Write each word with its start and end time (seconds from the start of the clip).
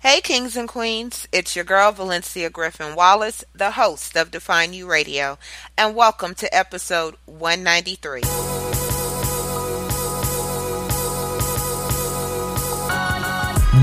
Hey, 0.00 0.20
kings 0.20 0.56
and 0.56 0.68
queens, 0.68 1.26
it's 1.32 1.56
your 1.56 1.64
girl 1.64 1.90
Valencia 1.90 2.50
Griffin 2.50 2.94
Wallace, 2.94 3.44
the 3.52 3.72
host 3.72 4.16
of 4.16 4.30
Define 4.30 4.72
You 4.72 4.88
Radio, 4.88 5.38
and 5.76 5.96
welcome 5.96 6.36
to 6.36 6.56
episode 6.56 7.16
193. 7.26 8.20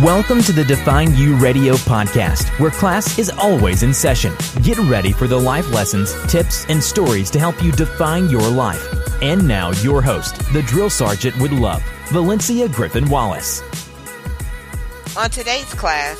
Welcome 0.01 0.41
to 0.43 0.53
the 0.53 0.63
Define 0.65 1.13
You 1.15 1.35
Radio 1.35 1.73
podcast, 1.73 2.47
where 2.61 2.71
class 2.71 3.19
is 3.19 3.29
always 3.29 3.83
in 3.83 3.93
session. 3.93 4.33
Get 4.63 4.77
ready 4.77 5.11
for 5.11 5.27
the 5.27 5.39
life 5.39 5.69
lessons, 5.71 6.15
tips, 6.27 6.65
and 6.69 6.81
stories 6.81 7.29
to 7.31 7.39
help 7.39 7.61
you 7.61 7.73
define 7.73 8.29
your 8.29 8.47
life. 8.47 8.87
And 9.21 9.45
now, 9.45 9.71
your 9.81 10.01
host, 10.01 10.37
the 10.53 10.61
drill 10.61 10.89
sergeant 10.89 11.37
with 11.41 11.51
love, 11.51 11.83
Valencia 12.07 12.69
Griffin 12.69 13.09
Wallace. 13.09 13.61
On 15.17 15.29
today's 15.29 15.73
class, 15.75 16.19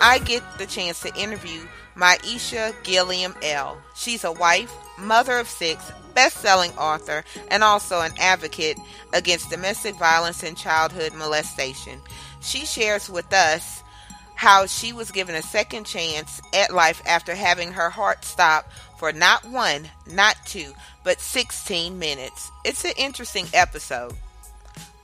I 0.00 0.20
get 0.20 0.40
the 0.56 0.66
chance 0.66 1.00
to 1.00 1.12
interview 1.20 1.66
Maisha 1.96 2.72
Gilliam 2.84 3.34
L. 3.42 3.76
She's 3.96 4.22
a 4.22 4.30
wife, 4.30 4.72
mother 5.00 5.38
of 5.38 5.48
six, 5.48 5.90
best-selling 6.14 6.70
author, 6.78 7.24
and 7.50 7.64
also 7.64 8.02
an 8.02 8.12
advocate 8.20 8.78
against 9.12 9.50
domestic 9.50 9.96
violence 9.96 10.44
and 10.44 10.56
childhood 10.56 11.12
molestation. 11.14 12.00
She 12.40 12.66
shares 12.66 13.10
with 13.10 13.32
us 13.32 13.82
how 14.36 14.66
she 14.66 14.92
was 14.92 15.10
given 15.10 15.34
a 15.34 15.42
second 15.42 15.84
chance 15.84 16.40
at 16.54 16.72
life 16.72 17.02
after 17.04 17.34
having 17.34 17.72
her 17.72 17.90
heart 17.90 18.24
stop 18.24 18.70
for 18.96 19.12
not 19.12 19.44
one, 19.44 19.88
not 20.06 20.36
two, 20.46 20.72
but 21.02 21.20
16 21.20 21.98
minutes. 21.98 22.52
It's 22.64 22.84
an 22.84 22.92
interesting 22.96 23.46
episode. 23.52 24.14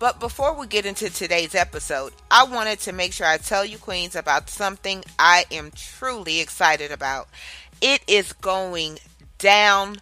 But 0.03 0.19
before 0.19 0.59
we 0.59 0.67
get 0.67 0.85
into 0.85 1.09
today's 1.11 1.55
episode, 1.55 2.13
I 2.29 2.43
wanted 2.43 2.81
to 2.81 2.93
make 2.93 3.13
sure 3.13 3.25
I 3.25 3.37
tell 3.37 3.65
you, 3.65 3.79
Queens, 3.79 4.17
about 4.17 4.51
something 4.51 5.05
I 5.17 5.45
am 5.53 5.71
truly 5.71 6.41
excited 6.41 6.91
about. 6.91 7.29
It 7.81 8.03
is 8.09 8.33
going 8.33 8.99
down 9.39 9.99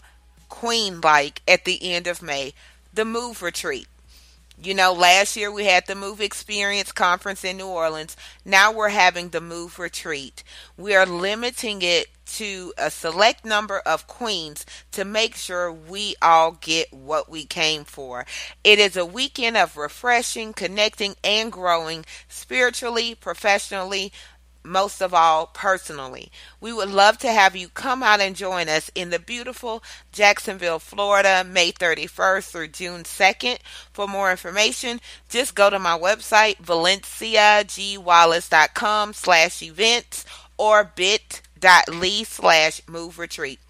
Queen 0.49 1.03
like 1.03 1.43
at 1.47 1.67
the 1.67 1.93
end 1.93 2.07
of 2.07 2.23
May, 2.23 2.55
the 2.95 3.05
Move 3.05 3.43
Retreat. 3.43 3.89
You 4.63 4.73
know, 4.73 4.95
last 4.95 5.37
year 5.37 5.53
we 5.53 5.67
had 5.67 5.87
the 5.87 5.95
Move 5.95 6.23
Experience 6.23 6.93
Conference 6.93 7.45
in 7.45 7.59
New 7.59 7.69
Orleans. 7.69 8.17
Now 8.43 8.73
we're 8.73 8.89
having 8.89 9.29
the 9.29 9.43
Move 9.43 9.79
Retreat. 9.79 10.43
We 10.79 10.95
are 10.95 11.05
limiting 11.05 11.83
it 11.83 12.07
to 12.37 12.73
a 12.79 12.91
select 12.91 13.45
number 13.45 13.81
of 13.81 14.07
queens 14.07 14.65
to 14.93 15.05
make 15.05 15.35
sure 15.35 15.73
we 15.73 16.15
all 16.23 16.53
get 16.53 16.93
what 16.93 17.29
we 17.29 17.45
came 17.45 17.85
for. 17.85 18.25
It 18.63 18.79
is 18.79 18.97
a 18.97 19.07
weekend 19.07 19.57
of 19.57 19.77
refreshing, 19.77 20.53
connecting, 20.53 21.17
and 21.25 21.51
growing 21.51 22.05
spiritually, 22.29 23.15
professionally, 23.15 24.13
most 24.63 25.01
of 25.01 25.15
all 25.15 25.47
personally. 25.47 26.31
We 26.61 26.71
would 26.73 26.91
love 26.91 27.19
to 27.19 27.33
have 27.33 27.55
you 27.57 27.69
come 27.69 28.03
out 28.03 28.21
and 28.21 28.37
join 28.37 28.69
us 28.69 28.91
in 28.95 29.09
the 29.11 29.19
beautiful 29.19 29.83
Jacksonville, 30.13 30.79
Florida, 30.79 31.43
May 31.45 31.73
31st 31.73 32.51
through 32.51 32.69
June 32.69 33.03
2nd. 33.05 33.59
For 33.93 34.07
more 34.07 34.31
information, 34.31 35.01
just 35.29 35.55
go 35.55 35.71
to 35.71 35.79
my 35.79 35.99
website, 35.99 36.59
valenciagwallace.com 36.59 39.15
slash 39.15 39.63
events 39.63 40.27
or 40.59 40.85
bit.ly 41.61 42.25
slash 42.25 42.83
move 42.89 43.19
retreat. 43.19 43.61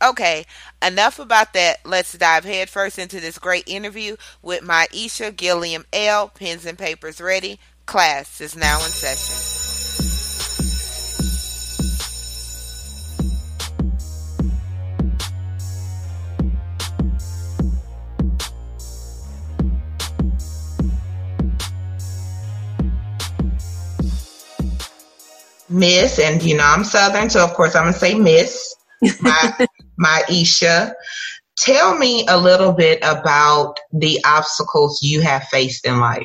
Okay, 0.00 0.46
enough 0.80 1.18
about 1.18 1.52
that. 1.54 1.78
Let's 1.84 2.12
dive 2.12 2.44
headfirst 2.44 2.98
into 2.98 3.18
this 3.20 3.38
great 3.38 3.66
interview 3.66 4.16
with 4.42 4.62
my 4.62 4.86
Miasha 4.92 5.34
Gilliam-El. 5.34 6.28
Pens 6.28 6.64
and 6.66 6.78
papers 6.78 7.20
ready. 7.20 7.58
Class 7.86 8.40
is 8.40 8.54
now 8.54 8.76
in 8.76 8.90
session. 8.90 9.57
Miss, 25.70 26.18
and 26.18 26.42
you 26.42 26.56
know 26.56 26.64
I'm 26.64 26.84
Southern, 26.84 27.30
so 27.30 27.44
of 27.44 27.54
course 27.54 27.74
I'm 27.74 27.84
gonna 27.84 27.92
say 27.92 28.14
Miss, 28.14 28.74
my 29.20 29.66
Miasha. 30.00 30.92
Tell 31.58 31.98
me 31.98 32.24
a 32.28 32.38
little 32.38 32.72
bit 32.72 32.98
about 33.02 33.78
the 33.92 34.20
obstacles 34.24 35.00
you 35.02 35.20
have 35.20 35.44
faced 35.44 35.84
in 35.84 35.98
life. 35.98 36.22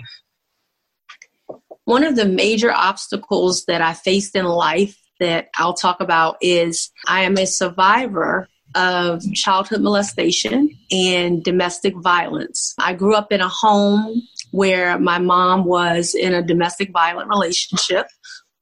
One 1.85 2.03
of 2.03 2.15
the 2.15 2.25
major 2.25 2.71
obstacles 2.71 3.65
that 3.65 3.81
I 3.81 3.93
faced 3.93 4.35
in 4.35 4.45
life 4.45 4.95
that 5.19 5.49
I'll 5.57 5.73
talk 5.73 6.01
about 6.01 6.37
is 6.39 6.91
I 7.07 7.23
am 7.23 7.37
a 7.37 7.47
survivor 7.47 8.47
of 8.75 9.21
childhood 9.33 9.81
molestation 9.81 10.69
and 10.91 11.43
domestic 11.43 11.95
violence. 11.97 12.73
I 12.79 12.93
grew 12.93 13.15
up 13.15 13.31
in 13.31 13.41
a 13.41 13.49
home 13.49 14.21
where 14.51 14.99
my 14.99 15.17
mom 15.17 15.65
was 15.65 16.15
in 16.15 16.33
a 16.33 16.41
domestic 16.41 16.91
violent 16.91 17.29
relationship 17.29 18.07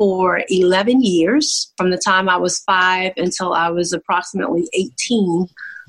for 0.01 0.41
11 0.49 1.03
years 1.03 1.71
from 1.77 1.91
the 1.91 1.97
time 2.03 2.27
I 2.27 2.35
was 2.35 2.57
five 2.61 3.13
until 3.17 3.53
I 3.53 3.69
was 3.69 3.93
approximately 3.93 4.67
18. 4.73 5.45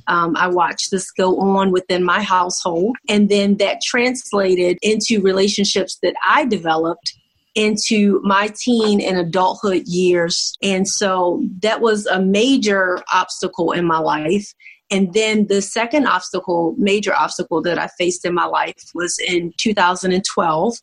Um, 0.07 0.37
I 0.37 0.49
watched 0.49 0.91
this 0.91 1.11
go 1.11 1.41
on 1.41 1.73
within 1.73 2.05
my 2.05 2.21
household. 2.21 2.95
And 3.09 3.31
then 3.31 3.57
that 3.57 3.81
translated 3.81 4.77
into 4.83 5.23
relationships 5.23 5.99
that 6.03 6.13
I 6.29 6.45
developed 6.45 7.15
into 7.55 8.21
my 8.23 8.51
teen 8.55 9.01
and 9.01 9.17
adulthood 9.17 9.85
years. 9.87 10.59
And 10.63 10.87
so 10.87 11.43
that 11.63 11.81
was 11.81 12.05
a 12.05 12.21
major 12.21 13.03
obstacle 13.15 13.73
in 13.73 13.87
my 13.87 13.99
life. 13.99 14.53
And 14.93 15.15
then 15.15 15.47
the 15.47 15.63
second 15.63 16.07
obstacle, 16.07 16.75
major 16.77 17.15
obstacle 17.15 17.63
that 17.63 17.79
I 17.79 17.89
faced 17.99 18.27
in 18.27 18.35
my 18.35 18.45
life 18.45 18.91
was 18.95 19.19
in 19.19 19.55
2012 19.57 20.75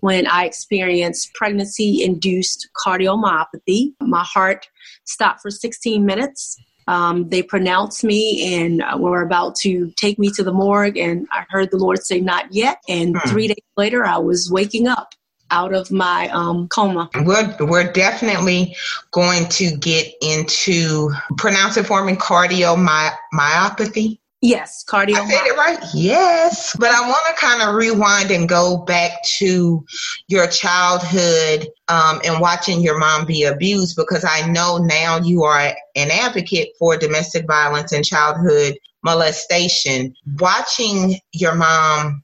when 0.00 0.26
I 0.26 0.44
experienced 0.44 1.32
pregnancy 1.34 2.04
induced 2.04 2.68
cardiomyopathy. 2.86 3.94
My 4.02 4.22
heart 4.22 4.68
stopped 5.04 5.40
for 5.40 5.50
16 5.50 6.04
minutes. 6.04 6.60
Um, 6.88 7.30
they 7.30 7.42
pronounced 7.42 8.04
me 8.04 8.54
and 8.54 8.82
were 9.00 9.22
about 9.22 9.56
to 9.62 9.90
take 9.96 10.18
me 10.18 10.28
to 10.34 10.44
the 10.44 10.52
morgue, 10.52 10.98
and 10.98 11.26
I 11.32 11.46
heard 11.48 11.70
the 11.70 11.78
Lord 11.78 12.04
say, 12.04 12.20
Not 12.20 12.52
yet. 12.52 12.82
And 12.86 13.16
hmm. 13.16 13.28
three 13.30 13.48
days 13.48 13.56
later, 13.78 14.04
I 14.04 14.18
was 14.18 14.50
waking 14.50 14.88
up 14.88 15.14
out 15.54 15.72
of 15.72 15.90
my 15.92 16.28
um, 16.30 16.66
coma. 16.68 17.08
We're, 17.24 17.56
we're 17.60 17.92
definitely 17.92 18.74
going 19.12 19.48
to 19.50 19.76
get 19.76 20.12
into 20.20 21.10
pronounce 21.38 21.76
it 21.76 21.86
for 21.86 22.04
me 22.04 22.14
cardiomyopathy. 22.14 24.18
Yes, 24.42 24.84
cardio. 24.86 25.14
I 25.14 25.26
said 25.26 25.46
it 25.46 25.56
right. 25.56 25.78
Yes, 25.94 26.76
but 26.78 26.90
I 26.90 27.08
want 27.08 27.22
to 27.28 27.34
kind 27.40 27.62
of 27.62 27.76
rewind 27.76 28.30
and 28.30 28.46
go 28.46 28.84
back 28.84 29.22
to 29.38 29.82
your 30.28 30.46
childhood 30.48 31.66
um, 31.88 32.20
and 32.26 32.42
watching 32.42 32.82
your 32.82 32.98
mom 32.98 33.24
be 33.24 33.44
abused 33.44 33.96
because 33.96 34.22
I 34.28 34.46
know 34.50 34.76
now 34.76 35.16
you 35.16 35.44
are 35.44 35.74
an 35.96 36.10
advocate 36.10 36.70
for 36.78 36.98
domestic 36.98 37.46
violence 37.46 37.92
and 37.92 38.04
childhood 38.04 38.76
molestation. 39.02 40.12
Watching 40.38 41.18
your 41.32 41.54
mom 41.54 42.22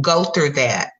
go 0.00 0.24
through 0.24 0.52
that 0.52 0.92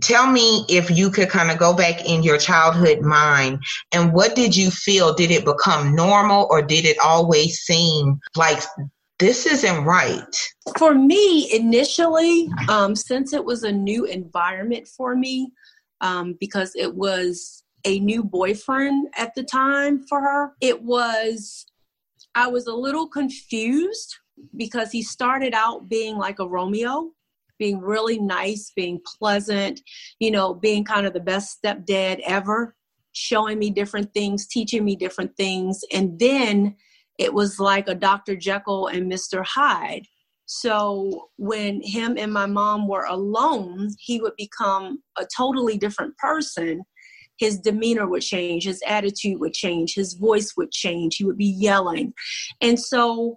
tell 0.00 0.30
me 0.30 0.64
if 0.68 0.90
you 0.90 1.10
could 1.10 1.28
kind 1.28 1.50
of 1.50 1.58
go 1.58 1.74
back 1.74 2.04
in 2.06 2.22
your 2.22 2.38
childhood 2.38 3.00
mind 3.00 3.60
and 3.92 4.12
what 4.12 4.34
did 4.34 4.56
you 4.56 4.70
feel? 4.70 5.14
Did 5.14 5.30
it 5.30 5.44
become 5.44 5.94
normal 5.94 6.46
or 6.50 6.62
did 6.62 6.84
it 6.84 6.98
always 7.02 7.58
seem 7.58 8.18
like 8.36 8.62
this 9.18 9.46
isn't 9.46 9.84
right? 9.84 10.36
For 10.78 10.94
me 10.94 11.52
initially 11.52 12.48
um, 12.68 12.94
since 12.94 13.32
it 13.32 13.44
was 13.44 13.64
a 13.64 13.72
new 13.72 14.04
environment 14.04 14.88
for 14.88 15.16
me 15.16 15.52
um, 16.00 16.36
because 16.38 16.72
it 16.76 16.94
was 16.94 17.64
a 17.84 18.00
new 18.00 18.22
boyfriend 18.24 19.08
at 19.16 19.34
the 19.34 19.42
time 19.42 20.04
for 20.08 20.20
her 20.20 20.52
it 20.60 20.82
was 20.82 21.66
i 22.34 22.46
was 22.46 22.66
a 22.66 22.74
little 22.74 23.08
confused 23.08 24.16
because 24.56 24.90
he 24.90 25.02
started 25.02 25.54
out 25.54 25.88
being 25.88 26.16
like 26.16 26.38
a 26.38 26.48
romeo 26.48 27.10
being 27.58 27.80
really 27.80 28.18
nice, 28.18 28.72
being 28.74 29.00
pleasant, 29.18 29.80
you 30.18 30.30
know, 30.30 30.54
being 30.54 30.84
kind 30.84 31.06
of 31.06 31.12
the 31.12 31.20
best 31.20 31.58
stepdad 31.62 32.20
ever, 32.24 32.74
showing 33.12 33.58
me 33.58 33.70
different 33.70 34.12
things, 34.14 34.46
teaching 34.46 34.84
me 34.84 34.96
different 34.96 35.36
things. 35.36 35.80
And 35.92 36.18
then 36.18 36.76
it 37.18 37.34
was 37.34 37.58
like 37.58 37.88
a 37.88 37.94
Dr. 37.94 38.36
Jekyll 38.36 38.86
and 38.86 39.10
Mr. 39.10 39.44
Hyde. 39.44 40.06
So 40.46 41.28
when 41.36 41.82
him 41.82 42.16
and 42.16 42.32
my 42.32 42.46
mom 42.46 42.88
were 42.88 43.04
alone, 43.04 43.90
he 43.98 44.20
would 44.20 44.36
become 44.38 45.02
a 45.18 45.26
totally 45.36 45.76
different 45.76 46.16
person. 46.16 46.84
His 47.36 47.58
demeanor 47.58 48.08
would 48.08 48.22
change, 48.22 48.64
his 48.64 48.82
attitude 48.86 49.40
would 49.40 49.52
change, 49.52 49.94
his 49.94 50.14
voice 50.14 50.54
would 50.56 50.72
change, 50.72 51.16
he 51.16 51.24
would 51.24 51.36
be 51.36 51.54
yelling. 51.58 52.14
And 52.62 52.80
so 52.80 53.36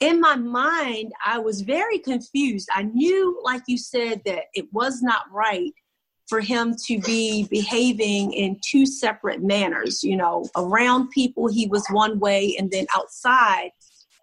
in 0.00 0.20
my 0.20 0.36
mind, 0.36 1.12
I 1.24 1.38
was 1.38 1.62
very 1.62 1.98
confused. 1.98 2.68
I 2.74 2.82
knew, 2.82 3.40
like 3.44 3.62
you 3.66 3.78
said, 3.78 4.22
that 4.26 4.44
it 4.54 4.72
was 4.72 5.02
not 5.02 5.24
right, 5.32 5.72
for 6.28 6.40
him 6.40 6.74
to 6.86 6.98
be 7.00 7.46
behaving 7.50 8.32
in 8.32 8.58
two 8.64 8.86
separate 8.86 9.42
manners. 9.42 10.02
You 10.02 10.16
know, 10.16 10.48
around 10.56 11.10
people, 11.10 11.48
he 11.48 11.66
was 11.66 11.86
one 11.90 12.18
way, 12.18 12.56
and 12.58 12.70
then 12.70 12.86
outside, 12.96 13.70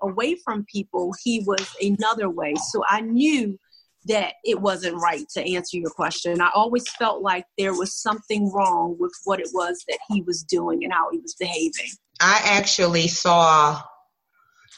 away 0.02 0.36
from 0.44 0.66
people, 0.66 1.14
he 1.24 1.42
was 1.42 1.76
another 1.82 2.30
way. 2.30 2.56
So 2.72 2.84
I 2.88 3.02
knew 3.02 3.60
that 4.06 4.34
it 4.44 4.60
wasn't 4.60 4.96
right 4.96 5.30
to 5.30 5.54
answer 5.54 5.78
your 5.78 5.92
question. 5.92 6.42
I 6.42 6.50
always 6.56 6.90
felt 6.90 7.22
like 7.22 7.46
there 7.58 7.76
was 7.76 7.94
something 7.94 8.52
wrong 8.52 8.98
with 9.00 9.14
what 9.26 9.40
it 9.40 9.50
was 9.54 9.84
that 9.88 10.00
he 10.10 10.24
was 10.24 10.42
doing 10.44 10.84
and 10.84 10.92
how 10.92 11.12
he 11.12 11.20
was 11.20 11.36
behaving. 11.36 11.92
I 12.20 12.42
actually 12.44 13.08
saw, 13.10 13.80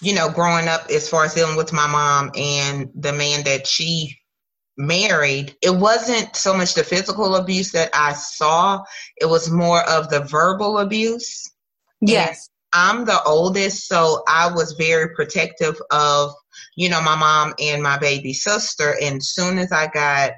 you 0.03 0.13
know, 0.13 0.29
growing 0.29 0.67
up 0.67 0.89
as 0.89 1.07
far 1.07 1.25
as 1.25 1.33
dealing 1.33 1.55
with 1.55 1.71
my 1.71 1.87
mom 1.87 2.31
and 2.35 2.89
the 2.95 3.13
man 3.13 3.43
that 3.45 3.65
she 3.65 4.17
married, 4.77 5.55
it 5.61 5.75
wasn't 5.75 6.35
so 6.35 6.53
much 6.53 6.73
the 6.73 6.83
physical 6.83 7.35
abuse 7.35 7.71
that 7.71 7.89
I 7.93 8.13
saw, 8.13 8.83
it 9.17 9.25
was 9.25 9.49
more 9.49 9.81
of 9.89 10.09
the 10.09 10.21
verbal 10.21 10.79
abuse. 10.79 11.49
Yes. 12.01 12.49
And 12.73 12.99
I'm 12.99 13.05
the 13.05 13.21
oldest, 13.23 13.87
so 13.87 14.23
I 14.27 14.51
was 14.51 14.73
very 14.73 15.13
protective 15.15 15.79
of, 15.91 16.33
you 16.75 16.89
know, 16.89 17.01
my 17.01 17.15
mom 17.15 17.53
and 17.59 17.83
my 17.83 17.97
baby 17.97 18.33
sister. 18.33 18.95
And 19.01 19.23
soon 19.23 19.57
as 19.59 19.71
I 19.71 19.87
got 19.87 20.31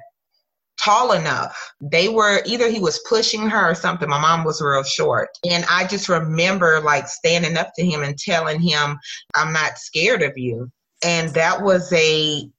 tall 0.78 1.12
enough, 1.12 1.72
they 1.80 2.08
were 2.08 2.42
either 2.46 2.68
he 2.68 2.80
was 2.80 3.00
pushing 3.08 3.48
her 3.48 3.70
or 3.70 3.74
something. 3.74 4.08
My 4.08 4.20
mom 4.20 4.44
was 4.44 4.60
real 4.60 4.82
short. 4.82 5.30
And 5.48 5.64
I 5.70 5.86
just 5.86 6.08
remember 6.08 6.80
like 6.80 7.08
standing 7.08 7.56
up 7.56 7.70
to 7.76 7.84
him 7.84 8.02
and 8.02 8.18
telling 8.18 8.60
him, 8.60 8.98
I'm 9.34 9.52
not 9.52 9.78
scared 9.78 10.22
of 10.22 10.36
you. 10.36 10.70
And 11.04 11.30
that 11.30 11.62
was 11.62 11.92
a 11.92 12.50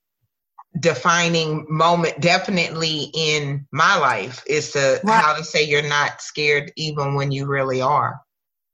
defining 0.79 1.65
moment 1.69 2.19
definitely 2.19 3.09
in 3.13 3.65
my 3.71 3.97
life 3.97 4.43
is 4.47 4.71
to 4.71 4.99
right. 5.03 5.21
how 5.21 5.35
to 5.35 5.43
say 5.43 5.63
you're 5.63 5.81
not 5.81 6.21
scared 6.21 6.71
even 6.75 7.15
when 7.15 7.31
you 7.31 7.45
really 7.45 7.81
are 7.81 8.19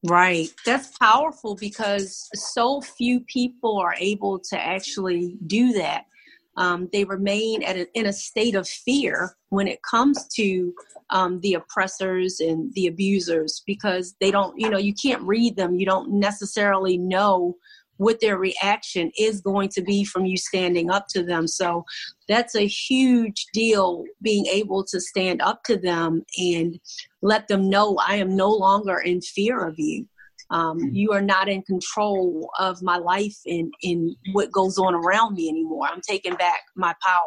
right 0.06 0.50
that's 0.66 0.98
powerful 0.98 1.56
because 1.56 2.30
so 2.34 2.82
few 2.82 3.22
people 3.22 3.78
are 3.78 3.96
able 4.00 4.38
to 4.38 4.60
actually 4.60 5.38
do 5.48 5.72
that 5.72 6.06
um, 6.56 6.90
they 6.92 7.04
remain 7.04 7.64
at 7.64 7.76
a, 7.76 7.88
in 7.94 8.06
a 8.06 8.14
state 8.14 8.56
of 8.56 8.68
fear 8.68 9.36
when 9.50 9.68
it 9.68 9.80
comes 9.84 10.28
to 10.36 10.74
um, 11.10 11.40
the 11.42 11.56
oppressors 11.56 12.40
and 12.40 12.74
the 12.74 12.88
abusers 12.88 13.64
because 13.66 14.16
they 14.20 14.32
don't 14.32 14.58
you 14.60 14.70
know 14.70 14.78
you 14.78 14.94
can't 14.94 15.22
read 15.24 15.56
them 15.56 15.76
you 15.76 15.86
don't 15.86 16.12
necessarily 16.12 16.98
know 16.98 17.56
what 17.98 18.20
their 18.20 18.38
reaction 18.38 19.12
is 19.18 19.42
going 19.42 19.70
to 19.70 19.82
be 19.82 20.04
from 20.04 20.26
you 20.26 20.38
standing 20.38 20.90
up 20.90 21.08
to 21.10 21.24
them. 21.24 21.48
So 21.48 21.86
that's 22.28 22.56
a 22.56 22.68
huge 22.68 23.48
deal 23.54 24.04
being 24.22 24.46
able 24.48 24.84
to 24.86 25.00
stand 25.00 25.42
up 25.42 25.64
to 25.66 25.78
them 25.78 26.24
and 26.38 26.80
let 27.22 27.48
them 27.48 27.70
know 27.70 27.98
I 28.06 28.16
am 28.16 28.36
no 28.36 28.50
longer 28.50 29.00
in 29.00 29.22
fear 29.22 29.66
of 29.66 29.76
you. 29.78 30.08
Um, 30.54 30.78
mm-hmm. 30.78 30.96
you 30.96 31.12
are 31.12 31.22
not 31.22 31.50
in 31.50 31.64
control 31.64 32.50
of 32.60 32.82
my 32.84 32.98
life 32.98 33.36
and 33.46 33.74
in 33.82 34.16
what 34.34 34.52
goes 34.52 34.78
on 34.78 34.94
around 34.94 35.34
me 35.34 35.50
anymore. 35.50 35.88
I'm 35.92 36.02
taking 36.02 36.36
back 36.36 36.62
my 36.76 36.94
power. 37.04 37.24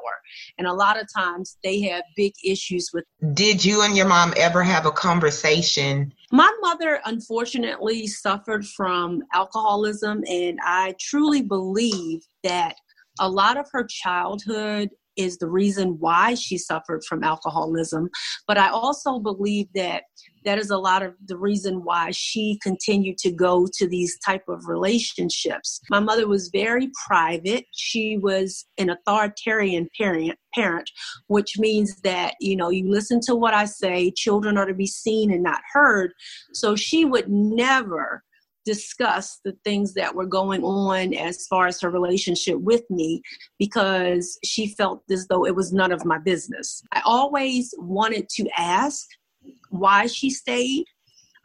And 0.58 0.67
a 0.69 0.73
lot 0.73 0.99
of 1.00 1.08
times 1.14 1.58
they 1.64 1.81
have 1.82 2.05
big 2.17 2.32
issues 2.44 2.90
with. 2.94 3.05
Did 3.34 3.64
you 3.64 3.82
and 3.82 3.96
your 3.96 4.06
mom 4.06 4.32
ever 4.37 4.62
have 4.62 4.87
a 4.87 4.93
conversation? 4.93 6.12
My 6.31 6.50
mother, 6.61 7.00
unfortunately, 7.05 8.06
suffered 8.06 8.64
from 8.64 9.23
alcoholism, 9.34 10.23
and 10.28 10.58
I 10.64 10.94
truly 11.00 11.43
believe 11.43 12.20
that 12.44 12.76
a 13.19 13.28
lot 13.28 13.56
of 13.56 13.67
her 13.73 13.84
childhood 13.84 14.90
is 15.17 15.39
the 15.39 15.49
reason 15.49 15.97
why 15.99 16.35
she 16.35 16.59
suffered 16.59 17.05
from 17.05 17.25
alcoholism. 17.25 18.09
But 18.47 18.59
I 18.59 18.69
also 18.69 19.19
believe 19.19 19.69
that 19.75 20.05
that 20.45 20.59
is 20.59 20.71
a 20.71 20.79
lot 20.79 21.03
of 21.03 21.15
the 21.27 21.37
reason 21.37 21.83
why 21.83 22.13
she 22.13 22.59
continued 22.63 23.19
to 23.19 23.33
go 23.33 23.67
to 23.75 23.89
these 23.89 24.17
type 24.25 24.45
of 24.49 24.69
relationships. 24.69 25.81
My 25.91 25.99
mother 25.99 26.29
was 26.29 26.51
very 26.53 26.91
private. 27.07 27.65
She 27.73 28.17
was 28.17 28.65
an 28.79 28.91
authoritarian 28.91 29.89
parent, 29.99 30.39
parent, 30.55 30.89
which 31.27 31.59
means 31.59 32.01
that, 32.03 32.35
you 32.41 32.55
know, 32.55 32.71
you 32.71 32.89
listen 32.89 33.21
to 33.23 33.35
what 33.35 33.55
I 33.55 33.65
say, 33.65 34.12
children 34.12 34.57
are 34.57 34.67
to 34.67 34.75
be 34.75 34.87
seen 34.87 35.33
and 35.33 35.43
not 35.43 35.61
heard. 35.73 36.12
So 36.53 36.77
she 36.77 37.05
would 37.05 37.29
never 37.29 38.23
discuss 38.67 39.41
the 39.45 39.57
things 39.65 39.95
that 39.95 40.15
were 40.15 40.27
going 40.27 40.63
on 40.65 41.15
as 41.15 41.47
far 41.47 41.69
as 41.69 41.81
her 41.81 41.91
relationship 41.91 42.59
with 42.61 42.83
me 42.91 43.23
because 43.59 44.39
she 44.45 44.67
felt 44.75 45.03
as 45.11 45.27
though 45.29 45.47
it 45.47 45.55
was 45.55 45.73
none 45.73 45.93
of 45.93 46.05
my 46.05 46.19
business. 46.19 46.83
I 46.93 47.01
always 47.07 47.73
wanted 47.79 48.29
to 48.31 48.49
ask 48.59 49.07
why 49.71 50.09
she 50.09 50.29
stayed. 50.29 50.85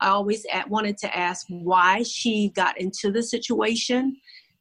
I 0.02 0.10
always 0.10 0.46
wanted 0.68 0.98
to 0.98 1.16
ask 1.16 1.46
why 1.48 2.04
she 2.04 2.50
got 2.56 2.82
into 2.82 3.12
the 3.12 3.22
situation, 3.22 4.18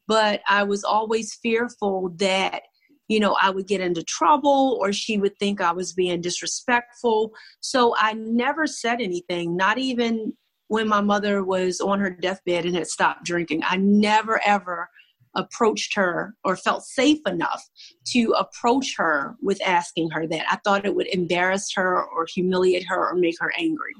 but 0.06 0.42
I 0.48 0.62
was 0.64 0.84
always 0.84 1.34
fearful 1.42 2.10
that 2.18 2.62
you 3.08 3.18
know, 3.18 3.36
I 3.42 3.50
would 3.50 3.66
get 3.66 3.80
into 3.80 4.04
trouble 4.04 4.78
or 4.80 4.92
she 4.92 5.18
would 5.18 5.36
think 5.40 5.60
I 5.60 5.72
was 5.72 5.92
being 5.92 6.20
disrespectful. 6.20 7.32
So 7.58 7.92
I 7.98 8.12
never 8.12 8.68
said 8.68 9.00
anything, 9.00 9.56
not 9.56 9.78
even 9.78 10.32
when 10.70 10.86
my 10.86 11.00
mother 11.00 11.42
was 11.42 11.80
on 11.80 11.98
her 11.98 12.10
deathbed 12.10 12.64
and 12.64 12.76
had 12.76 12.86
stopped 12.86 13.24
drinking. 13.24 13.60
I 13.66 13.76
never 13.76 14.40
ever 14.46 14.88
approached 15.34 15.96
her 15.96 16.36
or 16.44 16.54
felt 16.54 16.84
safe 16.84 17.18
enough 17.26 17.68
to 18.12 18.32
approach 18.38 18.94
her 18.96 19.34
with 19.42 19.60
asking 19.66 20.10
her 20.10 20.28
that. 20.28 20.46
I 20.48 20.58
thought 20.62 20.86
it 20.86 20.94
would 20.94 21.08
embarrass 21.08 21.72
her 21.74 22.00
or 22.00 22.24
humiliate 22.32 22.86
her 22.88 23.10
or 23.10 23.16
make 23.16 23.34
her 23.40 23.52
angry. 23.58 23.94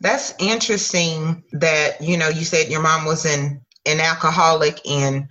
That's 0.00 0.34
interesting 0.40 1.44
that, 1.52 2.00
you 2.00 2.16
know, 2.16 2.28
you 2.28 2.44
said 2.44 2.68
your 2.68 2.82
mom 2.82 3.04
was 3.04 3.24
an, 3.24 3.60
an 3.86 4.00
alcoholic 4.00 4.80
and 4.90 5.28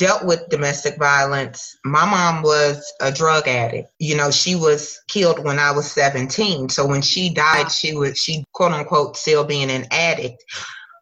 dealt 0.00 0.24
with 0.24 0.48
domestic 0.48 0.98
violence. 0.98 1.76
My 1.84 2.06
mom 2.06 2.42
was 2.42 2.90
a 3.02 3.12
drug 3.12 3.46
addict. 3.46 3.90
You 3.98 4.16
know, 4.16 4.30
she 4.30 4.56
was 4.56 4.98
killed 5.08 5.44
when 5.44 5.58
I 5.58 5.72
was 5.72 5.92
17. 5.92 6.70
So 6.70 6.86
when 6.86 7.02
she 7.02 7.32
died, 7.32 7.70
she 7.70 7.94
was 7.94 8.18
she 8.18 8.42
quote 8.54 8.72
unquote 8.72 9.18
still 9.18 9.44
being 9.44 9.70
an 9.70 9.84
addict. 9.90 10.42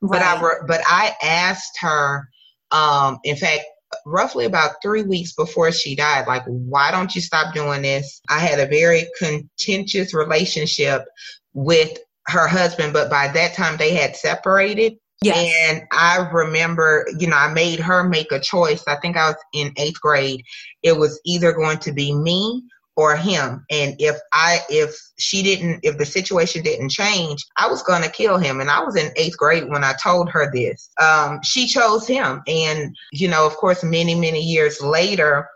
Right. 0.03 0.21
But 0.21 0.23
I 0.23 0.55
but 0.67 0.81
I 0.85 1.15
asked 1.23 1.79
her 1.81 2.29
um 2.73 3.19
in 3.23 3.37
fact 3.37 3.65
roughly 4.05 4.47
about 4.47 4.83
three 4.83 5.05
weeks 5.05 5.33
before 5.33 5.71
she 5.71 5.95
died, 5.95 6.27
like, 6.27 6.43
why 6.47 6.91
don't 6.91 7.15
you 7.15 7.21
stop 7.21 7.55
doing 7.55 7.83
this? 7.83 8.21
I 8.29 8.41
had 8.41 8.59
a 8.59 8.67
very 8.67 9.09
contentious 9.19 10.13
relationship 10.13 11.05
with 11.55 11.99
her 12.27 12.49
husband, 12.49 12.93
but 12.93 13.09
by 13.09 13.29
that 13.29 13.55
time 13.55 13.77
they 13.77 13.95
had 13.95 14.17
separated. 14.17 14.95
Yes. 15.23 15.53
And 15.71 15.83
I 15.91 16.29
remember, 16.33 17.07
you 17.19 17.27
know, 17.27 17.37
I 17.37 17.53
made 17.53 17.81
her 17.81 18.05
make 18.05 18.31
a 18.31 18.39
choice. 18.39 18.85
I 18.87 18.97
think 18.97 19.17
I 19.17 19.29
was 19.31 19.37
in 19.53 19.73
eighth 19.77 20.01
grade. 20.01 20.45
It 20.83 20.97
was 20.97 21.21
either 21.25 21.53
going 21.53 21.79
to 21.79 21.93
be 21.93 22.15
me 22.15 22.63
or 22.97 23.17
him. 23.17 23.65
And 23.71 23.95
if 23.99 24.17
I, 24.33 24.61
if 24.69 24.97
she 25.19 25.43
didn't, 25.43 25.81
if 25.83 25.99
the 25.99 26.07
situation 26.07 26.63
didn't 26.63 26.91
change, 26.91 27.45
I 27.57 27.69
was 27.69 27.83
going 27.83 28.03
to 28.03 28.11
kill 28.11 28.39
him. 28.39 28.61
And 28.61 28.71
I 28.71 28.81
was 28.81 28.97
in 28.97 29.13
eighth 29.17 29.37
grade 29.37 29.69
when 29.69 29.85
I 29.85 29.95
told 30.01 30.31
her 30.31 30.51
this. 30.53 30.91
Um, 31.01 31.41
she 31.43 31.67
chose 31.67 32.07
him. 32.07 32.43
And, 32.47 32.97
you 33.13 33.29
know, 33.29 33.47
of 33.47 33.57
course, 33.57 33.83
many, 33.83 34.15
many 34.15 34.41
years 34.41 34.81
later, 34.81 35.49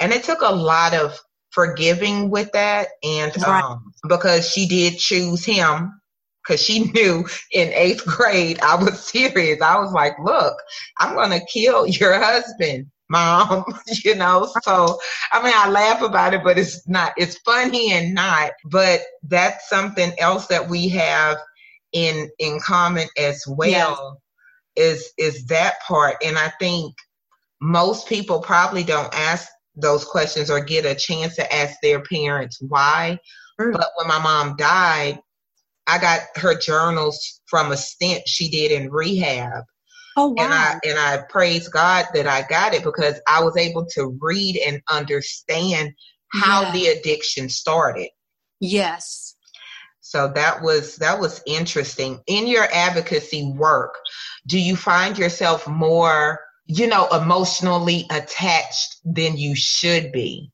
and 0.00 0.12
it 0.12 0.24
took 0.24 0.40
a 0.40 0.54
lot 0.54 0.94
of 0.94 1.18
forgiving 1.50 2.30
with 2.30 2.50
that. 2.52 2.88
And 3.04 3.32
right. 3.42 3.62
um, 3.62 3.92
because 4.08 4.48
she 4.48 4.66
did 4.66 4.98
choose 4.98 5.44
him 5.44 6.00
because 6.44 6.62
she 6.62 6.84
knew 6.92 7.26
in 7.52 7.72
eighth 7.72 8.04
grade 8.06 8.60
I 8.60 8.76
was 8.76 9.00
serious. 9.04 9.60
I 9.60 9.78
was 9.78 9.92
like, 9.92 10.14
look, 10.22 10.56
I'm 10.98 11.14
going 11.14 11.30
to 11.30 11.46
kill 11.46 11.86
your 11.86 12.18
husband, 12.18 12.86
mom, 13.08 13.64
you 14.04 14.14
know? 14.14 14.50
So, 14.62 14.98
I 15.32 15.42
mean, 15.42 15.54
I 15.54 15.68
laugh 15.70 16.02
about 16.02 16.34
it, 16.34 16.42
but 16.44 16.58
it's 16.58 16.86
not, 16.88 17.12
it's 17.16 17.38
funny 17.38 17.92
and 17.92 18.14
not, 18.14 18.52
but 18.66 19.00
that's 19.24 19.68
something 19.68 20.12
else 20.18 20.46
that 20.48 20.68
we 20.68 20.88
have 20.88 21.38
in, 21.92 22.28
in 22.38 22.60
common 22.60 23.08
as 23.18 23.44
well 23.46 24.20
is, 24.76 25.12
is 25.16 25.46
that 25.46 25.74
part. 25.86 26.16
And 26.24 26.36
I 26.38 26.52
think 26.58 26.94
most 27.60 28.08
people 28.08 28.40
probably 28.40 28.84
don't 28.84 29.14
ask 29.14 29.48
those 29.76 30.04
questions 30.04 30.50
or 30.50 30.60
get 30.60 30.84
a 30.84 30.94
chance 30.94 31.36
to 31.36 31.54
ask 31.54 31.76
their 31.82 32.00
parents 32.02 32.58
why. 32.60 33.18
Mm. 33.60 33.72
But 33.72 33.88
when 33.96 34.08
my 34.08 34.18
mom 34.18 34.56
died, 34.56 35.20
I 35.86 35.98
got 35.98 36.20
her 36.36 36.58
journals 36.58 37.40
from 37.46 37.72
a 37.72 37.76
stint 37.76 38.22
she 38.26 38.48
did 38.48 38.72
in 38.72 38.90
rehab. 38.90 39.64
Oh 40.16 40.28
wow. 40.28 40.44
And 40.44 40.52
I 40.52 40.80
and 40.84 40.98
I 40.98 41.22
praise 41.28 41.68
God 41.68 42.06
that 42.14 42.26
I 42.26 42.42
got 42.42 42.74
it 42.74 42.84
because 42.84 43.20
I 43.26 43.42
was 43.42 43.56
able 43.56 43.86
to 43.94 44.16
read 44.20 44.56
and 44.64 44.80
understand 44.88 45.92
how 46.32 46.62
yeah. 46.62 46.72
the 46.72 46.86
addiction 46.86 47.48
started. 47.48 48.08
Yes. 48.60 49.36
So 50.00 50.28
that 50.34 50.62
was 50.62 50.96
that 50.96 51.18
was 51.18 51.42
interesting. 51.46 52.20
In 52.26 52.46
your 52.46 52.66
advocacy 52.72 53.52
work, 53.56 53.94
do 54.46 54.58
you 54.58 54.76
find 54.76 55.18
yourself 55.18 55.66
more, 55.66 56.40
you 56.66 56.86
know, 56.86 57.08
emotionally 57.08 58.06
attached 58.10 58.98
than 59.04 59.36
you 59.36 59.56
should 59.56 60.12
be? 60.12 60.52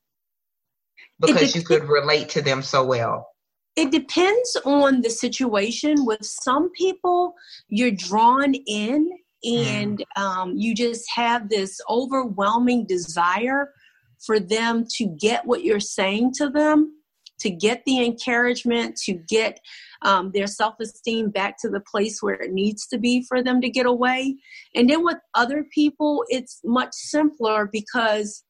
Because 1.19 1.55
you 1.55 1.61
could 1.61 1.83
relate 1.83 2.29
to 2.29 2.41
them 2.41 2.63
so 2.63 2.83
well 2.83 3.30
It 3.75 3.91
depends 3.91 4.57
on 4.65 5.01
the 5.01 5.09
situation. 5.09 6.05
With 6.05 6.25
some 6.25 6.71
people, 6.71 7.35
you're 7.69 7.91
drawn 7.91 8.53
in 8.53 9.09
and 9.43 10.03
mm. 10.17 10.21
um, 10.21 10.57
you 10.57 10.75
just 10.75 11.05
have 11.15 11.49
this 11.49 11.79
overwhelming 11.89 12.85
desire 12.85 13.71
for 14.19 14.39
them 14.39 14.85
to 14.97 15.05
get 15.19 15.45
what 15.45 15.63
you're 15.63 15.79
saying 15.79 16.33
to 16.33 16.49
them, 16.49 16.93
to 17.39 17.49
get 17.49 17.83
the 17.85 18.05
encouragement, 18.05 18.95
to 18.95 19.13
get 19.13 19.59
um, 20.03 20.31
their 20.31 20.47
self 20.47 20.75
esteem 20.79 21.29
back 21.29 21.57
to 21.61 21.69
the 21.69 21.79
place 21.79 22.21
where 22.21 22.35
it 22.35 22.51
needs 22.51 22.85
to 22.87 22.99
be 22.99 23.25
for 23.27 23.41
them 23.41 23.61
to 23.61 23.69
get 23.69 23.85
away. 23.85 24.35
And 24.75 24.89
then 24.89 25.03
with 25.03 25.17
other 25.33 25.65
people, 25.73 26.23
it's 26.27 26.59
much 26.63 26.93
simpler 26.93 27.69
because 27.71 28.43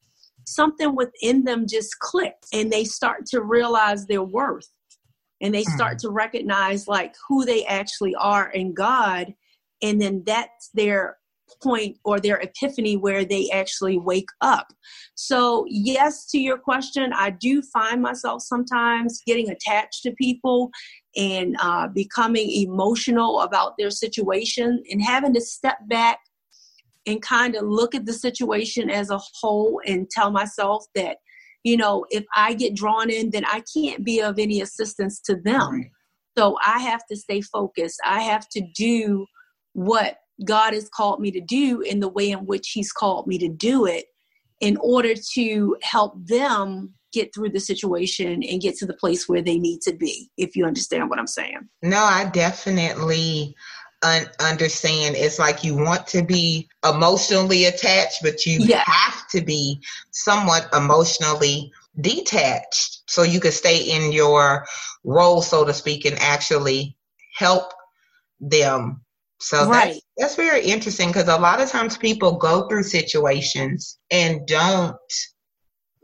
something 0.45 0.95
within 0.95 1.43
them 1.43 1.67
just 1.67 1.99
clicks 1.99 2.47
and 2.51 2.71
they 2.71 2.83
start 2.83 3.25
to 3.27 3.41
realize 3.41 4.07
their 4.07 4.23
worth 4.23 4.67
and 5.41 5.53
they 5.53 5.63
start 5.63 5.98
mm. 5.98 6.01
to 6.01 6.10
recognize 6.10 6.88
like 6.88 7.15
who 7.27 7.45
they 7.45 7.65
actually 7.65 8.15
are 8.15 8.50
in 8.51 8.74
God. 8.74 9.33
And 9.81 10.01
then 10.01 10.24
that's 10.25 10.69
their 10.74 11.17
point 11.62 11.98
or 12.03 12.19
their 12.19 12.38
epiphany 12.38 12.95
where 12.95 13.25
they 13.25 13.50
actually 13.51 13.98
wake 13.98 14.29
up. 14.41 14.67
So, 15.15 15.65
yes, 15.67 16.27
to 16.27 16.39
your 16.39 16.57
question, 16.57 17.12
I 17.13 17.31
do 17.31 17.62
find 17.62 18.01
myself 18.01 18.41
sometimes 18.41 19.21
getting 19.25 19.50
attached 19.50 20.03
to 20.03 20.12
people 20.12 20.69
and 21.15 21.57
uh, 21.60 21.88
becoming 21.88 22.50
emotional 22.50 23.41
about 23.41 23.74
their 23.77 23.91
situation 23.91 24.81
and 24.89 25.01
having 25.01 25.33
to 25.33 25.41
step 25.41 25.77
back 25.88 26.19
and 27.05 27.21
kind 27.21 27.55
of 27.55 27.63
look 27.63 27.95
at 27.95 28.05
the 28.05 28.13
situation 28.13 28.89
as 28.89 29.10
a 29.10 29.19
whole 29.39 29.81
and 29.86 30.10
tell 30.10 30.31
myself 30.31 30.86
that, 30.95 31.17
you 31.63 31.77
know, 31.77 32.06
if 32.10 32.25
I 32.36 32.53
get 32.53 32.75
drawn 32.75 33.10
in, 33.10 33.30
then 33.32 33.46
I 33.46 33.63
can't 33.74 34.03
be 34.03 34.22
of 34.22 34.39
any 34.39 34.62
assistance 34.62 35.20
to 35.22 35.36
them. 35.36 35.72
Right. 35.72 35.91
So 36.38 36.58
I 36.65 36.80
have 36.80 37.06
to 37.10 37.18
stay 37.18 37.41
focused. 37.41 38.00
I 38.06 38.22
have 38.22 38.48
to 38.50 38.62
do 38.75 39.25
what 39.74 40.18
God 40.46 40.74
has 40.74 40.89
called 40.89 41.20
me 41.20 41.32
to 41.32 41.41
do 41.41 41.82
in 41.82 42.00
the 42.00 42.08
way 42.08 42.32
in 42.32 42.46
which 42.46 42.70
He's 42.74 42.91
called 42.91 43.27
me 43.27 43.38
to 43.39 43.50
do 43.50 43.86
it 43.86 44.06
in 44.60 44.77
order 44.77 45.13
to 45.34 45.75
help 45.82 46.13
them 46.27 46.94
get 47.12 47.34
through 47.34 47.50
the 47.50 47.60
situation 47.60 48.41
and 48.44 48.62
get 48.62 48.75
to 48.77 48.86
the 48.86 48.94
place 48.94 49.27
where 49.27 49.41
they 49.41 49.60
need 49.60 49.82
to 49.82 49.94
be, 49.94 50.30
if 50.38 50.56
you 50.56 50.65
understand 50.65 51.10
what 51.10 51.20
I'm 51.20 51.27
saying. 51.27 51.68
No, 51.82 51.98
I 51.98 52.30
definitely 52.32 53.53
un- 54.03 54.29
understand. 54.39 55.15
It's 55.15 55.39
like 55.39 55.63
you 55.63 55.75
want 55.75 56.08
to 56.08 56.24
be 56.24 56.70
emotionally 56.88 57.65
attached, 57.65 58.20
but 58.22 58.46
you 58.46 58.60
yeah. 58.60 58.84
have 58.86 59.27
to 59.29 59.41
be 59.41 59.81
somewhat 60.12 60.70
emotionally 60.74 61.72
detached 62.00 63.01
so 63.08 63.24
you 63.24 63.39
can 63.39 63.51
stay 63.51 63.79
in 63.79 64.12
your 64.12 64.65
role, 65.03 65.41
so 65.41 65.65
to 65.65 65.74
speak, 65.74 66.05
and 66.05 66.17
actually 66.20 66.96
help 67.36 67.74
them 68.39 69.01
so 69.41 69.67
right. 69.67 69.93
that's, 69.93 70.01
that's 70.17 70.36
very 70.36 70.63
interesting 70.63 71.08
because 71.08 71.27
a 71.27 71.38
lot 71.38 71.62
of 71.62 71.70
times 71.70 71.98
people 71.98 72.38
go 72.38 72.67
through 72.67 72.84
situations 72.84 73.98
and 74.12 74.46
don't 74.46 74.96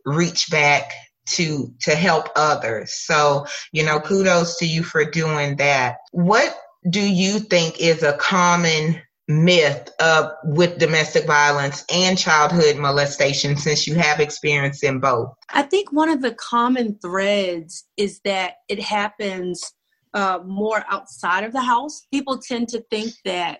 reach 0.06 0.50
back 0.50 0.92
to 1.30 1.72
to 1.82 1.94
help 1.94 2.30
others. 2.36 2.94
So, 2.94 3.46
you 3.72 3.86
know, 3.86 4.00
kudos 4.00 4.58
to 4.58 4.66
you 4.66 4.82
for 4.82 5.06
doing 5.06 5.58
that. 5.58 5.98
What 6.12 6.58
do 6.90 7.02
you 7.02 7.40
think 7.40 7.80
is 7.80 8.04
a 8.04 8.14
common 8.18 9.02
myth 9.28 9.90
uh, 10.00 10.30
with 10.44 10.78
domestic 10.78 11.26
violence 11.26 11.84
and 11.94 12.18
childhood 12.18 12.78
molestation 12.78 13.58
since 13.58 13.86
you 13.86 13.96
have 13.96 14.20
experience 14.20 14.84
in 14.84 15.00
both? 15.00 15.34
I 15.50 15.64
think 15.64 15.92
one 15.92 16.10
of 16.10 16.22
the 16.22 16.34
common 16.34 16.98
threads 17.00 17.86
is 17.98 18.22
that 18.24 18.56
it 18.70 18.80
happens 18.80 19.74
uh, 20.14 20.40
more 20.46 20.84
outside 20.90 21.44
of 21.44 21.52
the 21.52 21.62
house. 21.62 22.04
People 22.12 22.38
tend 22.38 22.70
to 22.70 22.82
think 22.90 23.14
that 23.26 23.60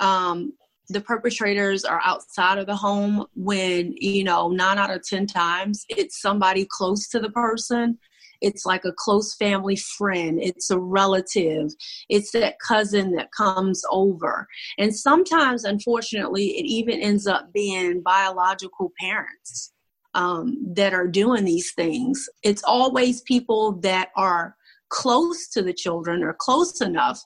um, 0.00 0.52
the 0.88 1.00
perpetrators 1.00 1.84
are 1.84 2.00
outside 2.04 2.58
of 2.58 2.66
the 2.66 2.76
home 2.76 3.26
when, 3.34 3.94
you 3.96 4.24
know, 4.24 4.48
nine 4.48 4.78
out 4.78 4.90
of 4.90 5.02
10 5.02 5.26
times 5.26 5.84
it's 5.88 6.20
somebody 6.20 6.66
close 6.70 7.08
to 7.08 7.20
the 7.20 7.30
person. 7.30 7.98
It's 8.40 8.64
like 8.64 8.84
a 8.84 8.92
close 8.96 9.34
family 9.34 9.76
friend. 9.76 10.38
It's 10.42 10.70
a 10.70 10.78
relative. 10.78 11.70
It's 12.08 12.32
that 12.32 12.58
cousin 12.60 13.12
that 13.12 13.32
comes 13.32 13.82
over. 13.90 14.46
And 14.78 14.94
sometimes, 14.94 15.64
unfortunately, 15.64 16.48
it 16.58 16.66
even 16.66 17.00
ends 17.00 17.26
up 17.26 17.52
being 17.52 18.02
biological 18.02 18.92
parents 19.00 19.72
um, 20.14 20.56
that 20.74 20.94
are 20.94 21.06
doing 21.06 21.44
these 21.44 21.72
things. 21.74 22.28
It's 22.42 22.64
always 22.64 23.22
people 23.22 23.72
that 23.80 24.08
are 24.16 24.56
close 24.88 25.48
to 25.48 25.62
the 25.62 25.72
children 25.72 26.22
or 26.22 26.34
close 26.38 26.80
enough 26.80 27.22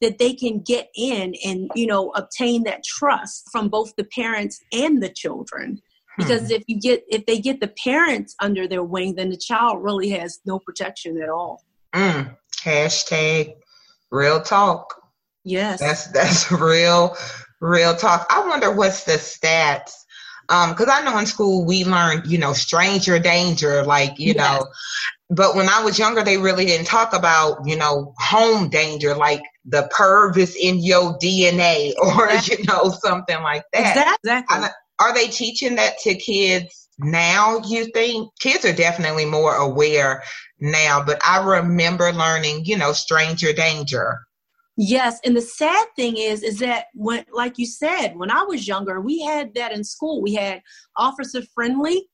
that 0.00 0.18
they 0.18 0.34
can 0.34 0.60
get 0.60 0.88
in 0.94 1.34
and 1.44 1.70
you 1.74 1.86
know 1.86 2.10
obtain 2.10 2.62
that 2.64 2.84
trust 2.84 3.48
from 3.50 3.68
both 3.68 3.94
the 3.96 4.04
parents 4.04 4.60
and 4.72 5.02
the 5.02 5.08
children 5.08 5.80
because 6.16 6.48
hmm. 6.48 6.54
if 6.54 6.64
you 6.66 6.80
get 6.80 7.04
if 7.08 7.26
they 7.26 7.38
get 7.38 7.60
the 7.60 7.68
parents 7.68 8.34
under 8.40 8.66
their 8.66 8.82
wing 8.82 9.14
then 9.14 9.30
the 9.30 9.36
child 9.36 9.82
really 9.82 10.10
has 10.10 10.40
no 10.44 10.58
protection 10.58 11.20
at 11.20 11.28
all 11.28 11.62
mm. 11.94 12.36
hashtag 12.62 13.54
real 14.10 14.40
talk 14.40 15.00
yes 15.44 15.80
that's 15.80 16.08
that's 16.08 16.50
real 16.60 17.16
real 17.60 17.94
talk 17.94 18.26
i 18.30 18.46
wonder 18.46 18.72
what's 18.72 19.04
the 19.04 19.12
stats 19.12 19.92
because 20.48 20.86
um, 20.86 20.90
I 20.90 21.02
know 21.02 21.18
in 21.18 21.26
school 21.26 21.64
we 21.64 21.84
learned, 21.84 22.26
you 22.26 22.38
know, 22.38 22.52
stranger 22.52 23.18
danger, 23.18 23.82
like 23.82 24.18
you 24.20 24.32
yes. 24.32 24.36
know, 24.36 24.68
but 25.28 25.56
when 25.56 25.68
I 25.68 25.82
was 25.82 25.98
younger, 25.98 26.22
they 26.22 26.38
really 26.38 26.66
didn't 26.66 26.86
talk 26.86 27.12
about, 27.12 27.58
you 27.64 27.76
know, 27.76 28.14
home 28.18 28.68
danger, 28.68 29.14
like 29.14 29.42
the 29.64 29.90
perv 29.96 30.36
is 30.36 30.54
in 30.54 30.78
your 30.78 31.18
DNA 31.18 31.94
or, 32.02 32.30
you 32.44 32.64
know, 32.64 32.90
something 32.90 33.42
like 33.42 33.64
that. 33.72 34.18
Exactly. 34.22 34.68
Are 35.00 35.14
they 35.14 35.28
teaching 35.28 35.76
that 35.76 35.98
to 36.00 36.14
kids 36.14 36.88
now, 36.98 37.60
you 37.66 37.86
think? 37.92 38.30
Kids 38.40 38.64
are 38.64 38.72
definitely 38.72 39.24
more 39.24 39.54
aware 39.54 40.22
now, 40.60 41.04
but 41.04 41.20
I 41.24 41.44
remember 41.44 42.12
learning, 42.12 42.64
you 42.64 42.78
know, 42.78 42.92
stranger 42.92 43.52
danger. 43.52 44.18
Yes, 44.78 45.20
and 45.24 45.34
the 45.34 45.42
sad 45.42 45.86
thing 45.96 46.18
is, 46.18 46.42
is 46.42 46.58
that 46.58 46.86
when, 46.94 47.24
like 47.32 47.56
you 47.56 47.64
said, 47.64 48.14
when 48.16 48.30
I 48.30 48.42
was 48.42 48.68
younger, 48.68 49.00
we 49.00 49.22
had 49.22 49.54
that 49.54 49.72
in 49.72 49.82
school. 49.84 50.20
We 50.20 50.34
had 50.34 50.60
officer 50.96 51.40
friendly, 51.54 52.06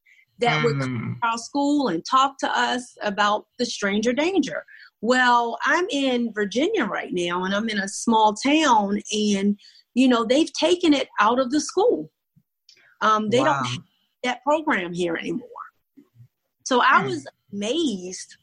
that 0.42 0.60
mm. 0.60 0.64
would 0.64 0.80
come 0.80 1.18
to 1.20 1.28
our 1.28 1.38
school 1.38 1.88
and 1.88 2.04
talk 2.04 2.38
to 2.38 2.58
us 2.58 2.96
about 3.02 3.46
the 3.58 3.66
stranger 3.66 4.12
danger. 4.12 4.64
Well, 5.00 5.58
I'm 5.64 5.86
in 5.90 6.32
Virginia 6.32 6.84
right 6.84 7.12
now 7.12 7.44
and 7.44 7.54
I'm 7.54 7.68
in 7.68 7.78
a 7.78 7.88
small 7.88 8.34
town 8.34 9.00
and 9.12 9.58
you 9.94 10.08
know 10.08 10.24
they've 10.24 10.52
taken 10.52 10.92
it 10.92 11.08
out 11.20 11.38
of 11.38 11.50
the 11.50 11.60
school. 11.60 12.10
Um, 13.02 13.28
they 13.28 13.40
wow. 13.40 13.44
don't 13.44 13.66
have 13.66 13.82
that 14.24 14.42
program 14.42 14.94
here 14.94 15.16
anymore. 15.16 15.48
So 16.64 16.80
I 16.80 17.02
mm. 17.02 17.06
was 17.06 17.26
amazed 17.52 18.36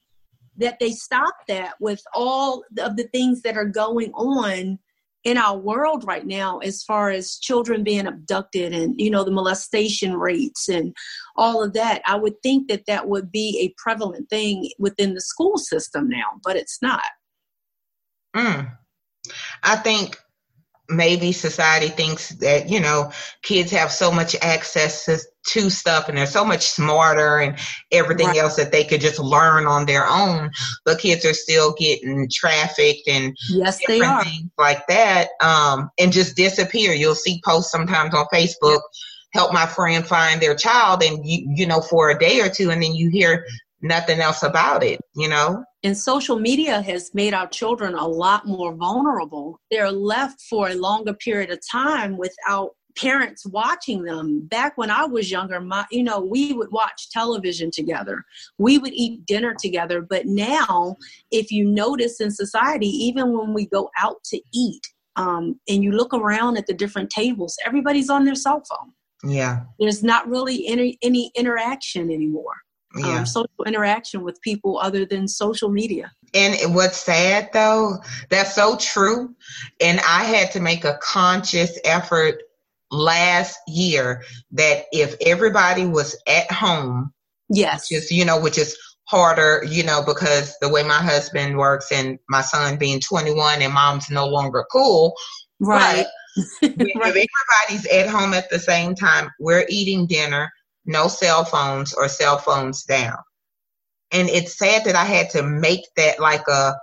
that 0.58 0.78
they 0.80 0.92
stopped 0.92 1.48
that 1.48 1.74
with 1.80 2.04
all 2.14 2.64
of 2.80 2.96
the 2.96 3.08
things 3.12 3.42
that 3.42 3.58
are 3.58 3.66
going 3.66 4.12
on 4.14 4.78
in 5.26 5.38
our 5.38 5.58
world 5.58 6.06
right 6.06 6.26
now 6.26 6.60
as 6.60 6.84
far 6.84 7.10
as 7.10 7.38
children 7.40 7.84
being 7.84 8.08
abducted 8.08 8.74
and 8.74 9.00
you 9.00 9.10
know 9.10 9.24
the 9.24 9.32
molestation 9.32 10.16
rates 10.16 10.70
and 10.70 10.96
all 11.36 11.62
of 11.62 11.74
that 11.74 12.02
i 12.06 12.16
would 12.16 12.42
think 12.42 12.70
that 12.70 12.86
that 12.88 13.10
would 13.10 13.30
be 13.30 13.60
a 13.60 13.74
prevalent 13.82 14.30
thing 14.30 14.70
within 14.80 15.14
the 15.14 15.22
school 15.22 15.58
system 15.58 16.08
now 16.08 16.40
but 16.44 16.56
it's 16.56 16.82
not 16.82 17.04
mm. 18.34 18.72
i 19.64 19.76
think 19.76 20.18
maybe 20.90 21.32
society 21.32 21.88
thinks 21.88 22.30
that 22.38 22.70
you 22.70 22.80
know 22.80 23.12
kids 23.44 23.72
have 23.72 23.92
so 23.92 24.12
much 24.12 24.36
access 24.42 25.06
to, 25.06 25.20
to 25.46 25.70
stuff 25.70 26.10
and 26.10 26.18
they're 26.18 26.26
so 26.26 26.44
much 26.44 26.68
smarter 26.68 27.38
and 27.38 27.58
everything 27.92 28.28
right. 28.28 28.38
else 28.38 28.56
that 28.56 28.72
they 28.72 28.84
could 28.84 29.00
just 29.00 29.20
learn 29.20 29.66
on 29.68 29.86
their 29.86 30.06
own 30.08 30.50
but 30.86 31.00
kids 31.00 31.24
are 31.26 31.34
still 31.34 31.74
getting 31.78 32.28
trafficked 32.32 33.08
and 33.08 33.36
yes 33.50 33.80
they 33.88 34.02
are 34.02 34.24
things 34.24 34.50
like 34.58 34.86
that 34.88 35.30
um, 35.42 35.90
and 36.00 36.12
just 36.12 36.36
disappear 36.36 36.92
you'll 36.92 37.16
see 37.16 37.42
posts 37.46 37.72
sometimes 37.72 38.14
on 38.14 38.26
facebook 38.34 38.82
help 39.32 39.54
my 39.54 39.66
friend 39.68 40.08
find 40.08 40.42
their 40.42 40.56
child 40.56 41.04
and 41.04 41.26
you 41.26 41.52
you 41.56 41.68
know 41.68 41.82
for 41.82 42.10
a 42.10 42.18
day 42.18 42.42
or 42.42 42.50
two 42.50 42.72
and 42.72 42.82
then 42.82 42.94
you 42.94 43.10
hear 43.10 43.46
nothing 43.82 44.20
else 44.20 44.44
about 44.44 44.84
it 44.84 45.00
you 45.20 45.28
know? 45.28 45.64
And 45.84 45.98
social 45.98 46.40
media 46.40 46.82
has 46.82 47.14
made 47.14 47.34
our 47.34 47.48
children 47.48 47.94
a 47.94 48.08
lot 48.08 48.48
more 48.48 48.74
vulnerable. 48.74 49.60
They're 49.70 49.92
left 49.92 50.42
for 50.50 50.70
a 50.70 50.76
longer 50.76 51.14
period 51.14 51.52
of 51.52 51.60
time 51.70 52.18
without 52.18 52.72
parents 52.98 53.46
watching 53.46 54.04
them. 54.04 54.48
Back 54.48 54.78
when 54.78 54.90
i 54.90 55.06
was 55.06 55.30
younger 55.30 55.62
my 55.62 55.86
you 55.92 56.04
know 56.04 56.20
we 56.20 56.54
would 56.54 56.72
watch 56.72 57.10
television 57.12 57.70
together. 57.72 58.24
We 58.58 58.78
would 58.78 58.94
eat 58.94 59.26
dinner 59.26 59.56
together. 59.58 60.02
But 60.02 60.26
now 60.26 60.96
if 61.32 61.52
you 61.52 61.66
notice 61.66 62.20
in 62.20 62.32
society 62.32 62.88
even 62.88 63.38
when 63.38 63.54
we 63.54 63.68
go 63.68 63.90
out 64.02 64.24
to 64.26 64.42
eat 64.54 64.86
um, 65.16 65.60
and 65.68 65.84
you 65.84 65.92
look 65.92 66.14
around 66.14 66.58
at 66.58 66.68
the 66.68 66.74
different 66.74 67.10
tables 67.10 67.58
everybody's 67.66 68.10
on 68.10 68.26
their 68.26 68.36
cell 68.36 68.64
phone. 68.70 68.92
Yeah. 69.32 69.64
There's 69.80 70.04
not 70.04 70.28
really 70.28 70.66
any 70.68 70.98
any 71.02 71.32
interaction 71.36 72.12
anymore 72.12 72.56
yeah. 73.00 73.20
um, 73.20 73.26
social 73.26 73.66
interaction 73.66 74.24
with 74.24 74.42
people 74.42 74.80
other 74.80 75.06
than 75.06 75.28
social 75.28 75.70
media. 75.70 76.12
And 76.34 76.76
what's 76.76 76.98
sad 76.98 77.50
though, 77.54 77.98
that's 78.30 78.54
so 78.56 78.78
true. 78.78 79.36
And 79.82 80.00
I 80.02 80.24
had 80.24 80.52
to 80.52 80.60
make 80.60 80.84
a 80.84 81.00
conscious 81.02 81.80
effort 81.84 82.42
last 82.92 83.58
year 83.68 84.24
that 84.52 84.86
if 84.92 85.16
everybody 85.26 85.86
was 85.86 86.16
at 86.28 86.52
home, 86.52 87.14
yes, 87.50 87.90
just 87.90 88.12
you 88.12 88.26
know, 88.26 88.40
which 88.40 88.58
is 88.58 88.78
harder, 89.10 89.64
you 89.68 89.84
know, 89.84 90.04
because 90.06 90.56
the 90.62 90.70
way 90.70 90.84
my 90.84 91.02
husband 91.02 91.58
works 91.58 91.92
and 91.92 92.20
my 92.30 92.42
son 92.42 92.78
being 92.78 93.00
21 93.00 93.62
and 93.62 93.74
mom's 93.74 94.10
no 94.12 94.28
longer 94.28 94.64
cool. 94.72 95.16
Right. 95.60 96.06
right. 96.62 96.74
If 96.80 96.96
everybody's 96.96 97.88
at 97.92 98.08
home 98.08 98.34
at 98.36 98.50
the 98.52 98.60
same 98.60 98.94
time, 98.94 99.32
we're 99.40 99.66
eating 99.68 100.06
dinner, 100.06 100.52
no 100.90 101.08
cell 101.08 101.46
phones 101.46 101.94
or 101.94 102.10
cell 102.10 102.38
phones 102.40 102.84
down. 102.84 103.18
And 104.12 104.28
it's 104.28 104.58
sad 104.58 104.86
that 104.86 104.96
I 104.96 105.06
had 105.06 105.30
to 105.32 105.44
make 105.44 105.82
that 105.96 106.20
like 106.20 106.48
a 106.48 106.74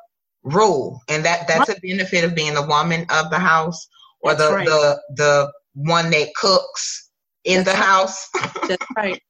rule. 0.45 1.01
And 1.09 1.25
that 1.25 1.49
that's 1.49 1.69
a 1.69 1.81
benefit 1.81 2.25
of 2.25 2.35
being 2.35 2.55
the 2.55 2.67
woman 2.67 3.05
of 3.11 3.31
the 3.31 3.39
house 3.39 3.89
or 4.21 4.35
the, 4.35 4.53
right. 4.53 4.67
the 4.67 5.01
the 5.17 5.53
one 5.75 6.11
that 6.11 6.35
cooks 6.37 7.11
in 7.45 7.65
that's 7.65 7.77
the 7.77 7.83
right. 7.83 7.85
house. 7.85 8.29
that's 8.69 8.87
right 8.97 9.23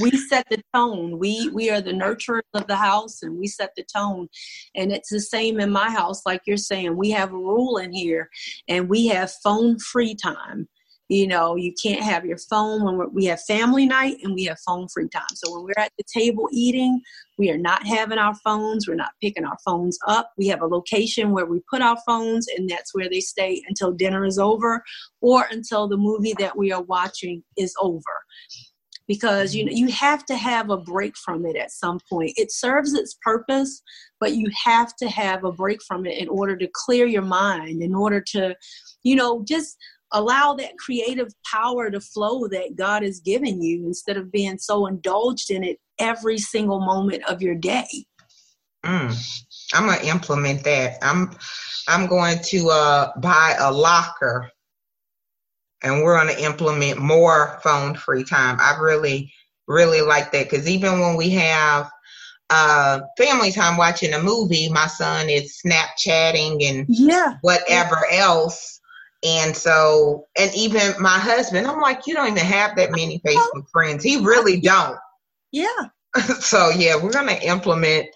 we 0.00 0.10
set 0.10 0.46
the 0.50 0.62
tone. 0.74 1.18
We 1.18 1.48
we 1.50 1.70
are 1.70 1.80
the 1.80 1.92
nurturers 1.92 2.42
of 2.54 2.66
the 2.66 2.76
house, 2.76 3.22
and 3.22 3.38
we 3.38 3.46
set 3.46 3.70
the 3.76 3.84
tone. 3.84 4.28
And 4.74 4.92
it's 4.92 5.10
the 5.10 5.20
same 5.20 5.60
in 5.60 5.70
my 5.70 5.90
house, 5.90 6.22
like 6.24 6.42
you're 6.46 6.56
saying. 6.56 6.96
We 6.96 7.10
have 7.10 7.32
a 7.32 7.36
rule 7.36 7.76
in 7.78 7.92
here, 7.92 8.28
and 8.68 8.88
we 8.88 9.08
have 9.08 9.32
phone 9.42 9.78
free 9.78 10.14
time. 10.14 10.68
You 11.08 11.26
know, 11.26 11.56
you 11.56 11.72
can't 11.82 12.02
have 12.02 12.26
your 12.26 12.36
phone 12.36 12.84
when 12.84 13.12
we 13.14 13.24
have 13.26 13.40
family 13.42 13.86
night, 13.86 14.18
and 14.22 14.34
we 14.34 14.44
have 14.44 14.58
phone 14.60 14.88
free 14.88 15.08
time. 15.08 15.22
So 15.34 15.54
when 15.54 15.64
we're 15.64 15.82
at 15.82 15.92
the 15.96 16.04
table 16.12 16.48
eating, 16.52 17.00
we 17.38 17.50
are 17.50 17.56
not 17.56 17.86
having 17.86 18.18
our 18.18 18.34
phones. 18.34 18.86
We're 18.86 18.94
not 18.94 19.12
picking 19.22 19.44
our 19.44 19.56
phones 19.64 19.98
up. 20.06 20.32
We 20.36 20.48
have 20.48 20.60
a 20.60 20.66
location 20.66 21.30
where 21.30 21.46
we 21.46 21.60
put 21.70 21.80
our 21.80 21.96
phones, 22.06 22.46
and 22.48 22.68
that's 22.68 22.94
where 22.94 23.08
they 23.08 23.20
stay 23.20 23.62
until 23.68 23.92
dinner 23.92 24.24
is 24.26 24.38
over 24.38 24.82
or 25.22 25.46
until 25.50 25.88
the 25.88 25.96
movie 25.96 26.34
that 26.38 26.56
we 26.56 26.72
are 26.72 26.82
watching 26.82 27.42
is 27.56 27.74
over 27.80 28.02
because 29.08 29.54
you 29.54 29.64
know 29.64 29.72
you 29.72 29.88
have 29.88 30.24
to 30.26 30.36
have 30.36 30.70
a 30.70 30.76
break 30.76 31.16
from 31.16 31.44
it 31.46 31.56
at 31.56 31.72
some 31.72 31.98
point 32.08 32.30
it 32.36 32.52
serves 32.52 32.92
its 32.92 33.16
purpose 33.22 33.82
but 34.20 34.34
you 34.34 34.48
have 34.64 34.94
to 34.96 35.08
have 35.08 35.42
a 35.42 35.50
break 35.50 35.82
from 35.82 36.06
it 36.06 36.18
in 36.18 36.28
order 36.28 36.56
to 36.56 36.68
clear 36.74 37.06
your 37.06 37.22
mind 37.22 37.82
in 37.82 37.94
order 37.94 38.20
to 38.20 38.54
you 39.02 39.16
know 39.16 39.42
just 39.48 39.76
allow 40.12 40.54
that 40.54 40.76
creative 40.78 41.32
power 41.44 41.90
to 41.90 42.00
flow 42.00 42.48
that 42.48 42.76
god 42.76 43.02
has 43.02 43.20
given 43.20 43.62
you 43.62 43.86
instead 43.86 44.16
of 44.16 44.32
being 44.32 44.58
so 44.58 44.86
indulged 44.86 45.50
in 45.50 45.62
it 45.62 45.78
every 45.98 46.38
single 46.38 46.80
moment 46.80 47.22
of 47.28 47.42
your 47.42 47.54
day 47.54 47.86
mm, 48.84 49.44
i'm 49.74 49.86
gonna 49.86 50.02
implement 50.04 50.64
that 50.64 50.96
i'm 51.02 51.30
i'm 51.88 52.06
going 52.06 52.38
to 52.42 52.68
uh 52.70 53.10
buy 53.20 53.56
a 53.58 53.72
locker 53.72 54.50
and 55.82 56.02
we're 56.02 56.16
going 56.16 56.34
to 56.34 56.44
implement 56.44 56.98
more 56.98 57.58
phone 57.62 57.94
free 57.94 58.24
time. 58.24 58.56
I 58.60 58.78
really, 58.80 59.32
really 59.66 60.00
like 60.00 60.32
that 60.32 60.50
because 60.50 60.68
even 60.68 61.00
when 61.00 61.16
we 61.16 61.30
have 61.30 61.90
uh, 62.50 63.00
family 63.16 63.52
time 63.52 63.76
watching 63.76 64.14
a 64.14 64.22
movie, 64.22 64.68
my 64.70 64.86
son 64.86 65.28
is 65.28 65.60
Snapchatting 65.64 66.64
and 66.68 66.86
yeah. 66.88 67.34
whatever 67.42 67.98
yeah. 68.10 68.18
else. 68.18 68.77
And 69.24 69.56
so, 69.56 70.26
and 70.38 70.50
even 70.54 70.94
my 71.00 71.18
husband, 71.18 71.66
I'm 71.66 71.80
like, 71.80 72.06
you 72.06 72.14
don't 72.14 72.28
even 72.28 72.38
have 72.38 72.76
that 72.76 72.92
many 72.92 73.20
Facebook 73.26 73.68
friends. 73.72 74.04
He 74.04 74.18
really 74.18 74.60
don't. 74.60 74.98
Yeah. 75.50 75.66
so 76.40 76.70
yeah, 76.70 76.96
we're 76.96 77.12
gonna 77.12 77.38
implement 77.42 78.06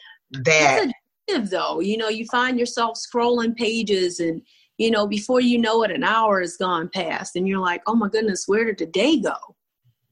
that. 0.45 0.93
It's 1.29 1.51
though, 1.51 1.81
you 1.81 1.97
know, 1.97 2.09
you 2.09 2.27
find 2.27 2.59
yourself 2.59 2.99
scrolling 2.99 3.57
pages 3.57 4.21
and 4.21 4.43
you 4.79 4.91
know, 4.91 5.07
before 5.07 5.41
you 5.41 5.59
know 5.59 5.85
it, 5.85 5.91
an 5.91 6.03
hour 6.03 6.41
has 6.41 6.57
gone 6.57 6.89
past, 6.93 7.37
and 7.37 7.47
you're 7.47 7.61
like, 7.61 7.83
oh 7.87 7.95
my 7.95 8.09
goodness, 8.09 8.49
where 8.49 8.65
did 8.65 8.79
the 8.79 8.87
day 8.87 9.21
go? 9.21 9.35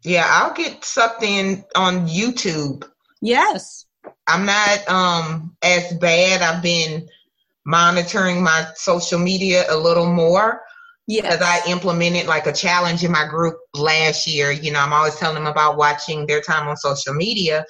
Yeah, 0.05 0.27
I'll 0.29 0.55
get 0.55 0.85
sucked 0.85 1.23
in 1.23 1.65
on 1.75 2.07
YouTube. 2.07 2.85
Yes. 3.21 3.87
I'm 4.27 4.47
not 4.47 4.89
um 4.89 5.57
as 5.63 5.93
bad. 5.95 6.43
I've 6.43 6.63
been 6.63 7.09
monitoring 7.67 8.43
my 8.43 8.67
social 8.75 9.19
media 9.19 9.65
a 9.69 9.77
little 9.77 10.07
more. 10.07 10.63
Yeah. 11.11 11.23
Because 11.23 11.43
I 11.43 11.61
implemented 11.69 12.27
like 12.27 12.47
a 12.47 12.53
challenge 12.53 13.03
in 13.03 13.11
my 13.11 13.27
group 13.27 13.57
last 13.75 14.27
year. 14.27 14.53
You 14.53 14.71
know, 14.71 14.79
I'm 14.79 14.93
always 14.93 15.17
telling 15.17 15.43
them 15.43 15.47
about 15.47 15.77
watching 15.77 16.27
their 16.27 16.41
time 16.41 16.69
on 16.69 16.77
social 16.77 17.15
media, 17.15 17.65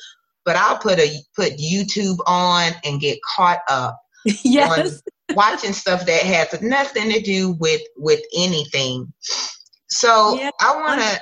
but 0.44 0.56
I'll 0.56 0.76
put 0.76 0.98
a 0.98 1.10
put 1.34 1.52
YouTube 1.54 2.18
on 2.26 2.72
and 2.84 3.00
get 3.00 3.18
caught 3.22 3.60
up. 3.68 3.98
yes 4.44 5.00
watching 5.34 5.72
stuff 5.72 6.06
that 6.06 6.22
has 6.22 6.60
nothing 6.62 7.10
to 7.10 7.20
do 7.20 7.52
with 7.60 7.82
with 7.96 8.20
anything. 8.36 9.12
So 9.88 10.38
yeah, 10.38 10.50
I 10.60 10.76
want 10.76 11.00
to 11.00 11.20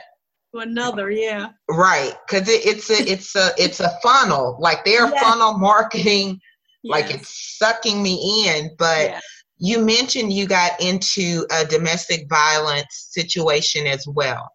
another, 0.54 1.10
yeah, 1.10 1.50
right, 1.68 2.14
because 2.26 2.48
it, 2.48 2.66
it's 2.66 2.90
a 2.90 3.10
it's 3.10 3.36
a 3.36 3.50
it's 3.58 3.80
a 3.80 3.90
funnel. 4.02 4.56
Like 4.60 4.84
they're 4.84 5.08
yes. 5.08 5.22
funnel 5.22 5.58
marketing, 5.58 6.40
yes. 6.82 6.90
like 6.90 7.14
it's 7.14 7.58
sucking 7.58 8.02
me 8.02 8.48
in. 8.48 8.70
But 8.78 9.10
yes. 9.10 9.22
You 9.58 9.84
mentioned 9.84 10.32
you 10.32 10.46
got 10.46 10.80
into 10.80 11.46
a 11.50 11.64
domestic 11.64 12.28
violence 12.28 13.08
situation 13.10 13.86
as 13.86 14.06
well. 14.06 14.50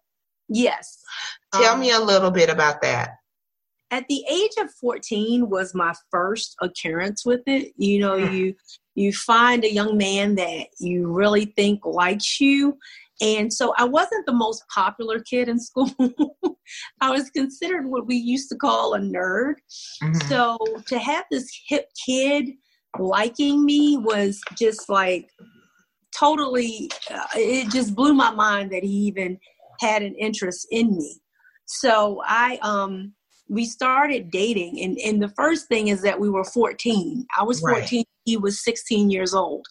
Yes. 0.48 1.00
Tell 1.52 1.74
um, 1.74 1.80
me 1.80 1.92
a 1.92 2.00
little 2.00 2.30
bit 2.30 2.50
about 2.50 2.82
that 2.82 3.10
at 3.94 4.08
the 4.08 4.24
age 4.28 4.50
of 4.58 4.72
14 4.80 5.48
was 5.48 5.72
my 5.72 5.94
first 6.10 6.56
occurrence 6.60 7.24
with 7.24 7.42
it 7.46 7.72
you 7.76 8.00
know 8.00 8.18
hmm. 8.18 8.34
you 8.34 8.54
you 8.96 9.12
find 9.12 9.64
a 9.64 9.72
young 9.72 9.96
man 9.96 10.34
that 10.34 10.66
you 10.80 11.12
really 11.12 11.46
think 11.56 11.84
likes 11.86 12.40
you 12.40 12.76
and 13.20 13.52
so 13.52 13.72
i 13.78 13.84
wasn't 13.84 14.26
the 14.26 14.32
most 14.32 14.64
popular 14.68 15.20
kid 15.20 15.48
in 15.48 15.60
school 15.68 15.88
i 17.00 17.10
was 17.10 17.30
considered 17.30 17.86
what 17.86 18.06
we 18.06 18.16
used 18.16 18.48
to 18.48 18.56
call 18.56 18.94
a 18.94 18.98
nerd 18.98 19.54
mm-hmm. 20.02 20.28
so 20.28 20.58
to 20.86 20.98
have 20.98 21.24
this 21.30 21.48
hip 21.68 21.86
kid 22.04 22.48
liking 22.98 23.64
me 23.64 23.96
was 23.96 24.40
just 24.56 24.88
like 24.88 25.30
totally 26.16 26.90
uh, 27.10 27.24
it 27.34 27.70
just 27.70 27.94
blew 27.94 28.14
my 28.14 28.30
mind 28.30 28.70
that 28.72 28.82
he 28.82 28.90
even 28.90 29.38
had 29.80 30.02
an 30.02 30.14
interest 30.14 30.66
in 30.70 30.96
me. 30.96 31.20
So 31.66 32.22
i 32.26 32.58
um 32.62 33.12
we 33.48 33.66
started 33.66 34.30
dating 34.30 34.80
and, 34.82 34.98
and 34.98 35.22
the 35.22 35.28
first 35.36 35.68
thing 35.68 35.88
is 35.88 36.00
that 36.00 36.18
we 36.18 36.30
were 36.30 36.44
14 36.44 37.26
i 37.36 37.42
was 37.42 37.60
14 37.60 37.98
right. 37.98 38.06
he 38.24 38.36
was 38.36 38.64
16 38.64 39.10
years 39.10 39.34
old. 39.34 39.66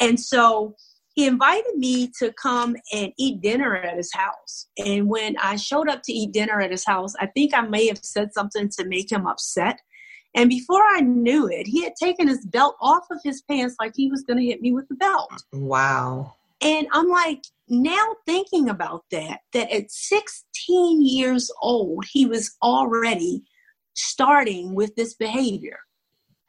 And 0.00 0.18
so 0.18 0.74
he 1.14 1.26
invited 1.26 1.76
me 1.76 2.10
to 2.18 2.32
come 2.32 2.74
and 2.92 3.12
eat 3.18 3.42
dinner 3.42 3.76
at 3.76 3.96
his 3.96 4.12
house. 4.12 4.66
And 4.78 5.08
when 5.08 5.36
i 5.38 5.56
showed 5.56 5.88
up 5.88 6.02
to 6.04 6.12
eat 6.12 6.32
dinner 6.32 6.60
at 6.60 6.70
his 6.70 6.84
house 6.84 7.14
i 7.20 7.26
think 7.26 7.54
i 7.54 7.60
may 7.60 7.86
have 7.86 7.98
said 8.02 8.32
something 8.32 8.68
to 8.70 8.84
make 8.86 9.10
him 9.10 9.26
upset 9.26 9.80
and 10.34 10.48
before 10.48 10.82
i 10.90 11.00
knew 11.00 11.48
it 11.48 11.66
he 11.66 11.82
had 11.82 11.94
taken 11.96 12.28
his 12.28 12.44
belt 12.46 12.76
off 12.80 13.04
of 13.10 13.18
his 13.24 13.42
pants 13.42 13.76
like 13.80 13.92
he 13.94 14.10
was 14.10 14.22
going 14.22 14.38
to 14.38 14.44
hit 14.44 14.60
me 14.60 14.72
with 14.72 14.88
the 14.88 14.94
belt 14.96 15.32
wow 15.52 16.32
and 16.60 16.86
i'm 16.92 17.08
like 17.08 17.42
now 17.72 18.14
thinking 18.26 18.68
about 18.68 19.04
that, 19.10 19.40
that 19.52 19.70
at 19.70 19.90
16 19.90 21.04
years 21.04 21.50
old, 21.60 22.04
he 22.12 22.26
was 22.26 22.54
already 22.62 23.42
starting 23.94 24.74
with 24.74 24.94
this 24.94 25.14
behavior. 25.14 25.78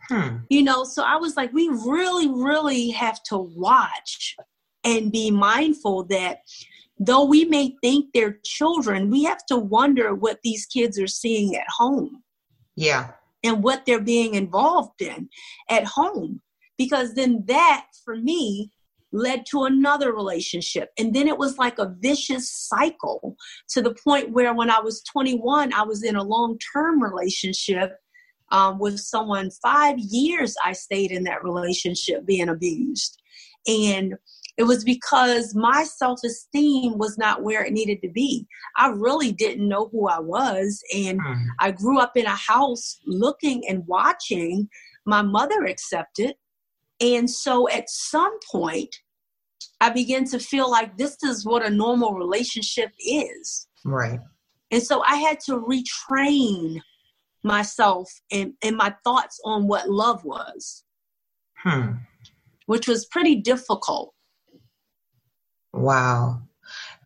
Hmm. 0.09 0.37
You 0.49 0.63
know, 0.63 0.83
so 0.83 1.03
I 1.03 1.15
was 1.15 1.37
like, 1.37 1.53
we 1.53 1.69
really, 1.69 2.29
really 2.29 2.89
have 2.91 3.23
to 3.23 3.37
watch 3.37 4.35
and 4.83 5.13
be 5.13 5.31
mindful 5.31 6.03
that 6.05 6.39
though 6.99 7.23
we 7.23 7.45
may 7.45 7.75
think 7.81 8.07
they're 8.13 8.39
children, 8.43 9.09
we 9.09 9.23
have 9.23 9.45
to 9.45 9.57
wonder 9.57 10.13
what 10.13 10.39
these 10.43 10.65
kids 10.65 10.99
are 10.99 11.07
seeing 11.07 11.55
at 11.55 11.67
home. 11.69 12.21
Yeah. 12.75 13.11
And 13.43 13.63
what 13.63 13.85
they're 13.85 13.99
being 13.99 14.35
involved 14.35 15.01
in 15.01 15.29
at 15.69 15.85
home. 15.85 16.41
Because 16.77 17.13
then 17.13 17.43
that, 17.47 17.87
for 18.03 18.15
me, 18.15 18.71
led 19.13 19.45
to 19.45 19.63
another 19.63 20.11
relationship. 20.11 20.89
And 20.97 21.13
then 21.13 21.27
it 21.27 21.37
was 21.37 21.57
like 21.57 21.77
a 21.77 21.93
vicious 21.99 22.51
cycle 22.51 23.37
to 23.69 23.81
the 23.81 23.95
point 24.03 24.31
where 24.31 24.53
when 24.53 24.69
I 24.69 24.79
was 24.79 25.03
21, 25.03 25.71
I 25.73 25.83
was 25.83 26.03
in 26.03 26.15
a 26.15 26.23
long 26.23 26.57
term 26.73 27.01
relationship 27.01 27.95
um, 28.51 28.79
with 28.79 28.99
someone. 28.99 29.51
Five 29.61 29.99
years 29.99 30.55
I 30.65 30.73
stayed 30.73 31.11
in 31.11 31.23
that 31.25 31.43
relationship 31.43 32.25
being 32.25 32.49
abused. 32.49 33.21
And 33.67 34.15
it 34.57 34.63
was 34.63 34.83
because 34.83 35.55
my 35.55 35.83
self 35.83 36.19
esteem 36.23 36.97
was 36.97 37.17
not 37.17 37.43
where 37.43 37.63
it 37.65 37.73
needed 37.73 38.01
to 38.03 38.09
be. 38.09 38.45
I 38.77 38.89
really 38.89 39.31
didn't 39.31 39.67
know 39.67 39.89
who 39.91 40.07
I 40.07 40.19
was. 40.19 40.81
And 40.95 41.19
mm. 41.19 41.45
I 41.59 41.71
grew 41.71 41.99
up 41.99 42.15
in 42.15 42.25
a 42.25 42.35
house 42.35 42.99
looking 43.07 43.63
and 43.67 43.87
watching 43.87 44.69
my 45.05 45.21
mother 45.21 45.65
accept 45.65 46.19
it 46.19 46.37
and 47.03 47.29
so 47.29 47.69
at 47.69 47.89
some 47.89 48.37
point, 48.49 48.95
I 49.81 49.89
began 49.89 50.25
to 50.25 50.39
feel 50.39 50.71
like 50.71 50.97
this 50.97 51.17
is 51.23 51.45
what 51.45 51.65
a 51.65 51.69
normal 51.69 52.13
relationship 52.13 52.91
is. 52.97 53.67
Right. 53.83 54.19
And 54.71 54.81
so 54.81 55.03
I 55.03 55.17
had 55.17 55.39
to 55.41 55.59
retrain 55.59 56.79
myself 57.43 58.09
and, 58.31 58.53
and 58.63 58.77
my 58.77 58.95
thoughts 59.03 59.39
on 59.43 59.67
what 59.67 59.89
love 59.89 60.23
was. 60.23 60.85
Hmm. 61.57 61.95
Which 62.67 62.87
was 62.87 63.05
pretty 63.07 63.35
difficult. 63.35 64.12
Wow. 65.73 66.41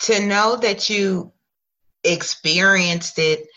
To 0.02 0.26
know 0.26 0.58
that 0.58 0.90
you 0.90 1.32
experienced 2.04 3.20
it 3.20 3.48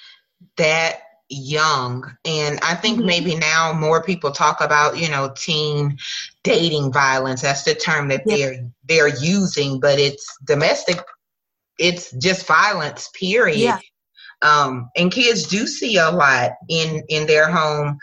that 0.57 1.01
young 1.29 2.05
and 2.25 2.59
i 2.63 2.75
think 2.75 2.99
mm-hmm. 2.99 3.07
maybe 3.07 3.37
now 3.37 3.73
more 3.73 4.03
people 4.03 4.33
talk 4.33 4.61
about 4.61 4.99
you 4.99 5.09
know 5.09 5.33
teen 5.37 5.97
dating 6.43 6.93
violence 6.93 7.43
that's 7.43 7.63
the 7.63 7.75
term 7.75 8.09
that 8.09 8.23
yeah. 8.27 8.37
they're 8.37 8.71
they're 8.89 9.23
using 9.23 9.79
but 9.79 10.01
it's 10.01 10.37
domestic 10.45 11.01
it's 11.79 12.11
just 12.13 12.47
violence 12.49 13.11
period 13.15 13.59
yeah. 13.59 13.79
um 14.43 14.91
and 14.97 15.13
kids 15.13 15.47
do 15.47 15.69
see 15.69 15.99
a 15.99 16.11
lot 16.11 16.51
in 16.69 17.01
in 17.09 17.29
their 17.29 17.49
home 17.49 17.97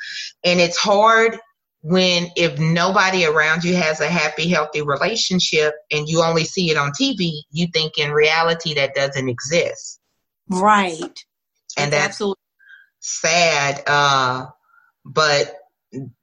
and 0.46 0.62
it's 0.62 0.78
hard 0.78 1.38
when 1.82 2.28
if 2.36 2.60
nobody 2.60 3.26
around 3.26 3.64
you 3.64 3.76
has 3.76 4.02
a 4.02 4.08
happy 4.08 4.50
healthy 4.50 4.82
relationship 4.82 5.74
and 5.92 6.10
you 6.10 6.22
only 6.22 6.44
see 6.44 6.72
it 6.72 6.78
on 6.78 6.92
tv 6.92 7.32
you 7.52 7.68
think 7.74 7.98
in 7.98 8.12
reality 8.12 8.74
that 8.74 8.96
doesn't 8.96 9.30
exist 9.30 10.00
right 10.50 11.24
and 11.78 11.94
that's 11.94 12.08
absolutely 12.08 12.42
sad, 13.00 13.84
uh, 13.88 14.48
but 15.06 15.56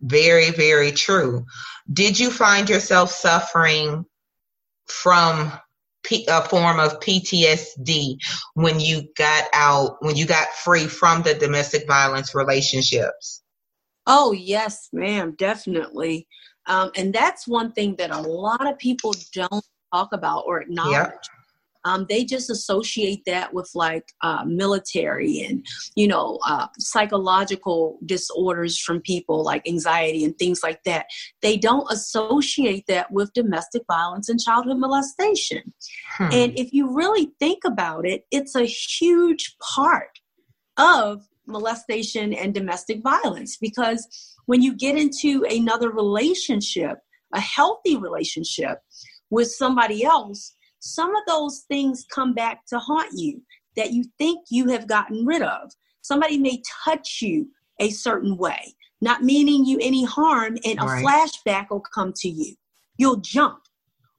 very, 0.01 0.51
very 0.51 0.93
true. 0.93 1.47
Did 1.91 2.19
you 2.19 2.31
find 2.31 2.69
yourself 2.69 3.11
suffering 3.11 4.05
from 4.87 5.53
P- 6.05 6.27
a 6.29 6.43
form 6.43 6.81
of 6.81 7.01
PTSD 7.01 8.19
when 8.55 8.79
you 8.79 9.09
got 9.17 9.45
out, 9.55 9.97
when 10.01 10.17
you 10.17 10.27
got 10.27 10.49
free 10.49 10.87
from 10.87 11.23
the 11.23 11.35
domestic 11.35 11.87
violence 11.87 12.35
relationships? 12.35 13.43
Oh, 14.07 14.33
yes, 14.33 14.89
ma'am, 14.93 15.35
definitely. 15.39 16.27
Um, 16.67 16.91
and 16.97 17.13
that's 17.13 17.47
one 17.47 17.73
thing 17.73 17.97
that 17.97 18.11
a 18.11 18.21
lot 18.21 18.67
of 18.67 18.79
people 18.79 19.15
don't 19.33 19.65
talk 19.93 20.13
about 20.13 20.45
or 20.47 20.61
acknowledge. 20.61 20.93
Yep 20.93 21.25
um, 21.85 22.07
they 22.09 22.25
just 22.25 22.51
associate 22.51 23.23
that 23.27 23.53
with 23.53 23.71
like 23.75 24.13
uh, 24.23 24.45
military 24.47 25.41
and 25.41 25.65
you 25.95 26.09
know 26.09 26.39
uh, 26.47 26.67
psychological 26.79 27.99
disorders 28.05 28.79
from 28.79 29.01
people 29.01 29.45
like 29.45 29.67
anxiety 29.69 30.25
and 30.25 30.37
things 30.39 30.63
like 30.63 30.83
that 30.85 31.07
they 31.43 31.57
don't 31.57 31.91
associate 31.91 32.85
that 32.89 33.11
with 33.11 33.33
domestic 33.33 33.83
violence 33.87 34.29
and 34.29 34.41
childhood 34.41 34.79
molestation 34.79 35.73
hmm. 36.17 36.29
and 36.33 36.59
if 36.59 36.73
you 36.73 36.95
really 36.95 37.33
think 37.39 37.65
about 37.65 38.07
it 38.07 38.25
it's 38.31 38.55
a 38.55 38.65
huge 38.65 39.57
part 39.75 40.19
of 40.77 41.23
molestation 41.47 42.33
and 42.33 42.55
domestic 42.55 43.03
violence 43.03 43.57
because 43.57 44.07
when 44.47 44.63
you 44.63 44.75
get 44.75 44.97
into 44.97 45.45
another 45.51 45.91
relationship 45.91 46.99
a 47.33 47.41
healthy 47.41 47.97
relationship 47.97 48.79
with 49.31 49.49
somebody 49.49 50.05
else 50.05 50.55
some 50.85 51.17
of 51.17 51.23
those 51.27 51.65
things 51.67 52.05
come 52.13 52.35
back 52.35 52.67
to 52.67 52.79
haunt 52.79 53.09
you 53.15 53.41
that 53.77 53.93
you 53.93 54.05
think 54.19 54.47
you 54.51 54.69
have 54.69 54.87
gotten 54.87 55.25
rid 55.25 55.43
of. 55.43 55.73
Somebody 56.03 56.39
may 56.39 56.63
touch 56.85 57.21
you 57.23 57.49
a 57.81 57.91
certain 57.91 58.37
way, 58.37 58.75
not 59.01 59.23
meaning 59.23 59.65
you 59.65 59.79
any 59.81 60.05
harm, 60.05 60.59
and 60.65 60.79
a 60.79 60.83
flashback 60.83 61.71
will 61.71 61.81
come 61.95 62.13
to 62.17 62.29
you. 62.29 62.55
You'll 62.99 63.17
jump, 63.17 63.61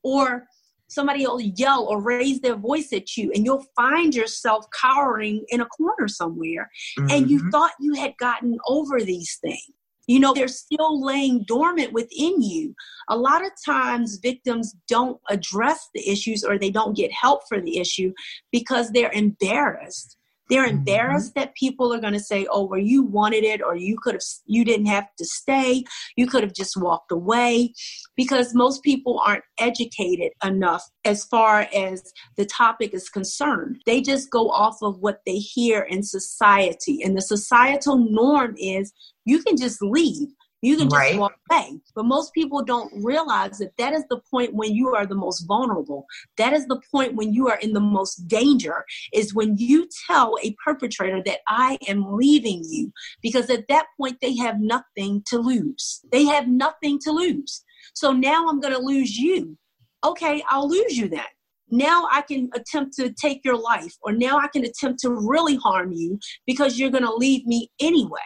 or 0.04 0.48
somebody 0.88 1.26
will 1.26 1.42
yell 1.42 1.86
or 1.86 2.02
raise 2.02 2.40
their 2.42 2.56
voice 2.56 2.94
at 2.94 3.18
you, 3.18 3.32
and 3.34 3.46
you'll 3.46 3.66
find 3.76 4.14
yourself 4.14 4.66
cowering 4.80 5.44
in 5.50 5.62
a 5.62 5.66
corner 5.66 6.08
somewhere. 6.08 6.70
Mm-hmm. 7.00 7.12
And 7.12 7.30
you 7.30 7.40
mm-hmm. 7.40 7.50
thought 7.50 7.72
you 7.80 7.94
had 7.94 8.18
gotten 8.18 8.58
over 8.68 9.02
these 9.02 9.38
things. 9.42 9.62
You 10.08 10.20
know, 10.20 10.34
they're 10.34 10.48
still 10.48 11.04
laying 11.04 11.46
dormant 11.48 11.92
within 11.92 12.42
you. 12.42 12.76
A 13.10 13.18
lot 13.18 13.44
of 13.44 13.52
times, 13.66 14.20
victims 14.22 14.76
don't 14.88 15.20
address 15.30 15.90
the 15.96 16.08
issues 16.08 16.44
or 16.44 16.60
they 16.60 16.70
don't 16.70 16.96
get 16.96 17.12
help 17.12 17.42
for 17.48 17.60
the 17.60 17.80
issue 17.80 18.14
because 18.52 18.92
they're 18.92 19.12
embarrassed. 19.12 20.18
They're 20.50 20.68
mm-hmm. 20.68 20.78
embarrassed 20.78 21.32
mm-hmm. 21.32 21.40
that 21.40 21.56
people 21.56 21.94
are 21.94 22.00
going 22.00 22.14
to 22.14 22.20
say, 22.20 22.48
"Oh, 22.50 22.66
well, 22.66 22.80
you 22.80 23.04
wanted 23.04 23.44
it, 23.44 23.62
or 23.62 23.76
you 23.76 23.98
could 24.02 24.16
have, 24.16 24.24
you 24.46 24.64
didn't 24.64 24.88
have 24.88 25.08
to 25.18 25.26
stay. 25.26 25.84
You 26.16 26.28
could 26.28 26.44
have 26.44 26.54
just 26.54 26.78
walked 26.78 27.12
away," 27.12 27.74
because 28.16 28.54
most 28.54 28.84
people 28.84 29.22
aren't 29.26 29.44
educated 29.60 30.32
enough 30.44 30.84
as 31.04 31.26
far 31.26 31.68
as 31.74 32.12
the 32.38 32.46
topic 32.46 32.94
is 32.94 33.10
concerned. 33.10 33.82
They 33.86 34.02
just 34.02 34.30
go 34.30 34.50
off 34.50 34.78
of 34.82 35.00
what 35.00 35.22
they 35.26 35.38
hear 35.38 35.82
in 35.82 36.04
society, 36.04 37.02
and 37.04 37.18
the 37.18 37.22
societal 37.22 37.98
norm 37.98 38.56
is 38.58 38.94
you 39.26 39.42
can 39.42 39.58
just 39.58 39.82
leave. 39.82 40.30
You 40.62 40.78
can 40.78 40.90
just 40.90 40.96
right. 40.96 41.20
walk 41.20 41.36
away. 41.50 41.80
But 41.94 42.06
most 42.06 42.34
people 42.34 42.64
don't 42.64 42.92
realize 43.04 43.60
that 43.60 43.78
that 43.78 43.94
is 43.94 44.04
the 44.10 44.20
point 44.32 44.54
when 44.54 44.74
you 44.74 44.96
are 44.96 45.06
the 45.06 45.16
most 45.16 45.42
vulnerable. 45.42 46.06
That 46.38 46.54
is 46.54 46.66
the 46.68 46.82
point 46.92 47.16
when 47.16 47.34
you 47.34 47.50
are 47.50 47.60
in 47.60 47.74
the 47.74 47.80
most 47.80 48.28
danger, 48.28 48.84
is 49.14 49.36
when 49.36 49.58
you 49.58 49.88
tell 50.08 50.36
a 50.44 50.56
perpetrator 50.64 51.22
that 51.26 51.40
I 51.48 51.78
am 51.88 52.16
leaving 52.16 52.64
you. 52.66 52.92
Because 53.22 53.50
at 53.50 53.68
that 53.68 53.88
point, 53.98 54.18
they 54.22 54.36
have 54.38 54.60
nothing 54.60 55.24
to 55.28 55.38
lose. 55.38 56.02
They 56.12 56.26
have 56.26 56.48
nothing 56.48 57.00
to 57.00 57.12
lose. 57.12 57.64
So 57.94 58.12
now 58.12 58.48
I'm 58.48 58.60
going 58.60 58.74
to 58.74 58.80
lose 58.80 59.18
you. 59.18 59.58
Okay, 60.04 60.44
I'll 60.50 60.70
lose 60.70 60.98
you 60.98 61.08
then 61.08 61.26
now 61.70 62.08
I 62.12 62.22
can 62.22 62.50
attempt 62.54 62.96
to 62.98 63.12
take 63.12 63.44
your 63.44 63.58
life, 63.58 63.96
or 64.02 64.12
now 64.12 64.38
I 64.38 64.48
can 64.48 64.64
attempt 64.66 65.00
to 65.02 65.10
really 65.10 65.56
harm 65.56 65.92
you 65.92 66.20
because 66.46 66.78
you're 66.80 66.92
going 66.92 67.04
to 67.04 67.14
leave 67.14 67.46
me 67.46 67.72
anyway. 67.80 68.20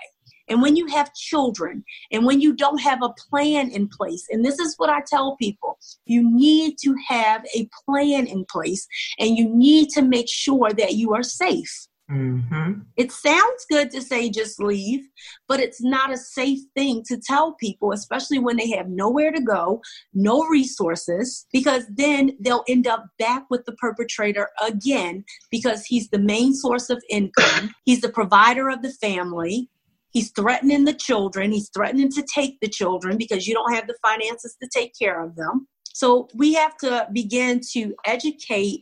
And 0.50 0.62
when 0.62 0.76
you 0.76 0.88
have 0.88 1.14
children 1.14 1.84
and 2.12 2.26
when 2.26 2.42
you 2.42 2.56
don't 2.56 2.82
have 2.82 3.02
a 3.02 3.14
plan 3.30 3.70
in 3.70 3.88
place, 3.88 4.26
and 4.30 4.44
this 4.44 4.60
is 4.60 4.76
what 4.78 4.90
I 4.90 5.02
tell 5.08 5.36
people 5.38 5.78
you 6.06 6.30
need 6.30 6.78
to 6.84 6.96
have 7.08 7.46
a 7.56 7.70
plan 7.86 8.26
in 8.28 8.46
place 8.46 8.88
and 9.20 9.38
you 9.38 9.48
need 9.48 9.90
to 9.90 10.02
make 10.02 10.28
sure 10.30 10.72
that 10.72 10.94
you 10.96 11.14
are 11.14 11.24
safe. 11.24 11.88
Mm-hmm. 12.12 12.82
It 12.98 13.12
sounds 13.12 13.66
good 13.70 13.92
to 13.92 14.02
say 14.02 14.32
just 14.32 14.60
leave, 14.60 15.08
but 15.48 15.60
it's 15.60 15.82
not 15.82 16.12
a 16.12 16.18
safe 16.18 16.60
thing 16.76 17.04
to 17.08 17.18
tell 17.18 17.54
people, 17.54 17.92
especially 17.92 18.40
when 18.40 18.58
they 18.58 18.72
have 18.72 18.90
nowhere 18.90 19.32
to 19.32 19.42
go, 19.42 19.82
no 20.14 20.44
resources, 20.48 21.46
because 21.54 21.84
then 21.94 22.32
they'll 22.40 22.64
end 22.68 22.88
up 22.88 23.06
back 23.20 23.44
with 23.52 23.64
the 23.66 23.74
perpetrator 23.74 24.50
again 24.66 25.24
because 25.52 25.86
he's 25.86 26.10
the 26.10 26.20
main 26.20 26.56
source 26.56 26.90
of 26.90 27.04
income, 27.10 27.76
he's 27.86 28.02
the 28.02 28.10
provider 28.10 28.70
of 28.70 28.82
the 28.82 28.92
family, 28.94 29.70
He's 30.12 30.32
threatening 30.32 30.86
the 30.86 30.94
children. 30.94 31.52
He's 31.52 31.70
threatening 31.70 32.12
to 32.12 32.26
take 32.34 32.60
the 32.62 32.68
children 32.68 33.18
because 33.18 33.48
you 33.48 33.54
don't 33.54 33.74
have 33.74 33.88
the 33.88 33.98
finances 34.02 34.56
to 34.62 34.70
take 34.74 34.94
care 35.00 35.24
of 35.24 35.36
them. 35.36 35.68
So 35.94 36.30
we 36.34 36.54
have 36.54 36.78
to 36.78 37.08
begin 37.12 37.62
to 37.74 37.94
educate 38.06 38.82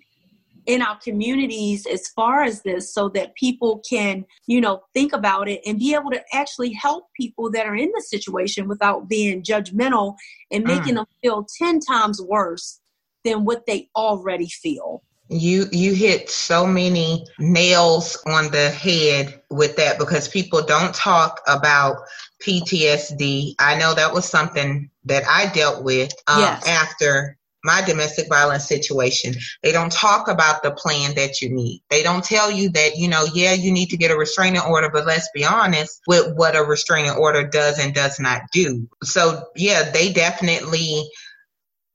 in 0.68 0.82
our 0.82 0.98
communities 1.00 1.86
as 1.86 2.10
far 2.10 2.44
as 2.44 2.62
this 2.62 2.94
so 2.94 3.08
that 3.10 3.34
people 3.36 3.82
can, 3.90 4.26
you 4.48 4.60
know, 4.60 4.82
think 4.94 5.14
about 5.14 5.48
it 5.48 5.62
and 5.66 5.80
be 5.80 5.96
able 5.96 6.12
to 6.12 6.22
actually 6.34 6.74
help 6.74 7.06
people 7.20 7.50
that 7.50 7.66
are 7.66 7.76
in 7.76 7.90
the 7.96 8.02
situation 8.02 8.68
without 8.68 9.08
being 9.08 9.42
judgmental 9.42 10.16
and 10.52 10.66
making 10.66 10.94
mm. 10.94 10.98
them 10.98 11.06
feel 11.22 11.48
10 11.58 11.80
times 11.80 12.22
worse 12.22 12.82
than 13.24 13.46
what 13.46 13.66
they 13.66 13.90
already 13.96 14.50
feel. 14.50 15.02
You 15.30 15.68
you 15.72 15.94
hit 15.94 16.30
so 16.30 16.66
many 16.66 17.26
nails 17.38 18.22
on 18.26 18.52
the 18.52 18.70
head 18.70 19.42
with 19.50 19.76
that 19.76 20.00
because 20.00 20.28
people 20.28 20.62
don't 20.64 20.94
talk 20.96 21.42
about 21.48 21.98
PTSD. 22.42 23.56
I 23.60 23.78
know 23.78 23.94
that 23.94 24.14
was 24.14 24.26
something 24.26 24.90
that 25.06 25.24
I 25.28 25.52
dealt 25.54 25.84
with 25.84 26.14
um, 26.28 26.40
yes. 26.40 26.68
after 26.68 27.38
my 27.64 27.82
domestic 27.86 28.30
violence 28.30 28.66
situation. 28.66 29.36
They 29.62 29.72
don't 29.72 29.92
talk 29.92 30.30
about 30.30 30.64
the 30.64 30.72
plan 30.72 31.16
that 31.16 31.42
you 31.42 31.50
need. 31.50 31.84
They 31.90 32.02
don't 32.02 32.24
tell 32.24 32.50
you 32.50 32.70
that, 32.70 32.98
you 32.98 33.10
know, 33.10 33.26
yeah, 33.34 33.54
you 33.54 33.72
need 33.72 33.90
to 33.90 33.98
get 33.98 34.12
a 34.12 34.18
restraining 34.18 34.62
order, 34.62 34.90
but 34.90 35.06
let's 35.06 35.30
be 35.34 35.44
honest 35.44 36.00
with 36.08 36.34
what 36.36 36.56
a 36.56 36.64
restraining 36.64 37.12
order 37.12 37.46
does 37.46 37.78
and 37.78 37.94
does 37.94 38.20
not 38.20 38.44
do. 38.54 38.88
So, 39.04 39.44
yeah, 39.56 39.92
they 39.92 40.14
definitely 40.14 41.10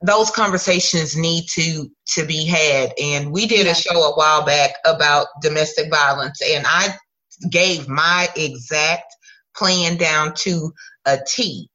those 0.03 0.31
conversations 0.31 1.17
need 1.17 1.45
to 1.49 1.89
to 2.07 2.25
be 2.27 2.45
had 2.45 2.93
and 3.01 3.31
we 3.33 3.47
did 3.47 3.67
a 3.67 3.75
show 3.75 4.03
a 4.03 4.15
while 4.15 4.45
back 4.45 4.71
about 4.85 5.27
domestic 5.41 5.91
violence 5.91 6.41
and 6.43 6.65
i 6.67 6.89
gave 7.51 7.89
my 7.89 8.29
exact 8.37 9.15
plan 9.57 9.97
down 9.97 10.33
to 10.35 10.73
a 11.07 11.19
t 11.27 11.69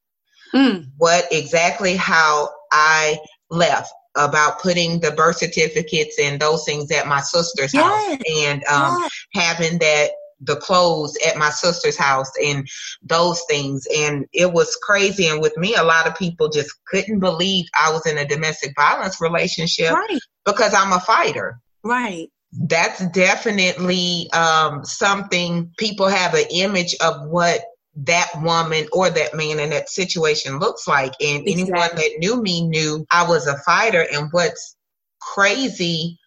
mm. 0.53 0.85
what 0.97 1.25
exactly 1.31 1.95
how 1.95 2.49
i 2.71 3.17
left 3.49 3.91
about 4.15 4.59
putting 4.59 4.99
the 4.99 5.11
birth 5.11 5.37
certificates 5.37 6.19
and 6.19 6.39
those 6.39 6.65
things 6.65 6.91
at 6.91 7.07
my 7.07 7.21
sister's 7.21 7.73
yes. 7.73 7.83
house 7.83 8.21
and 8.41 8.63
um, 8.65 8.97
yes. 8.99 9.11
having 9.33 9.77
that 9.77 10.11
the 10.41 10.55
clothes 10.57 11.17
at 11.27 11.37
my 11.37 11.49
sister's 11.49 11.97
house 11.97 12.31
and 12.43 12.67
those 13.01 13.41
things. 13.49 13.87
And 13.95 14.25
it 14.33 14.51
was 14.51 14.77
crazy. 14.81 15.27
And 15.27 15.41
with 15.41 15.57
me, 15.57 15.75
a 15.75 15.83
lot 15.83 16.07
of 16.07 16.15
people 16.15 16.49
just 16.49 16.71
couldn't 16.87 17.19
believe 17.19 17.65
I 17.79 17.91
was 17.91 18.05
in 18.05 18.17
a 18.17 18.27
domestic 18.27 18.73
violence 18.75 19.19
relationship 19.19 19.91
right. 19.93 20.19
because 20.45 20.73
I'm 20.73 20.93
a 20.93 20.99
fighter. 20.99 21.59
Right. 21.83 22.29
that's 22.51 23.05
definitely 23.09 24.29
um, 24.33 24.83
something 24.83 25.71
people 25.77 26.07
have 26.07 26.33
an 26.33 26.45
image 26.51 26.95
of 27.01 27.27
what 27.29 27.61
that 27.95 28.29
woman 28.41 28.87
or 28.93 29.09
that 29.09 29.35
man 29.35 29.59
in 29.59 29.71
that 29.71 29.89
situation 29.89 30.59
looks 30.59 30.87
like. 30.87 31.13
And 31.19 31.47
exactly. 31.47 31.53
anyone 31.53 31.95
that 31.95 32.11
knew 32.19 32.41
me 32.41 32.67
knew 32.67 33.05
I 33.11 33.27
was 33.27 33.47
a 33.47 33.57
fighter. 33.59 34.05
And 34.11 34.29
what's 34.31 34.75
crazy 35.19 36.19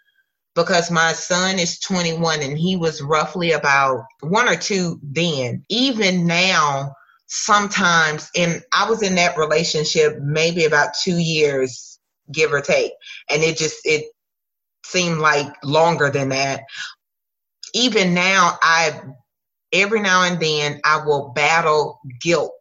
because 0.55 0.91
my 0.91 1.13
son 1.13 1.59
is 1.59 1.79
21 1.79 2.41
and 2.43 2.59
he 2.59 2.77
was 2.77 3.03
roughly 3.03 3.53
about 3.53 4.05
one 4.21 4.49
or 4.49 4.57
two 4.57 4.99
then. 5.03 5.65
Even 5.69 6.27
now, 6.27 6.95
sometimes, 7.27 8.29
and 8.37 8.63
I 8.73 8.89
was 8.89 9.03
in 9.03 9.15
that 9.15 9.39
relationship 9.39 10.19
maybe 10.21 10.65
about 10.65 10.95
two 11.03 11.19
years, 11.19 11.99
give 12.33 12.53
or 12.53 12.61
take, 12.61 12.93
and 13.31 13.43
it 13.43 13.57
just 13.57 13.79
it 13.85 14.07
seemed 14.85 15.19
like 15.19 15.47
longer 15.63 16.11
than 16.11 16.31
that. 16.31 16.63
Even 17.73 18.15
now, 18.15 18.59
I 18.63 19.01
every 19.73 20.01
now 20.01 20.25
and 20.25 20.41
then 20.41 20.81
I 20.85 21.05
will 21.05 21.33
battle 21.35 22.01
guilt. 22.21 22.53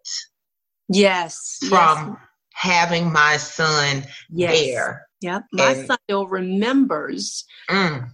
Yes. 0.89 1.58
From 1.67 2.10
yes. 2.10 2.17
having 2.54 3.12
my 3.12 3.38
son 3.38 4.04
yes. 4.30 4.60
there 4.60 5.09
Yep. 5.21 5.43
My 5.51 5.71
and, 5.71 5.88
son 5.88 5.97
still 6.05 6.27
remembers 6.27 7.45
mm. 7.69 8.10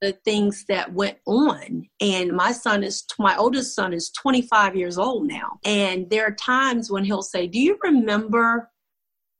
the 0.00 0.12
things 0.24 0.64
that 0.68 0.92
went 0.92 1.18
on. 1.26 1.88
And 2.00 2.32
my 2.32 2.52
son 2.52 2.84
is, 2.84 3.04
my 3.18 3.36
oldest 3.36 3.74
son 3.74 3.92
is 3.92 4.10
25 4.10 4.76
years 4.76 4.98
old 4.98 5.26
now. 5.26 5.58
And 5.64 6.10
there 6.10 6.26
are 6.26 6.34
times 6.34 6.90
when 6.90 7.04
he'll 7.04 7.22
say, 7.22 7.46
Do 7.46 7.58
you 7.58 7.78
remember? 7.82 8.68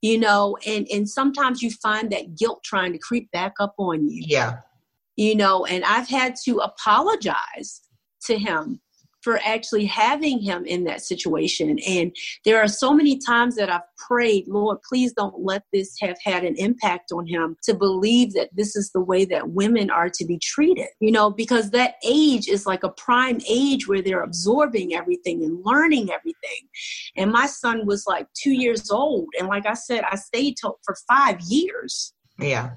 You 0.01 0.17
know, 0.17 0.57
and, 0.67 0.85
and 0.91 1.07
sometimes 1.07 1.61
you 1.61 1.71
find 1.71 2.11
that 2.11 2.35
guilt 2.37 2.61
trying 2.65 2.91
to 2.91 2.99
creep 2.99 3.31
back 3.31 3.53
up 3.61 3.73
on 3.77 4.09
you. 4.09 4.23
Yeah. 4.27 4.57
You 5.15 5.35
know, 5.35 5.65
and 5.65 5.85
I've 5.85 6.09
had 6.09 6.35
to 6.43 6.57
apologize 6.57 7.81
to 8.25 8.37
him 8.37 8.81
for 9.23 9.39
actually 9.43 9.85
having 9.85 10.39
him 10.39 10.65
in 10.65 10.83
that 10.83 11.01
situation. 11.01 11.79
And 11.87 12.15
there 12.45 12.61
are 12.61 12.67
so 12.67 12.93
many 12.93 13.17
times 13.17 13.55
that 13.55 13.69
I've 13.69 13.81
prayed, 13.97 14.47
Lord, 14.47 14.79
please 14.87 15.13
don't 15.13 15.39
let 15.39 15.63
this 15.71 15.95
have 16.01 16.17
had 16.23 16.43
an 16.43 16.55
impact 16.57 17.11
on 17.11 17.25
him 17.25 17.55
to 17.63 17.73
believe 17.73 18.33
that 18.33 18.49
this 18.53 18.75
is 18.75 18.91
the 18.91 19.01
way 19.01 19.25
that 19.25 19.49
women 19.49 19.89
are 19.89 20.09
to 20.09 20.25
be 20.25 20.37
treated, 20.39 20.87
you 20.99 21.11
know, 21.11 21.29
because 21.29 21.71
that 21.71 21.95
age 22.05 22.47
is 22.47 22.65
like 22.65 22.83
a 22.83 22.89
prime 22.89 23.39
age 23.49 23.87
where 23.87 24.01
they're 24.01 24.23
absorbing 24.23 24.93
everything 24.93 25.43
and 25.43 25.63
learning 25.63 26.11
everything. 26.11 26.67
And 27.15 27.31
my 27.31 27.45
son 27.45 27.85
was 27.85 28.05
like 28.05 28.27
two 28.33 28.51
years 28.51 28.91
old. 28.91 29.27
And 29.39 29.47
like 29.47 29.65
I 29.65 29.73
said, 29.73 30.03
I 30.09 30.15
stayed 30.15 30.57
to, 30.57 30.73
for 30.83 30.95
five 31.07 31.39
years. 31.41 32.13
Yeah. 32.39 32.71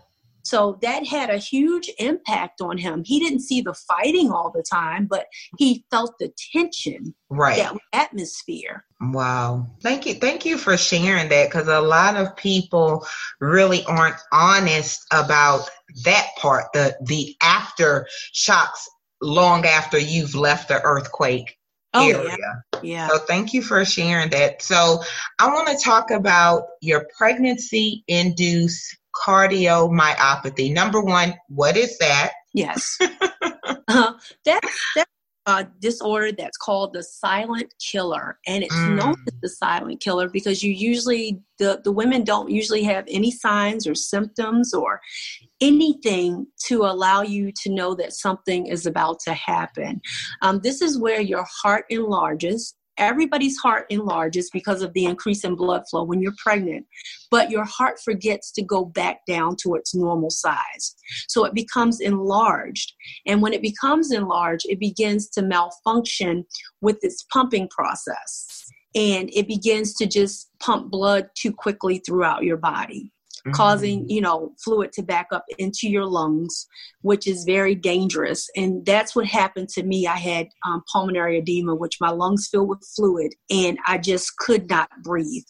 So 0.47 0.79
that 0.81 1.05
had 1.05 1.29
a 1.29 1.39
huge 1.39 1.91
impact 1.99 2.61
on 2.61 2.79
him. 2.79 3.03
He 3.05 3.19
didn't 3.19 3.41
see 3.41 3.63
the 3.63 3.75
fighting 3.75 4.31
all 4.31 4.53
the 4.55 4.63
time, 4.63 5.07
but 5.07 5.27
he 5.59 5.85
felt 5.91 6.15
the 6.21 6.33
tension, 6.53 7.17
right? 7.29 7.57
That 7.57 7.77
atmosphere. 7.93 8.85
Wow. 9.01 9.67
Thank 9.83 10.07
you. 10.07 10.15
Thank 10.15 10.47
you 10.47 10.57
for 10.57 10.77
sharing 10.77 11.29
that 11.31 11.49
because 11.49 11.67
a 11.67 11.81
lot 11.81 12.17
of 12.17 12.37
people 12.37 13.05
really 13.41 13.85
aren't 13.87 14.21
honest 14.31 15.05
about 15.13 15.69
that 16.05 16.29
part, 16.39 16.67
the 16.73 16.97
the 17.03 17.35
after 17.43 18.07
shocks 18.33 18.89
long 19.21 19.67
after 19.67 19.99
you've 19.99 20.37
left 20.37 20.69
the 20.69 20.81
earthquake 20.81 21.59
oh, 21.93 22.09
area. 22.09 22.37
Yeah. 22.39 22.81
yeah. 22.85 23.09
So 23.09 23.19
thank 23.19 23.53
you 23.53 23.63
for 23.63 23.85
sharing 23.85 24.31
that. 24.31 24.63
So 24.63 25.03
I 25.41 25.49
want 25.49 25.77
to 25.77 25.85
talk 25.85 26.13
about 26.13 26.69
your 26.81 27.09
pregnancy 27.19 28.05
induced 28.07 28.97
cardiomyopathy. 29.25 30.73
Number 30.73 31.01
one, 31.01 31.35
what 31.49 31.77
is 31.77 31.99
that? 31.99 32.33
Yes. 32.55 32.99
uh, 33.89 34.13
that's, 34.45 34.85
that's 34.95 35.11
a 35.47 35.67
disorder 35.81 36.33
that's 36.33 36.57
called 36.57 36.93
the 36.93 37.03
silent 37.03 37.73
killer. 37.81 38.39
And 38.47 38.65
it's 38.65 38.75
mm. 38.75 38.97
known 38.97 39.17
as 39.27 39.35
the 39.41 39.49
silent 39.49 40.01
killer 40.01 40.29
because 40.29 40.63
you 40.63 40.73
usually, 40.73 41.41
the, 41.59 41.81
the 41.85 41.93
women 41.93 42.25
don't 42.25 42.51
usually 42.51 42.83
have 42.85 43.05
any 43.09 43.31
signs 43.31 43.87
or 43.87 43.95
symptoms 43.95 44.75
or 44.75 45.01
anything 45.61 46.47
to 46.67 46.83
allow 46.83 47.23
you 47.23 47.53
to 47.63 47.71
know 47.71 47.95
that 47.95 48.13
something 48.13 48.67
is 48.67 48.87
about 48.87 49.21
to 49.21 49.35
happen. 49.35 50.01
Um, 50.43 50.61
this 50.61 50.83
is 50.83 50.99
where 50.99 51.21
your 51.21 51.47
heart 51.63 51.85
enlarges 51.91 52.75
everybody's 52.99 53.57
heart 53.59 53.87
enlarges 53.91 54.51
because 54.51 54.83
of 54.83 54.93
the 54.93 55.05
increase 55.05 55.45
in 55.45 55.55
blood 55.55 55.83
flow 55.91 56.05
when 56.05 56.21
you're 56.21 56.35
pregnant, 56.43 56.87
but 57.31 57.51
your 57.51 57.65
heart 57.65 57.97
forgets 58.05 58.53
to 58.53 58.63
go 58.63 58.85
back 58.85 59.21
down 59.27 59.57
to 59.63 59.75
its 59.75 59.95
normal 59.95 60.31
size. 60.31 60.95
So 61.29 61.45
it 61.45 61.55
becomes 61.55 62.01
enlarged. 62.01 62.93
And 63.27 63.43
when 63.43 63.53
it 63.53 63.63
becomes 63.63 64.13
enlarged, 64.13 64.67
it 64.69 64.81
begins 64.81 65.29
to 65.31 65.43
malfunction 65.43 66.45
with 66.81 66.99
its 67.03 67.25
pumping 67.33 67.69
process. 67.69 68.65
And 68.95 69.31
it 69.35 69.47
begins 69.47 69.95
to 69.95 70.07
just 70.07 70.51
pump 70.59 70.91
blood 70.91 71.29
too 71.37 71.53
quickly 71.53 71.99
throughout 71.99 72.45
your 72.45 72.57
body 72.57 73.13
mm-hmm. 73.47 73.53
causing 73.53 74.09
you 74.09 74.21
know 74.21 74.53
fluid 74.63 74.93
to 74.93 75.03
back 75.03 75.29
up 75.33 75.45
into 75.59 75.89
your 75.89 76.05
lungs 76.05 76.67
which 77.03 77.27
is 77.27 77.45
very 77.45 77.75
dangerous 77.75 78.49
and 78.57 78.85
that's 78.85 79.15
what 79.15 79.27
happened 79.27 79.69
to 79.69 79.83
me 79.83 80.07
i 80.07 80.17
had 80.17 80.49
um, 80.67 80.83
pulmonary 80.93 81.39
edema 81.39 81.75
which 81.75 81.99
my 82.01 82.11
lungs 82.11 82.49
filled 82.51 82.69
with 82.69 82.87
fluid 82.97 83.33
and 83.51 83.79
i 83.87 83.97
just 83.97 84.37
could 84.39 84.69
not 84.69 84.89
breathe 85.03 85.45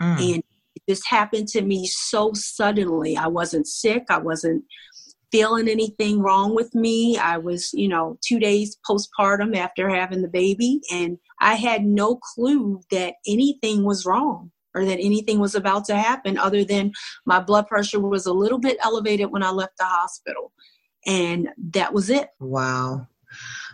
mm. 0.00 0.34
and 0.34 0.42
this 0.86 1.04
happened 1.06 1.48
to 1.48 1.62
me 1.62 1.86
so 1.86 2.32
suddenly 2.34 3.16
i 3.16 3.26
wasn't 3.26 3.66
sick 3.66 4.04
i 4.10 4.18
wasn't 4.18 4.62
feeling 5.32 5.68
anything 5.68 6.20
wrong 6.20 6.54
with 6.54 6.72
me. 6.76 7.18
I 7.18 7.38
was, 7.38 7.72
you 7.72 7.88
know, 7.88 8.16
two 8.24 8.38
days 8.38 8.78
postpartum 8.88 9.56
after 9.56 9.88
having 9.88 10.22
the 10.22 10.28
baby, 10.28 10.80
and 10.92 11.18
I 11.40 11.56
had 11.56 11.84
no 11.84 12.20
clue 12.34 12.82
that 12.92 13.14
anything 13.26 13.82
was 13.82 14.06
wrong 14.06 14.52
or 14.74 14.84
that 14.84 14.98
anything 15.00 15.38
was 15.38 15.54
about 15.54 15.84
to 15.86 15.96
happen 15.96 16.36
other 16.38 16.64
than 16.64 16.92
my 17.24 17.40
blood 17.40 17.66
pressure 17.66 18.00
was 18.00 18.26
a 18.26 18.32
little 18.32 18.58
bit 18.58 18.76
elevated 18.82 19.30
when 19.30 19.42
I 19.42 19.50
left 19.50 19.78
the 19.78 19.84
hospital. 19.84 20.52
And 21.06 21.50
that 21.70 21.92
was 21.92 22.10
it. 22.10 22.28
Wow. 22.40 23.06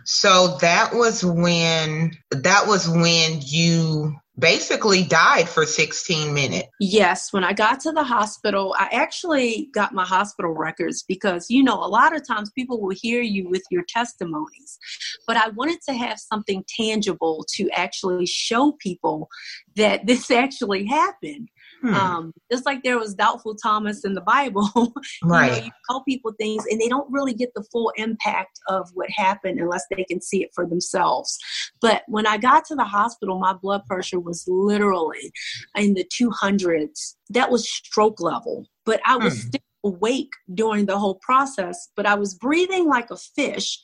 So 0.05 0.57
that 0.61 0.93
was 0.93 1.23
when 1.23 2.17
that 2.31 2.67
was 2.67 2.89
when 2.89 3.39
you 3.41 4.15
basically 4.37 5.03
died 5.03 5.47
for 5.47 5.65
16 5.65 6.33
minutes. 6.33 6.67
Yes, 6.79 7.33
when 7.33 7.43
I 7.43 7.53
got 7.53 7.79
to 7.81 7.91
the 7.91 8.03
hospital, 8.03 8.75
I 8.77 8.87
actually 8.91 9.69
got 9.73 9.93
my 9.93 10.05
hospital 10.05 10.51
records 10.51 11.03
because, 11.03 11.47
you 11.49 11.63
know, 11.63 11.75
a 11.75 11.87
lot 11.87 12.15
of 12.15 12.25
times 12.25 12.49
people 12.51 12.81
will 12.81 12.95
hear 12.95 13.21
you 13.21 13.49
with 13.49 13.63
your 13.69 13.83
testimonies, 13.87 14.79
but 15.27 15.37
I 15.37 15.49
wanted 15.49 15.79
to 15.87 15.93
have 15.93 16.17
something 16.17 16.63
tangible 16.67 17.45
to 17.55 17.69
actually 17.71 18.25
show 18.25 18.73
people 18.79 19.29
that 19.75 20.05
this 20.07 20.31
actually 20.31 20.85
happened. 20.85 21.49
Hmm. 21.81 21.93
Um, 21.95 22.33
just 22.51 22.65
like 22.65 22.83
there 22.83 22.99
was 22.99 23.15
doubtful 23.15 23.55
Thomas 23.55 24.05
in 24.05 24.13
the 24.13 24.21
Bible, 24.21 24.69
right? 25.23 25.51
Know, 25.51 25.65
you 25.65 25.71
tell 25.89 26.03
people 26.03 26.31
things 26.39 26.63
and 26.69 26.79
they 26.79 26.87
don't 26.87 27.11
really 27.11 27.33
get 27.33 27.53
the 27.55 27.65
full 27.71 27.91
impact 27.95 28.59
of 28.67 28.89
what 28.93 29.09
happened 29.09 29.59
unless 29.59 29.85
they 29.89 30.03
can 30.03 30.21
see 30.21 30.43
it 30.43 30.51
for 30.53 30.67
themselves. 30.67 31.37
But 31.81 32.03
when 32.07 32.27
I 32.27 32.37
got 32.37 32.65
to 32.65 32.75
the 32.75 32.83
hospital, 32.83 33.39
my 33.39 33.53
blood 33.53 33.81
pressure 33.87 34.19
was 34.19 34.45
literally 34.47 35.31
in 35.75 35.95
the 35.95 36.05
200s. 36.05 37.15
That 37.29 37.49
was 37.49 37.67
stroke 37.67 38.21
level, 38.21 38.67
but 38.85 39.01
I 39.05 39.17
was 39.17 39.33
hmm. 39.33 39.47
still 39.47 39.61
awake 39.83 40.31
during 40.53 40.85
the 40.85 40.99
whole 40.99 41.15
process, 41.15 41.89
but 41.95 42.05
I 42.05 42.13
was 42.15 42.35
breathing 42.35 42.87
like 42.87 43.09
a 43.09 43.17
fish, 43.17 43.79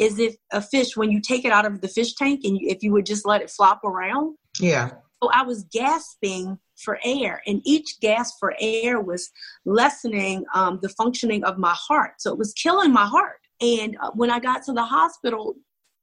as 0.00 0.18
if 0.18 0.36
a 0.52 0.62
fish, 0.62 0.96
when 0.96 1.10
you 1.10 1.20
take 1.20 1.44
it 1.44 1.52
out 1.52 1.66
of 1.66 1.80
the 1.80 1.88
fish 1.88 2.14
tank 2.14 2.40
and 2.44 2.56
you, 2.56 2.68
if 2.70 2.82
you 2.82 2.92
would 2.92 3.06
just 3.06 3.26
let 3.26 3.42
it 3.42 3.50
flop 3.50 3.84
around. 3.84 4.36
Yeah. 4.58 4.92
So 5.22 5.30
I 5.32 5.42
was 5.42 5.64
gasping 5.64 6.58
for 6.82 6.98
air, 7.04 7.40
and 7.46 7.60
each 7.64 8.00
gasp 8.00 8.36
for 8.38 8.54
air 8.60 9.00
was 9.00 9.30
lessening 9.64 10.44
um, 10.54 10.78
the 10.82 10.88
functioning 10.90 11.44
of 11.44 11.58
my 11.58 11.74
heart. 11.74 12.14
So 12.18 12.32
it 12.32 12.38
was 12.38 12.52
killing 12.54 12.92
my 12.92 13.06
heart. 13.06 13.38
And 13.60 13.96
uh, 14.02 14.10
when 14.14 14.30
I 14.30 14.40
got 14.40 14.64
to 14.64 14.72
the 14.72 14.84
hospital, 14.84 15.54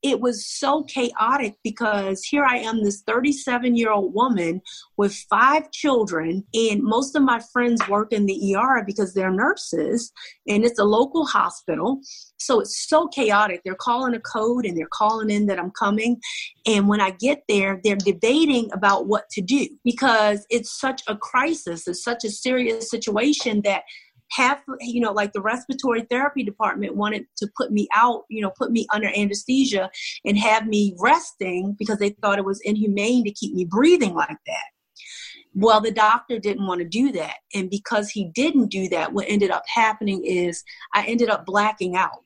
it 0.02 0.22
was 0.22 0.46
so 0.46 0.84
chaotic 0.84 1.56
because 1.64 2.24
here 2.24 2.46
I 2.46 2.58
am, 2.58 2.84
this 2.84 3.02
37 3.02 3.76
year 3.76 3.92
old 3.92 4.14
woman 4.14 4.62
with 4.98 5.14
five 5.30 5.72
children, 5.72 6.46
and 6.54 6.84
most 6.84 7.16
of 7.16 7.24
my 7.24 7.42
friends 7.52 7.88
work 7.88 8.14
in 8.14 8.26
the 8.26 8.56
ER 8.56 8.84
because 8.86 9.14
they're 9.14 9.32
nurses, 9.32 10.12
and 10.48 10.64
it's 10.64 10.80
a 10.80 10.86
local 10.86 11.26
hospital. 11.26 12.00
So 12.38 12.62
it's 12.62 12.88
so 12.88 13.08
chaotic. 13.08 13.62
They're 13.64 13.76
calling 13.76 14.16
a 14.16 14.20
code 14.20 14.66
and 14.66 14.78
they're 14.78 14.88
calling 14.94 15.30
in 15.30 15.48
that 15.48 15.60
I'm 15.60 15.72
coming. 15.72 16.22
And 16.66 16.88
when 16.88 17.02
I 17.02 17.12
get 17.12 17.44
there, 17.50 17.82
they're 17.84 17.98
debating 17.98 18.70
about 18.72 19.08
what 19.08 19.30
to 19.32 19.42
do 19.42 19.68
because 19.84 20.46
it's 20.50 20.80
such 20.80 21.02
a 21.08 21.18
crisis, 21.18 21.88
it's 21.88 22.04
such 22.04 22.24
a 22.24 22.30
serious 22.30 22.90
situation 22.90 23.62
that 23.64 23.84
half 24.32 24.62
you 24.80 25.02
know 25.02 25.12
like 25.12 25.34
the 25.34 25.42
respiratory 25.42 26.02
therapy 26.10 26.44
department 26.44 26.96
wanted 26.96 27.26
to 27.36 27.48
put 27.58 27.72
me 27.72 27.88
out 27.94 28.24
you 28.30 28.42
know 28.42 28.52
put 28.58 28.72
me 28.72 28.86
under 28.94 29.10
anesthesia 29.16 29.90
and 30.26 30.38
have 30.38 30.68
me 30.68 30.96
resting 31.00 31.76
because 31.80 31.98
they 31.98 32.10
thought 32.10 32.38
it 32.38 32.46
was 32.46 32.62
inhumane 32.62 33.24
to 33.24 33.32
keep 33.32 33.54
me 33.54 33.66
breathing 33.66 34.14
like 34.14 34.38
that 34.46 34.70
well 35.56 35.82
the 35.82 35.92
doctor 35.92 36.38
didn't 36.38 36.68
want 36.68 36.80
to 36.80 36.88
do 36.88 37.12
that 37.12 37.38
and 37.56 37.70
because 37.70 38.10
he 38.10 38.26
didn't 38.36 38.68
do 38.68 38.88
that 38.88 39.12
what 39.12 39.26
ended 39.28 39.52
up 39.52 39.64
happening 39.68 40.24
is 40.24 40.64
i 40.94 41.04
ended 41.06 41.30
up 41.30 41.46
blacking 41.46 41.96
out 41.96 42.24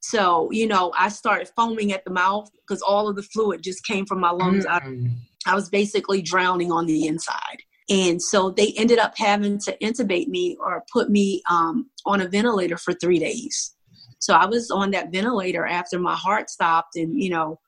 So, 0.00 0.50
you 0.52 0.68
know, 0.68 0.92
I 0.96 1.08
started 1.08 1.50
foaming 1.56 1.92
at 1.92 2.04
the 2.04 2.12
mouth 2.12 2.48
because 2.60 2.80
all 2.80 3.08
of 3.08 3.16
the 3.16 3.24
fluid 3.24 3.62
just 3.62 3.84
came 3.84 4.06
from 4.06 4.20
my 4.20 4.30
lungs. 4.30 4.64
Mm-hmm. 4.64 5.06
I, 5.46 5.52
I 5.52 5.54
was 5.56 5.68
basically 5.68 6.22
drowning 6.22 6.70
on 6.70 6.86
the 6.86 7.08
inside. 7.08 7.62
And 7.88 8.20
so 8.20 8.50
they 8.50 8.72
ended 8.76 8.98
up 8.98 9.14
having 9.16 9.58
to 9.60 9.76
intubate 9.78 10.28
me 10.28 10.56
or 10.60 10.84
put 10.92 11.08
me 11.08 11.42
um, 11.48 11.88
on 12.04 12.20
a 12.20 12.28
ventilator 12.28 12.76
for 12.76 12.92
three 12.92 13.18
days. 13.18 13.74
So 14.18 14.34
I 14.34 14.46
was 14.46 14.70
on 14.70 14.90
that 14.90 15.12
ventilator 15.12 15.64
after 15.64 15.98
my 15.98 16.14
heart 16.14 16.50
stopped 16.50 16.96
and, 16.96 17.20
you 17.20 17.30
know, 17.30 17.60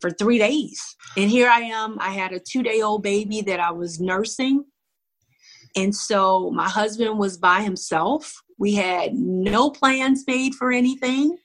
for 0.00 0.10
three 0.10 0.38
days. 0.38 0.80
And 1.16 1.30
here 1.30 1.50
I 1.50 1.60
am. 1.60 1.98
I 2.00 2.10
had 2.10 2.32
a 2.32 2.40
two 2.40 2.62
day 2.62 2.80
old 2.80 3.02
baby 3.02 3.42
that 3.42 3.60
I 3.60 3.70
was 3.70 4.00
nursing. 4.00 4.64
And 5.76 5.94
so 5.94 6.50
my 6.50 6.68
husband 6.68 7.18
was 7.18 7.36
by 7.36 7.62
himself. 7.62 8.32
We 8.58 8.74
had 8.74 9.14
no 9.14 9.70
plans 9.70 10.24
made 10.26 10.54
for 10.54 10.72
anything. 10.72 11.36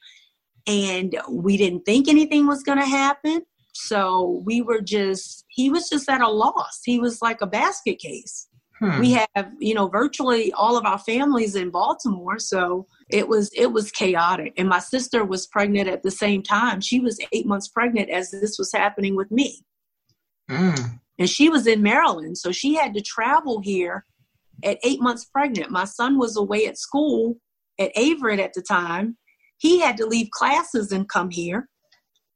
And 0.68 1.16
we 1.30 1.58
didn't 1.58 1.86
think 1.86 2.08
anything 2.08 2.48
was 2.48 2.64
going 2.64 2.80
to 2.80 2.86
happen. 2.86 3.42
So 3.76 4.42
we 4.46 4.62
were 4.62 4.82
just, 4.82 5.44
he 5.50 5.70
was 5.70 5.90
just 5.90 6.10
at 6.10 6.22
a 6.22 6.30
loss. 6.30 6.82
He 6.86 6.98
was 6.98 7.22
like 7.22 7.42
a 7.42 7.48
basket 7.48 8.00
case. 8.00 8.48
Hmm. 8.80 9.00
We 9.00 9.12
have, 9.14 9.52
you 9.60 9.74
know, 9.74 9.88
virtually 9.88 10.52
all 10.54 10.78
of 10.78 10.86
our 10.86 11.00
families 11.00 11.56
in 11.56 11.70
Baltimore, 11.70 12.40
so 12.40 12.88
it 13.10 13.28
was 13.28 13.50
it 13.56 13.72
was 13.72 13.90
chaotic. 13.90 14.54
And 14.58 14.68
my 14.68 14.80
sister 14.80 15.24
was 15.24 15.48
pregnant 15.48 15.88
at 15.88 16.04
the 16.04 16.12
same 16.12 16.44
time. 16.44 16.82
She 16.82 17.00
was 17.00 17.18
eight 17.32 17.46
months 17.46 17.70
pregnant 17.70 18.10
as 18.10 18.32
this 18.32 18.58
was 18.58 18.74
happening 18.74 19.16
with 19.16 19.32
me. 19.32 19.64
Hmm. 20.50 20.76
And 21.18 21.30
she 21.30 21.48
was 21.48 21.68
in 21.68 21.82
Maryland, 21.82 22.38
so 22.38 22.52
she 22.52 22.76
had 22.76 22.94
to 22.96 23.02
travel 23.02 23.62
here 23.62 24.06
at 24.64 24.80
eight 24.84 25.02
months 25.02 25.24
pregnant. 25.24 25.72
My 25.72 25.86
son 25.86 26.18
was 26.18 26.36
away 26.36 26.66
at 26.68 26.78
school 26.78 27.38
at 27.80 27.96
Averett 27.96 28.40
at 28.40 28.54
the 28.54 28.62
time. 28.62 29.18
He 29.58 29.80
had 29.80 29.96
to 29.98 30.06
leave 30.06 30.30
classes 30.32 30.92
and 30.92 31.08
come 31.08 31.30
here. 31.30 31.70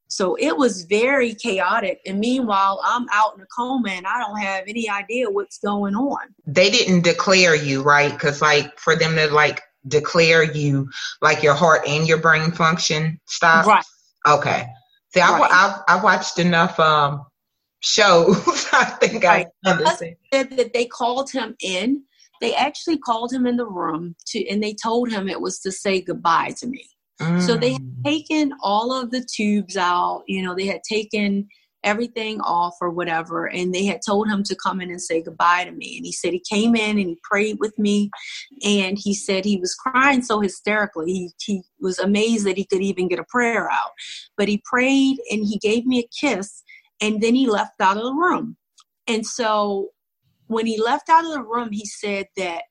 So 0.09 0.35
it 0.35 0.57
was 0.57 0.83
very 0.83 1.35
chaotic. 1.35 2.01
And 2.05 2.19
meanwhile, 2.19 2.81
I'm 2.83 3.05
out 3.13 3.35
in 3.35 3.41
a 3.41 3.45
coma 3.55 3.89
and 3.89 4.07
I 4.07 4.19
don't 4.19 4.39
have 4.39 4.63
any 4.67 4.89
idea 4.89 5.29
what's 5.29 5.59
going 5.59 5.95
on. 5.95 6.33
They 6.47 6.71
didn't 6.71 7.03
declare 7.03 7.55
you, 7.55 7.83
right? 7.83 8.11
Because, 8.11 8.41
like, 8.41 8.77
for 8.79 8.95
them 8.95 9.15
to, 9.15 9.27
like, 9.27 9.61
declare 9.87 10.43
you, 10.43 10.89
like, 11.21 11.43
your 11.43 11.53
heart 11.53 11.87
and 11.87 12.07
your 12.07 12.17
brain 12.17 12.51
function 12.51 13.19
stop. 13.27 13.67
Right. 13.67 13.85
Okay. 14.27 14.65
See, 15.13 15.21
I, 15.21 15.39
right. 15.39 15.51
I, 15.51 15.81
I 15.87 16.03
watched 16.03 16.39
enough 16.39 16.79
um, 16.79 17.25
shows. 17.81 18.37
I 18.73 18.85
think 18.85 19.23
right. 19.23 19.47
I 19.63 19.69
understand. 19.69 20.15
Said 20.33 20.57
that 20.57 20.73
they 20.73 20.85
called 20.85 21.29
him 21.31 21.55
in. 21.61 22.03
They 22.41 22.55
actually 22.55 22.97
called 22.97 23.31
him 23.31 23.45
in 23.45 23.57
the 23.57 23.65
room 23.67 24.15
to, 24.27 24.47
and 24.47 24.63
they 24.63 24.73
told 24.73 25.11
him 25.11 25.29
it 25.29 25.41
was 25.41 25.59
to 25.59 25.71
say 25.71 26.01
goodbye 26.01 26.55
to 26.59 26.67
me. 26.67 26.85
So 27.19 27.57
they 27.57 27.73
had 27.73 27.81
mm. 27.81 28.03
taken 28.05 28.53
all 28.61 28.93
of 28.93 29.11
the 29.11 29.25
tubes 29.25 29.75
out, 29.75 30.23
you 30.27 30.41
know, 30.41 30.55
they 30.55 30.67
had 30.67 30.81
taken 30.87 31.47
everything 31.83 32.39
off 32.41 32.75
or 32.81 32.89
whatever, 32.89 33.47
and 33.47 33.73
they 33.73 33.85
had 33.85 34.01
told 34.05 34.27
him 34.27 34.43
to 34.43 34.55
come 34.55 34.81
in 34.81 34.89
and 34.89 35.01
say 35.01 35.21
goodbye 35.21 35.65
to 35.65 35.71
me. 35.71 35.97
And 35.97 36.05
he 36.05 36.11
said 36.11 36.33
he 36.33 36.43
came 36.49 36.75
in 36.75 36.97
and 36.97 37.09
he 37.09 37.17
prayed 37.23 37.57
with 37.59 37.77
me, 37.77 38.09
and 38.63 38.97
he 38.97 39.13
said 39.13 39.43
he 39.43 39.57
was 39.57 39.75
crying 39.75 40.21
so 40.21 40.39
hysterically. 40.39 41.11
He, 41.11 41.31
he 41.41 41.61
was 41.79 41.99
amazed 41.99 42.45
that 42.45 42.57
he 42.57 42.65
could 42.65 42.81
even 42.81 43.07
get 43.07 43.19
a 43.19 43.25
prayer 43.25 43.69
out. 43.69 43.91
But 44.37 44.47
he 44.47 44.61
prayed 44.65 45.17
and 45.31 45.45
he 45.45 45.57
gave 45.57 45.85
me 45.85 45.99
a 45.99 46.25
kiss, 46.25 46.63
and 47.01 47.21
then 47.21 47.35
he 47.35 47.47
left 47.47 47.81
out 47.81 47.97
of 47.97 48.03
the 48.03 48.13
room. 48.13 48.57
And 49.07 49.25
so 49.25 49.89
when 50.47 50.65
he 50.65 50.81
left 50.81 51.09
out 51.09 51.25
of 51.25 51.31
the 51.31 51.43
room, 51.43 51.69
he 51.71 51.85
said 51.85 52.27
that 52.37 52.63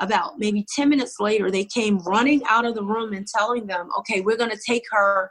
about 0.00 0.38
maybe 0.38 0.66
10 0.74 0.88
minutes 0.88 1.16
later, 1.20 1.50
they 1.50 1.64
came 1.64 1.98
running 1.98 2.42
out 2.48 2.64
of 2.64 2.74
the 2.74 2.82
room 2.82 3.12
and 3.12 3.26
telling 3.26 3.66
them, 3.66 3.88
okay, 3.98 4.20
we're 4.20 4.36
going 4.36 4.50
to 4.50 4.60
take 4.66 4.84
her 4.90 5.30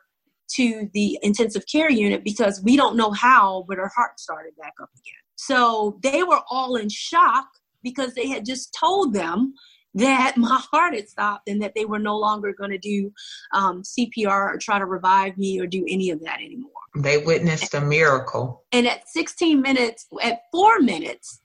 to 0.55 0.89
the 0.93 1.17
intensive 1.21 1.63
care 1.71 1.91
unit 1.91 2.23
because 2.23 2.62
we 2.63 2.75
don't 2.75 2.95
know 2.95 3.12
how, 3.12 3.65
but 3.67 3.77
her 3.77 3.91
heart 3.95 4.19
started 4.19 4.53
back 4.58 4.73
up 4.82 4.89
again. 4.95 5.13
So 5.36 5.99
they 6.01 6.23
were 6.23 6.41
all 6.49 6.75
in 6.75 6.89
shock 6.89 7.47
because 7.84 8.13
they 8.13 8.27
had 8.27 8.45
just 8.45 8.75
told 8.79 9.13
them 9.13 9.53
that 9.95 10.34
my 10.38 10.62
heart 10.71 10.95
had 10.95 11.10
stopped 11.10 11.49
and 11.49 11.62
that 11.62 11.73
they 11.75 11.86
were 11.86 11.99
no 11.99 12.17
longer 12.17 12.53
going 12.53 12.71
to 12.71 12.77
do 12.77 13.12
um, 13.53 13.84
CPR 13.84 14.53
or 14.53 14.58
try 14.60 14.79
to 14.79 14.86
revive 14.86 15.38
me 15.38 15.60
or 15.60 15.67
do 15.67 15.86
any 15.89 16.10
of 16.10 16.21
that 16.23 16.39
anymore. 16.39 16.71
They 16.95 17.19
witnessed 17.19 17.73
a 17.75 17.82
miracle. 17.82 18.63
And 18.71 18.88
at 18.88 19.08
16 19.08 19.62
minutes, 19.62 20.08
at 20.23 20.41
four 20.51 20.79
minutes, 20.79 21.41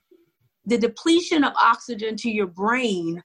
the 0.65 0.77
depletion 0.77 1.43
of 1.43 1.53
oxygen 1.55 2.15
to 2.17 2.29
your 2.29 2.47
brain 2.47 3.21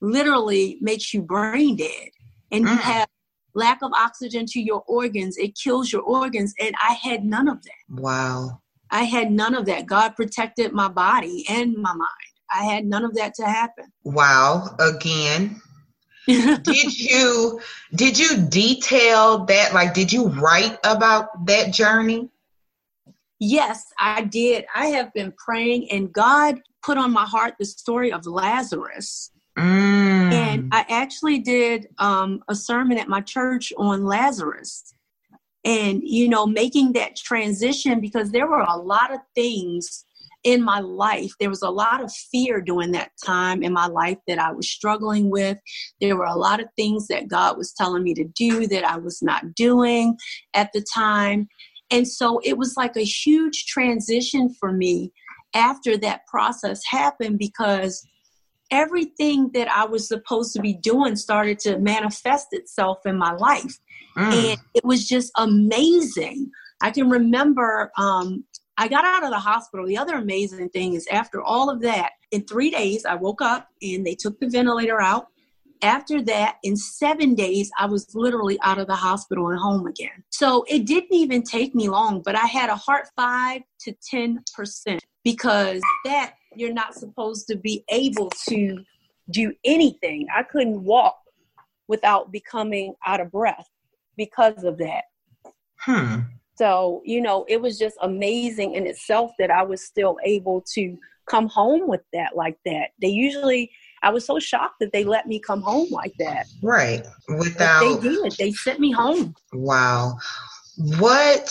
literally 0.00 0.78
makes 0.80 1.14
you 1.14 1.22
brain 1.22 1.76
dead. 1.76 2.08
And 2.50 2.64
you 2.64 2.70
mm. 2.70 2.80
have 2.80 3.08
lack 3.54 3.82
of 3.82 3.92
oxygen 3.92 4.46
to 4.46 4.60
your 4.60 4.82
organs, 4.86 5.36
it 5.36 5.56
kills 5.56 5.92
your 5.92 6.02
organs. 6.02 6.54
And 6.60 6.74
I 6.82 6.94
had 6.94 7.24
none 7.24 7.48
of 7.48 7.62
that. 7.62 8.00
Wow. 8.02 8.60
I 8.90 9.04
had 9.04 9.30
none 9.30 9.54
of 9.54 9.66
that. 9.66 9.86
God 9.86 10.16
protected 10.16 10.72
my 10.72 10.88
body 10.88 11.46
and 11.48 11.74
my 11.74 11.92
mind. 11.94 12.08
I 12.54 12.64
had 12.64 12.84
none 12.84 13.04
of 13.04 13.14
that 13.14 13.34
to 13.36 13.44
happen. 13.44 13.86
Wow. 14.04 14.76
Again. 14.78 15.60
did 16.26 16.98
you 16.98 17.60
did 17.96 18.16
you 18.16 18.42
detail 18.42 19.44
that 19.46 19.74
like 19.74 19.92
did 19.92 20.12
you 20.12 20.28
write 20.28 20.78
about 20.84 21.46
that 21.46 21.72
journey 21.72 22.28
yes 23.44 23.84
i 23.98 24.22
did 24.22 24.64
i 24.74 24.86
have 24.86 25.12
been 25.14 25.32
praying 25.36 25.90
and 25.90 26.12
god 26.12 26.60
put 26.82 26.98
on 26.98 27.12
my 27.12 27.24
heart 27.24 27.54
the 27.58 27.64
story 27.64 28.12
of 28.12 28.26
Lazarus. 28.26 29.30
Mm. 29.58 30.32
And 30.32 30.68
I 30.72 30.84
actually 30.88 31.38
did 31.38 31.88
um, 31.98 32.42
a 32.48 32.54
sermon 32.54 32.98
at 32.98 33.08
my 33.08 33.20
church 33.20 33.72
on 33.76 34.04
Lazarus. 34.04 34.94
And, 35.64 36.02
you 36.02 36.28
know, 36.28 36.44
making 36.44 36.94
that 36.94 37.14
transition 37.16 38.00
because 38.00 38.32
there 38.32 38.48
were 38.48 38.66
a 38.66 38.76
lot 38.76 39.14
of 39.14 39.20
things 39.36 40.04
in 40.42 40.60
my 40.60 40.80
life. 40.80 41.30
There 41.38 41.50
was 41.50 41.62
a 41.62 41.70
lot 41.70 42.02
of 42.02 42.12
fear 42.12 42.60
during 42.60 42.90
that 42.92 43.12
time 43.24 43.62
in 43.62 43.72
my 43.72 43.86
life 43.86 44.18
that 44.26 44.40
I 44.40 44.50
was 44.50 44.68
struggling 44.68 45.30
with. 45.30 45.56
There 46.00 46.16
were 46.16 46.24
a 46.24 46.34
lot 46.34 46.60
of 46.60 46.66
things 46.76 47.06
that 47.08 47.28
God 47.28 47.56
was 47.56 47.72
telling 47.72 48.02
me 48.02 48.12
to 48.14 48.24
do 48.24 48.66
that 48.66 48.84
I 48.84 48.96
was 48.96 49.22
not 49.22 49.54
doing 49.54 50.16
at 50.54 50.70
the 50.72 50.84
time. 50.92 51.48
And 51.92 52.08
so 52.08 52.40
it 52.42 52.56
was 52.56 52.74
like 52.76 52.96
a 52.96 53.04
huge 53.04 53.66
transition 53.66 54.52
for 54.58 54.72
me 54.72 55.12
after 55.54 55.96
that 55.98 56.26
process 56.26 56.80
happened 56.86 57.38
because 57.38 58.04
everything 58.70 59.50
that 59.52 59.70
I 59.70 59.84
was 59.84 60.08
supposed 60.08 60.54
to 60.54 60.60
be 60.60 60.72
doing 60.72 61.14
started 61.14 61.58
to 61.60 61.78
manifest 61.78 62.48
itself 62.52 63.00
in 63.04 63.18
my 63.18 63.32
life. 63.32 63.78
Mm. 64.16 64.32
And 64.32 64.60
it 64.74 64.84
was 64.84 65.06
just 65.06 65.30
amazing. 65.36 66.50
I 66.80 66.90
can 66.90 67.10
remember 67.10 67.92
um, 67.98 68.44
I 68.78 68.88
got 68.88 69.04
out 69.04 69.24
of 69.24 69.30
the 69.30 69.38
hospital. 69.38 69.86
The 69.86 69.98
other 69.98 70.16
amazing 70.16 70.70
thing 70.70 70.94
is, 70.94 71.06
after 71.12 71.42
all 71.42 71.68
of 71.68 71.82
that, 71.82 72.12
in 72.30 72.44
three 72.46 72.70
days, 72.70 73.04
I 73.04 73.14
woke 73.14 73.42
up 73.42 73.68
and 73.82 74.04
they 74.06 74.14
took 74.14 74.40
the 74.40 74.48
ventilator 74.48 75.00
out. 75.00 75.26
After 75.82 76.22
that, 76.22 76.58
in 76.62 76.76
seven 76.76 77.34
days, 77.34 77.70
I 77.76 77.86
was 77.86 78.14
literally 78.14 78.58
out 78.62 78.78
of 78.78 78.86
the 78.86 78.94
hospital 78.94 79.48
and 79.48 79.58
home 79.58 79.86
again. 79.86 80.22
So 80.30 80.64
it 80.68 80.86
didn't 80.86 81.12
even 81.12 81.42
take 81.42 81.74
me 81.74 81.88
long, 81.88 82.22
but 82.22 82.36
I 82.36 82.46
had 82.46 82.70
a 82.70 82.76
heart 82.76 83.08
five 83.16 83.62
to 83.80 83.94
10% 84.12 85.00
because 85.24 85.80
that 86.04 86.34
you're 86.54 86.72
not 86.72 86.94
supposed 86.94 87.48
to 87.48 87.56
be 87.56 87.84
able 87.90 88.30
to 88.48 88.84
do 89.30 89.52
anything. 89.64 90.26
I 90.34 90.44
couldn't 90.44 90.84
walk 90.84 91.16
without 91.88 92.30
becoming 92.30 92.94
out 93.04 93.20
of 93.20 93.32
breath 93.32 93.68
because 94.16 94.62
of 94.62 94.78
that. 94.78 95.04
Hmm. 95.78 96.20
So, 96.54 97.02
you 97.04 97.20
know, 97.20 97.44
it 97.48 97.60
was 97.60 97.76
just 97.78 97.96
amazing 98.02 98.74
in 98.74 98.86
itself 98.86 99.32
that 99.38 99.50
I 99.50 99.62
was 99.64 99.84
still 99.84 100.16
able 100.24 100.62
to 100.74 100.96
come 101.26 101.48
home 101.48 101.88
with 101.88 102.02
that 102.12 102.36
like 102.36 102.58
that. 102.66 102.90
They 103.00 103.08
usually 103.08 103.70
I 104.02 104.10
was 104.10 104.24
so 104.24 104.38
shocked 104.38 104.80
that 104.80 104.92
they 104.92 105.04
let 105.04 105.26
me 105.26 105.38
come 105.38 105.62
home 105.62 105.88
like 105.90 106.14
that. 106.18 106.46
Right. 106.62 107.06
Without 107.28 107.80
but 107.80 108.00
they 108.00 108.08
did. 108.08 108.32
They 108.38 108.52
sent 108.52 108.80
me 108.80 108.90
home. 108.90 109.34
Wow. 109.52 110.18
What 110.98 111.48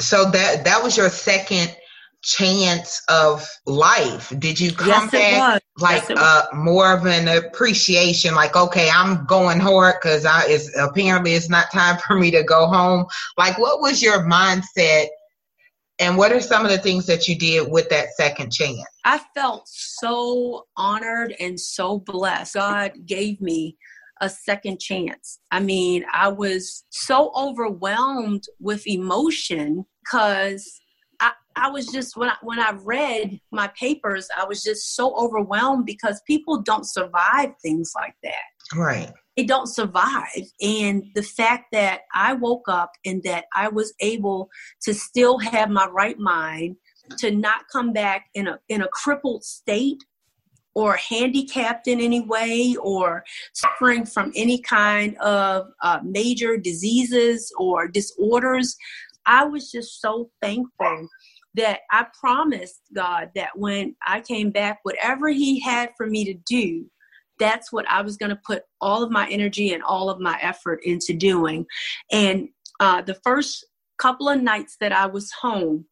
so 0.00 0.30
that 0.30 0.64
that 0.64 0.82
was 0.82 0.96
your 0.96 1.10
second 1.10 1.76
chance 2.22 3.02
of 3.08 3.44
life 3.66 4.32
did 4.38 4.58
you 4.58 4.72
come 4.72 4.86
yes, 4.86 5.10
back 5.10 5.62
like 5.78 6.08
yes, 6.08 6.16
uh 6.16 6.44
more 6.54 6.92
of 6.92 7.04
an 7.04 7.26
appreciation 7.26 8.32
like 8.32 8.54
okay 8.54 8.88
i'm 8.94 9.26
going 9.26 9.58
hard 9.58 9.96
because 10.00 10.24
i 10.24 10.44
is 10.44 10.72
apparently 10.78 11.34
it's 11.34 11.48
not 11.48 11.68
time 11.72 11.98
for 11.98 12.16
me 12.16 12.30
to 12.30 12.44
go 12.44 12.68
home 12.68 13.04
like 13.36 13.58
what 13.58 13.80
was 13.80 14.00
your 14.00 14.20
mindset 14.20 15.06
and 15.98 16.16
what 16.16 16.32
are 16.32 16.40
some 16.40 16.64
of 16.64 16.70
the 16.70 16.78
things 16.78 17.06
that 17.06 17.28
you 17.28 17.38
did 17.38 17.70
with 17.70 17.88
that 17.88 18.08
second 18.16 18.52
chance 18.52 18.82
i 19.04 19.20
felt 19.34 19.62
so 19.66 20.66
honored 20.76 21.34
and 21.40 21.58
so 21.58 21.98
blessed 21.98 22.54
god 22.54 22.92
gave 23.06 23.40
me 23.40 23.76
a 24.20 24.28
second 24.28 24.78
chance 24.80 25.40
i 25.50 25.60
mean 25.60 26.04
i 26.12 26.28
was 26.28 26.84
so 26.90 27.32
overwhelmed 27.36 28.44
with 28.60 28.86
emotion 28.86 29.84
because 30.04 30.80
I, 31.20 31.32
I 31.54 31.70
was 31.70 31.86
just 31.86 32.16
when 32.16 32.30
I, 32.30 32.34
when 32.42 32.58
I 32.58 32.72
read 32.82 33.40
my 33.52 33.68
papers, 33.78 34.26
I 34.36 34.44
was 34.44 34.60
just 34.60 34.96
so 34.96 35.14
overwhelmed 35.14 35.86
because 35.86 36.20
people 36.26 36.62
don't 36.62 36.84
survive 36.84 37.50
things 37.62 37.92
like 37.94 38.16
that. 38.24 38.76
Right. 38.76 39.12
They 39.36 39.44
don't 39.44 39.68
survive. 39.68 40.50
And 40.60 41.04
the 41.14 41.22
fact 41.22 41.66
that 41.72 42.02
I 42.14 42.34
woke 42.34 42.68
up 42.68 42.92
and 43.04 43.22
that 43.22 43.44
I 43.56 43.68
was 43.68 43.94
able 44.00 44.50
to 44.82 44.92
still 44.94 45.38
have 45.38 45.70
my 45.70 45.86
right 45.86 46.18
mind, 46.18 46.76
to 47.18 47.30
not 47.30 47.64
come 47.70 47.92
back 47.92 48.26
in 48.34 48.46
a 48.48 48.58
in 48.68 48.82
a 48.82 48.88
crippled 48.88 49.44
state 49.44 50.02
or 50.74 50.96
handicapped 50.96 51.86
in 51.86 52.00
any 52.00 52.20
way 52.20 52.76
or 52.80 53.24
suffering 53.52 54.06
from 54.06 54.32
any 54.34 54.58
kind 54.58 55.16
of 55.18 55.66
uh, 55.82 55.98
major 56.02 56.56
diseases 56.56 57.52
or 57.58 57.88
disorders. 57.88 58.76
I 59.26 59.44
was 59.44 59.70
just 59.70 60.00
so 60.00 60.30
thankful 60.40 61.08
that 61.54 61.80
I 61.90 62.06
promised 62.18 62.80
God 62.94 63.30
that 63.34 63.50
when 63.54 63.94
I 64.06 64.20
came 64.20 64.50
back, 64.50 64.78
whatever 64.82 65.28
He 65.28 65.60
had 65.60 65.90
for 65.96 66.06
me 66.06 66.24
to 66.24 66.34
do, 66.46 66.86
that's 67.38 67.72
what 67.72 67.88
I 67.88 68.02
was 68.02 68.16
going 68.16 68.30
to 68.30 68.40
put 68.44 68.62
all 68.80 69.02
of 69.02 69.10
my 69.10 69.28
energy 69.28 69.72
and 69.72 69.82
all 69.82 70.10
of 70.10 70.20
my 70.20 70.38
effort 70.40 70.80
into 70.84 71.12
doing. 71.14 71.66
And 72.10 72.48
uh, 72.80 73.02
the 73.02 73.18
first 73.24 73.64
couple 73.98 74.28
of 74.28 74.42
nights 74.42 74.76
that 74.80 74.92
I 74.92 75.06
was 75.06 75.30
home, 75.40 75.86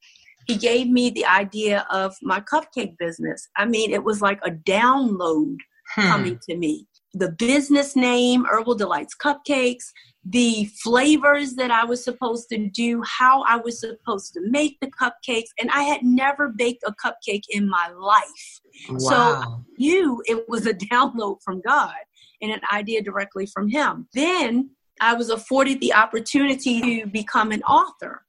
he 0.47 0.57
gave 0.57 0.88
me 0.88 1.11
the 1.11 1.26
idea 1.26 1.86
of 1.91 2.16
my 2.22 2.41
cupcake 2.41 2.97
business. 2.99 3.49
I 3.57 3.66
mean, 3.66 3.93
it 3.93 4.05
was 4.05 4.20
like 4.20 4.41
a 4.45 4.51
download 4.51 5.57
hmm. 5.95 6.01
coming 6.03 6.38
to 6.49 6.57
me. 6.57 6.86
The 7.13 7.33
business 7.33 7.97
name, 7.97 8.45
Herbal 8.45 8.79
Delitz 8.79 9.17
Cupcakes, 9.21 9.87
the 10.25 10.67
flavors 10.83 11.55
that 11.55 11.71
I 11.71 11.85
was 11.85 12.05
supposed 12.05 12.49
to 12.51 12.69
do, 12.69 13.03
how 13.03 13.43
I 13.43 13.57
was 13.57 13.81
supposed 13.81 14.35
to 14.35 14.41
make 14.43 14.79
the 14.81 14.91
cupcakes, 14.91 15.49
and 15.59 15.71
I 15.71 15.83
had 15.83 16.03
never 16.03 16.49
baked 16.49 16.85
a 16.87 16.93
cupcake 16.93 17.45
in 17.49 17.69
my 17.69 17.89
life. 17.89 18.61
Wow. 18.91 18.99
So 18.99 19.65
you, 19.77 20.23
it 20.27 20.49
was 20.49 20.67
a 20.67 20.75
download 20.93 21.39
from 21.43 21.63
God 21.67 21.95
and 22.43 22.53
an 22.53 22.61
idea 22.73 23.03
directly 23.03 23.47
from 23.47 23.69
Him. 23.69 24.09
Then 24.15 24.71
I 25.01 25.15
was 25.15 25.31
afforded 25.31 25.81
the 25.81 25.95
opportunity 25.95 27.01
to 27.01 27.07
become 27.07 27.51
an 27.51 27.63
author. 27.63 28.23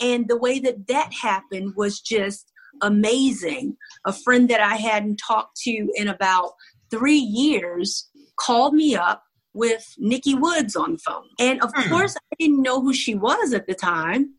And 0.00 0.28
the 0.28 0.36
way 0.36 0.58
that 0.58 0.88
that 0.88 1.12
happened 1.14 1.74
was 1.76 2.00
just 2.00 2.52
amazing. 2.82 3.76
A 4.04 4.12
friend 4.12 4.50
that 4.50 4.60
I 4.60 4.76
hadn't 4.76 5.20
talked 5.24 5.56
to 5.62 5.88
in 5.94 6.08
about 6.08 6.52
three 6.90 7.18
years 7.18 8.08
called 8.38 8.74
me 8.74 8.94
up 8.94 9.22
with 9.54 9.94
Nikki 9.98 10.34
Woods 10.34 10.76
on 10.76 10.92
the 10.92 10.98
phone. 10.98 11.28
And 11.38 11.62
of 11.62 11.72
hmm. 11.74 11.88
course, 11.88 12.16
I 12.16 12.36
didn't 12.38 12.62
know 12.62 12.80
who 12.80 12.92
she 12.92 13.14
was 13.14 13.52
at 13.52 13.66
the 13.66 13.74
time. 13.74 14.34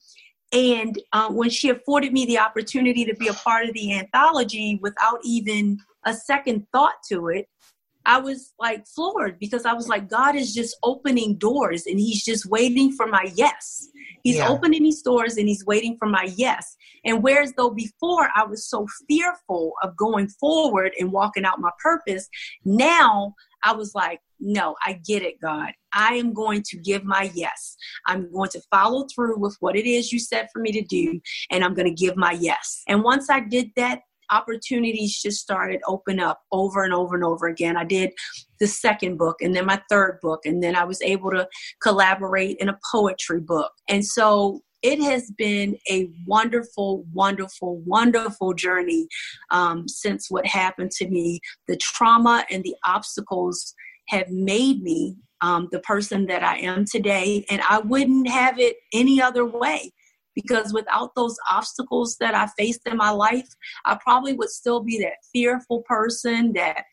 And 0.54 0.98
uh, 1.12 1.30
when 1.30 1.50
she 1.50 1.70
afforded 1.70 2.14
me 2.14 2.26
the 2.26 2.40
opportunity 2.40 3.04
to 3.06 3.16
be 3.16 3.28
a 3.28 3.34
part 3.34 3.66
of 3.68 3.74
the 3.74 3.94
anthology 3.94 4.80
without 4.82 5.20
even 5.24 5.80
a 6.06 6.14
second 6.14 6.66
thought 6.72 6.96
to 7.10 7.28
it, 7.28 7.48
I 8.06 8.20
was 8.20 8.54
like 8.58 8.88
floored 8.88 9.38
because 9.38 9.66
I 9.66 9.74
was 9.74 9.90
like, 9.90 10.10
God 10.10 10.38
is 10.38 10.54
just 10.54 10.78
opening 10.82 11.36
doors 11.36 11.86
and 11.86 12.00
He's 12.00 12.24
just 12.24 12.46
waiting 12.46 12.94
for 12.94 13.06
my 13.06 13.30
yes. 13.36 13.90
He's 14.24 14.38
yeah. 14.38 14.48
opening 14.48 14.84
these 14.84 15.02
doors 15.02 15.36
and 15.36 15.50
He's 15.50 15.66
waiting 15.66 15.98
for 16.00 16.08
my 16.08 16.32
yes. 16.38 16.78
And 17.04 17.22
whereas 17.22 17.52
though 17.58 17.72
before 17.72 18.30
I 18.34 18.46
was 18.46 18.66
so 18.70 18.88
fearful 19.10 19.74
of 19.84 19.98
going 19.98 20.30
forward 20.30 20.94
and 20.98 21.12
walking 21.12 21.44
out 21.44 21.60
my 21.60 21.72
purpose, 21.84 22.30
now 22.64 23.36
I 23.64 23.74
was 23.74 23.94
like, 23.96 24.20
no, 24.40 24.76
I 24.86 25.00
get 25.06 25.24
it, 25.24 25.42
God. 25.42 25.72
I 25.94 26.14
am 26.14 26.34
going 26.34 26.64
to 26.68 26.78
give 26.78 27.04
my 27.04 27.32
yes. 27.34 27.76
I'm 28.06 28.32
going 28.32 28.50
to 28.52 28.62
follow 28.70 29.08
through 29.14 29.40
with 29.40 29.58
what 29.60 29.76
it 29.76 29.88
is 29.90 30.12
you 30.12 30.20
said 30.20 30.48
for 30.54 30.60
me 30.62 30.72
to 30.72 30.84
do, 30.84 31.20
and 31.52 31.64
I'm 31.64 31.74
going 31.74 31.88
to 31.88 32.06
give 32.06 32.16
my 32.16 32.34
yes. 32.34 32.84
And 32.88 33.04
once 33.04 33.30
I 33.30 33.40
did 33.40 33.72
that, 33.76 34.02
opportunities 34.30 35.22
just 35.22 35.40
started 35.40 35.80
open 35.88 36.20
up 36.20 36.42
over 36.52 36.84
and 36.84 36.94
over 36.94 37.16
and 37.16 37.24
over 37.24 37.48
again. 37.48 37.78
I 37.78 37.86
did 37.86 38.12
the 38.60 38.68
second 38.68 39.18
book 39.18 39.38
and 39.42 39.56
then 39.56 39.66
my 39.66 39.82
third 39.90 40.20
book, 40.22 40.46
and 40.46 40.62
then 40.62 40.76
I 40.76 40.84
was 40.84 41.02
able 41.02 41.32
to 41.32 41.48
collaborate 41.82 42.58
in 42.60 42.70
a 42.70 42.78
poetry 42.92 43.40
book. 43.40 43.72
And 43.88 44.06
so 44.06 44.62
it 44.88 45.02
has 45.02 45.30
been 45.32 45.78
a 45.92 46.10
wonderful, 46.26 47.04
wonderful, 47.14 47.82
wonderful 47.86 48.54
journey 48.54 49.10
um, 49.52 49.86
since 49.86 50.32
what 50.32 50.46
happened 50.46 50.92
to 50.92 51.10
me. 51.10 51.42
The 51.68 51.76
trauma 51.76 52.46
and 52.50 52.64
the 52.64 52.76
obstacles 52.86 53.74
have 54.08 54.30
made 54.30 54.82
me 54.82 55.18
um, 55.42 55.68
the 55.74 55.82
person 55.82 56.26
that 56.28 56.42
I 56.42 56.60
am 56.60 56.86
today, 56.86 57.46
and 57.50 57.62
I 57.70 57.80
wouldn't 57.80 58.30
have 58.30 58.60
it 58.60 58.78
any 58.94 59.22
other 59.22 59.46
way. 59.46 59.92
Because 60.34 60.72
without 60.72 61.16
those 61.16 61.36
obstacles 61.52 62.16
that 62.22 62.34
I 62.34 62.48
faced 62.58 62.88
in 62.88 62.96
my 62.96 63.10
life, 63.10 63.50
I 63.86 63.98
probably 64.02 64.34
would 64.34 64.50
still 64.50 64.82
be 64.82 65.00
that 65.00 65.18
fearful 65.34 65.82
person 65.82 66.54
that 66.54 66.86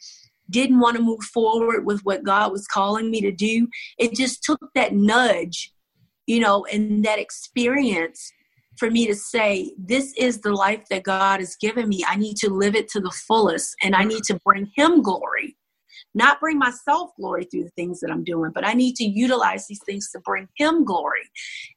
didn't 0.50 0.80
want 0.80 0.96
to 0.96 1.02
move 1.02 1.22
forward 1.22 1.86
with 1.86 2.00
what 2.04 2.24
God 2.24 2.50
was 2.50 2.66
calling 2.66 3.10
me 3.10 3.20
to 3.20 3.30
do. 3.30 3.68
It 3.98 4.14
just 4.14 4.42
took 4.42 4.60
that 4.74 4.94
nudge, 4.94 5.73
you 6.26 6.40
know, 6.40 6.64
and 6.66 7.04
that 7.04 7.18
experience 7.18 8.32
for 8.76 8.90
me 8.90 9.06
to 9.06 9.14
say, 9.14 9.72
This 9.78 10.12
is 10.18 10.40
the 10.40 10.52
life 10.52 10.84
that 10.90 11.04
God 11.04 11.40
has 11.40 11.56
given 11.56 11.88
me. 11.88 12.04
I 12.06 12.16
need 12.16 12.36
to 12.38 12.50
live 12.50 12.74
it 12.74 12.88
to 12.90 13.00
the 13.00 13.10
fullest 13.10 13.74
and 13.82 13.94
I 13.94 14.04
need 14.04 14.24
to 14.24 14.38
bring 14.44 14.70
Him 14.76 15.02
glory 15.02 15.56
not 16.14 16.40
bring 16.40 16.58
myself 16.58 17.10
glory 17.16 17.44
through 17.44 17.64
the 17.64 17.70
things 17.70 18.00
that 18.00 18.10
I'm 18.10 18.24
doing, 18.24 18.52
but 18.54 18.66
I 18.66 18.72
need 18.72 18.94
to 18.96 19.04
utilize 19.04 19.66
these 19.66 19.80
things 19.84 20.10
to 20.12 20.20
bring 20.20 20.48
Him 20.56 20.84
glory 20.84 21.28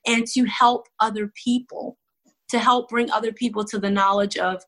and 0.06 0.28
to 0.28 0.46
help 0.46 0.88
other 1.00 1.32
people, 1.44 1.98
to 2.50 2.60
help 2.60 2.90
bring 2.90 3.10
other 3.12 3.32
people 3.32 3.66
to 3.66 3.80
the 3.80 3.90
knowledge 3.90 4.38
of 4.38 4.64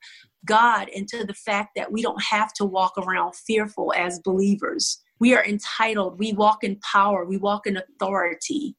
God 0.45 0.89
and 0.95 1.07
to 1.09 1.25
the 1.25 1.33
fact 1.33 1.71
that 1.75 1.91
we 1.91 2.01
don't 2.01 2.21
have 2.23 2.53
to 2.53 2.65
walk 2.65 2.93
around 2.97 3.35
fearful 3.35 3.93
as 3.95 4.19
believers. 4.19 5.01
We 5.19 5.35
are 5.35 5.45
entitled, 5.45 6.17
we 6.17 6.33
walk 6.33 6.63
in 6.63 6.77
power, 6.77 7.25
we 7.25 7.37
walk 7.37 7.67
in 7.67 7.77
authority. 7.77 8.75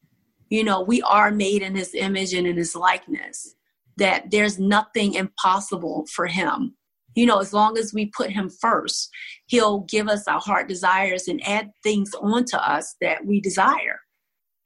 You 0.51 0.64
know, 0.64 0.82
we 0.82 1.01
are 1.03 1.30
made 1.30 1.62
in 1.62 1.74
His 1.74 1.94
image 1.94 2.34
and 2.34 2.46
in 2.46 2.57
His 2.57 2.76
likeness, 2.76 3.55
that 3.96 4.30
there's 4.30 4.59
nothing 4.59 5.14
impossible 5.14 6.07
for 6.14 6.26
Him 6.26 6.76
you 7.14 7.26
know, 7.26 7.38
as 7.38 7.53
long 7.53 7.76
as 7.76 7.92
we 7.92 8.07
put 8.07 8.30
him 8.30 8.48
first, 8.48 9.11
he'll 9.46 9.80
give 9.80 10.09
us 10.09 10.28
our 10.28 10.40
heart 10.40 10.68
desires 10.68 11.28
and 11.28 11.46
add 11.46 11.70
things 11.82 12.12
onto 12.14 12.57
us 12.57 12.94
that 13.01 13.26
we 13.26 13.40
desire. 13.40 14.01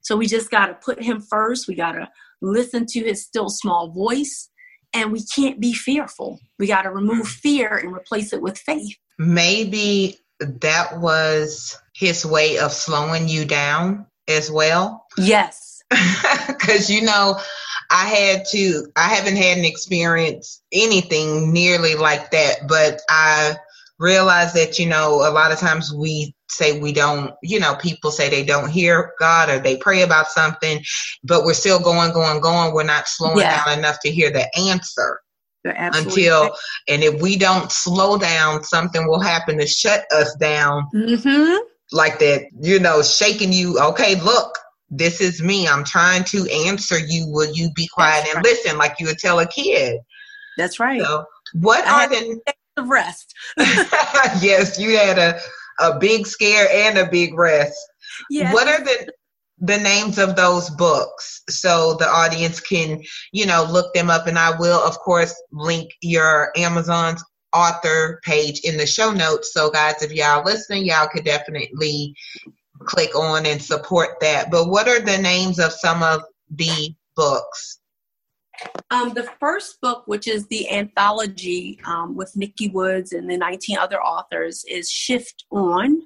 So 0.01 0.15
we 0.15 0.27
just 0.27 0.51
got 0.51 0.67
to 0.67 0.75
put 0.75 1.01
him 1.01 1.21
first. 1.21 1.67
We 1.67 1.75
got 1.75 1.93
to 1.93 2.07
listen 2.41 2.85
to 2.87 2.99
his 2.99 3.23
still 3.23 3.49
small 3.49 3.91
voice 3.91 4.49
and 4.93 5.11
we 5.11 5.23
can't 5.25 5.59
be 5.59 5.73
fearful. 5.73 6.39
We 6.59 6.67
got 6.67 6.83
to 6.83 6.91
remove 6.91 7.27
fear 7.27 7.75
and 7.75 7.93
replace 7.93 8.31
it 8.31 8.41
with 8.41 8.57
faith. 8.57 8.95
Maybe 9.17 10.19
that 10.39 10.99
was 10.99 11.77
his 11.95 12.25
way 12.25 12.59
of 12.59 12.71
slowing 12.71 13.27
you 13.27 13.45
down 13.45 14.05
as 14.27 14.51
well. 14.51 15.05
Yes. 15.17 15.64
Because, 16.47 16.89
you 16.89 17.03
know, 17.03 17.39
I 17.91 18.05
had 18.07 18.45
to, 18.51 18.87
I 18.95 19.09
haven't 19.09 19.35
had 19.35 19.57
an 19.57 19.65
experience 19.65 20.61
anything 20.71 21.53
nearly 21.53 21.95
like 21.95 22.31
that, 22.31 22.67
but 22.67 23.01
I 23.09 23.55
realize 23.99 24.53
that, 24.53 24.79
you 24.79 24.87
know, 24.87 25.27
a 25.27 25.31
lot 25.31 25.51
of 25.51 25.59
times 25.59 25.93
we 25.93 26.35
say 26.49 26.79
we 26.79 26.91
don't, 26.91 27.33
you 27.41 27.59
know, 27.59 27.75
people 27.75 28.11
say 28.11 28.29
they 28.29 28.43
don't 28.43 28.69
hear 28.69 29.13
God 29.19 29.49
or 29.49 29.59
they 29.59 29.77
pray 29.77 30.01
about 30.01 30.27
something, 30.27 30.83
but 31.23 31.45
we're 31.45 31.53
still 31.53 31.79
going, 31.79 32.13
going, 32.13 32.41
going. 32.41 32.73
We're 32.73 32.83
not 32.83 33.07
slowing 33.07 33.39
yeah. 33.39 33.63
down 33.63 33.79
enough 33.79 33.99
to 34.01 34.11
hear 34.11 34.31
the 34.31 34.47
answer. 34.57 35.21
Until, 35.63 36.43
right. 36.43 36.51
and 36.87 37.03
if 37.03 37.21
we 37.21 37.37
don't 37.37 37.71
slow 37.71 38.17
down, 38.19 38.63
something 38.63 39.07
will 39.07 39.19
happen 39.19 39.57
to 39.57 39.65
shut 39.65 40.05
us 40.11 40.35
down. 40.35 40.87
Mm-hmm. 40.93 41.57
Like 41.91 42.19
that, 42.19 42.47
you 42.59 42.79
know, 42.79 43.01
shaking 43.01 43.53
you. 43.53 43.79
Okay, 43.79 44.19
look, 44.21 44.57
this 44.97 45.21
is 45.21 45.41
me. 45.41 45.67
I'm 45.67 45.83
trying 45.83 46.23
to 46.25 46.47
answer 46.67 46.97
you. 46.97 47.27
Will 47.27 47.51
you 47.51 47.71
be 47.73 47.87
quiet 47.87 48.23
That's 48.23 48.35
and 48.35 48.37
right. 48.37 48.45
listen 48.45 48.77
like 48.77 48.95
you 48.99 49.07
would 49.07 49.19
tell 49.19 49.39
a 49.39 49.47
kid? 49.47 49.99
That's 50.57 50.79
right. 50.79 51.01
So, 51.01 51.25
what 51.53 51.85
I 51.85 52.05
are 52.05 52.09
the 52.75 52.83
rest? 52.83 53.33
yes, 53.57 54.79
you 54.79 54.97
had 54.97 55.17
a 55.17 55.39
a 55.79 55.99
big 55.99 56.25
scare 56.25 56.67
and 56.71 56.97
a 56.97 57.09
big 57.09 57.37
rest. 57.37 57.77
Yes. 58.29 58.53
What 58.53 58.67
are 58.67 58.83
the 58.83 59.11
the 59.59 59.77
names 59.77 60.17
of 60.17 60.35
those 60.35 60.69
books 60.71 61.41
so 61.49 61.95
the 61.95 62.07
audience 62.07 62.59
can 62.59 63.01
you 63.31 63.45
know 63.45 63.65
look 63.71 63.93
them 63.93 64.09
up 64.09 64.27
and 64.27 64.37
i 64.37 64.51
will 64.59 64.81
of 64.81 64.99
course 64.99 65.41
link 65.53 65.89
your 66.01 66.51
amazon's 66.57 67.23
author 67.53 68.19
page 68.25 68.59
in 68.65 68.75
the 68.75 68.85
show 68.85 69.11
notes 69.11 69.53
so 69.53 69.69
guys 69.69 70.01
if 70.01 70.11
y'all 70.11 70.43
listening 70.43 70.83
y'all 70.83 71.07
could 71.07 71.23
definitely 71.23 72.13
click 72.85 73.15
on 73.15 73.45
and 73.45 73.61
support 73.61 74.19
that. 74.21 74.51
But 74.51 74.69
what 74.69 74.87
are 74.87 74.99
the 74.99 75.17
names 75.17 75.59
of 75.59 75.71
some 75.71 76.03
of 76.03 76.21
the 76.49 76.95
books? 77.15 77.79
Um, 78.91 79.13
the 79.13 79.29
first 79.39 79.81
book, 79.81 80.03
which 80.05 80.27
is 80.27 80.47
the 80.47 80.71
anthology 80.71 81.79
um, 81.85 82.15
with 82.15 82.35
Nikki 82.35 82.69
Woods 82.69 83.11
and 83.11 83.29
the 83.29 83.37
19 83.37 83.77
other 83.77 84.01
authors, 84.01 84.63
is 84.65 84.89
Shift 84.89 85.45
On. 85.51 86.01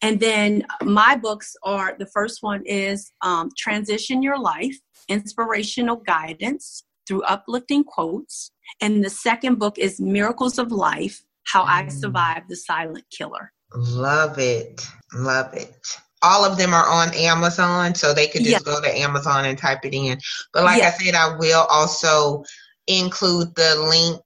And 0.00 0.18
then 0.18 0.66
my 0.82 1.16
books 1.16 1.54
are 1.62 1.94
the 1.98 2.06
first 2.06 2.42
one 2.42 2.64
is 2.66 3.12
um, 3.22 3.50
Transition 3.56 4.22
Your 4.22 4.38
Life 4.38 4.76
Inspirational 5.08 5.96
Guidance 5.96 6.84
through 7.06 7.22
Uplifting 7.22 7.84
Quotes. 7.84 8.50
And 8.80 9.04
the 9.04 9.10
second 9.10 9.58
book 9.58 9.78
is 9.78 10.00
Miracles 10.00 10.58
of 10.58 10.72
Life 10.72 11.22
How 11.44 11.64
I 11.64 11.84
mm. 11.84 11.92
Survived 11.92 12.48
the 12.48 12.56
Silent 12.56 13.04
Killer. 13.10 13.52
Love 13.74 14.38
it. 14.38 14.86
Love 15.14 15.54
it. 15.54 15.74
All 16.22 16.44
of 16.44 16.56
them 16.56 16.72
are 16.72 16.88
on 16.88 17.14
Amazon, 17.14 17.94
so 17.94 18.14
they 18.14 18.28
could 18.28 18.44
just 18.44 18.64
Yeah. 18.64 18.72
go 18.72 18.80
to 18.80 18.98
Amazon 18.98 19.44
and 19.44 19.58
type 19.58 19.84
it 19.84 19.94
in. 19.94 20.20
But 20.52 20.64
like 20.64 20.78
Yeah. 20.78 20.88
I 20.88 21.04
said, 21.04 21.14
I 21.14 21.36
will 21.36 21.66
also 21.68 22.44
include 22.86 23.54
the 23.56 23.74
link 23.76 24.20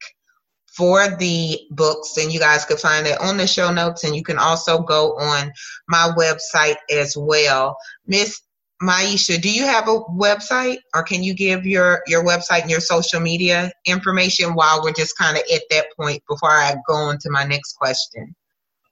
for 0.77 1.09
the 1.09 1.59
books, 1.71 2.19
and 2.19 2.31
you 2.31 2.39
guys 2.39 2.67
could 2.67 2.79
find 2.79 3.07
it 3.07 3.19
on 3.19 3.39
the 3.39 3.47
show 3.47 3.73
notes. 3.73 4.05
And 4.05 4.15
you 4.15 4.23
can 4.23 4.39
also 4.39 4.81
go 4.81 5.17
on 5.17 5.53
my 5.89 6.13
website 6.17 6.77
as 6.91 7.17
well. 7.17 7.79
Miss 8.07 8.41
Miasha, 8.83 9.41
do 9.41 9.51
you 9.51 9.65
have 9.65 9.89
a 9.89 10.01
website, 10.01 10.77
or 10.95 11.03
can 11.03 11.23
you 11.23 11.33
give 11.33 11.65
your 11.65 12.03
your 12.07 12.23
website 12.23 12.61
and 12.63 12.71
your 12.71 12.81
social 12.81 13.21
media 13.21 13.73
information 13.87 14.55
while 14.55 14.83
we're 14.83 14.93
just 14.93 15.17
kind 15.17 15.39
of 15.39 15.45
at 15.51 15.63
that 15.71 15.87
point 15.99 16.23
before 16.29 16.51
I 16.51 16.75
go 16.87 16.95
on 16.95 17.17
to 17.21 17.31
my 17.31 17.45
next 17.45 17.73
question? 17.79 18.37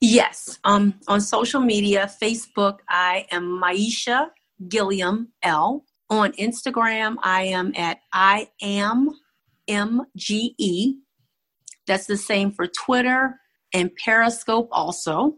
Yes. 0.01 0.59
Um, 0.65 0.95
on 1.09 1.21
social 1.21 1.61
media, 1.61 2.11
Facebook, 2.23 2.79
I 2.89 3.27
am 3.31 3.61
Maisha 3.61 4.29
Gilliam 4.69 5.33
L. 5.43 5.85
On 6.11 6.33
Instagram, 6.33 7.17
I 7.23 7.45
am 7.45 7.73
at 7.77 7.99
I 8.13 8.49
am 8.61 9.09
MGE. 9.69 10.95
That's 11.87 12.07
the 12.07 12.17
same 12.17 12.51
for 12.53 12.67
Twitter 12.67 13.39
and 13.73 13.95
Periscope 13.97 14.69
also. 14.71 15.37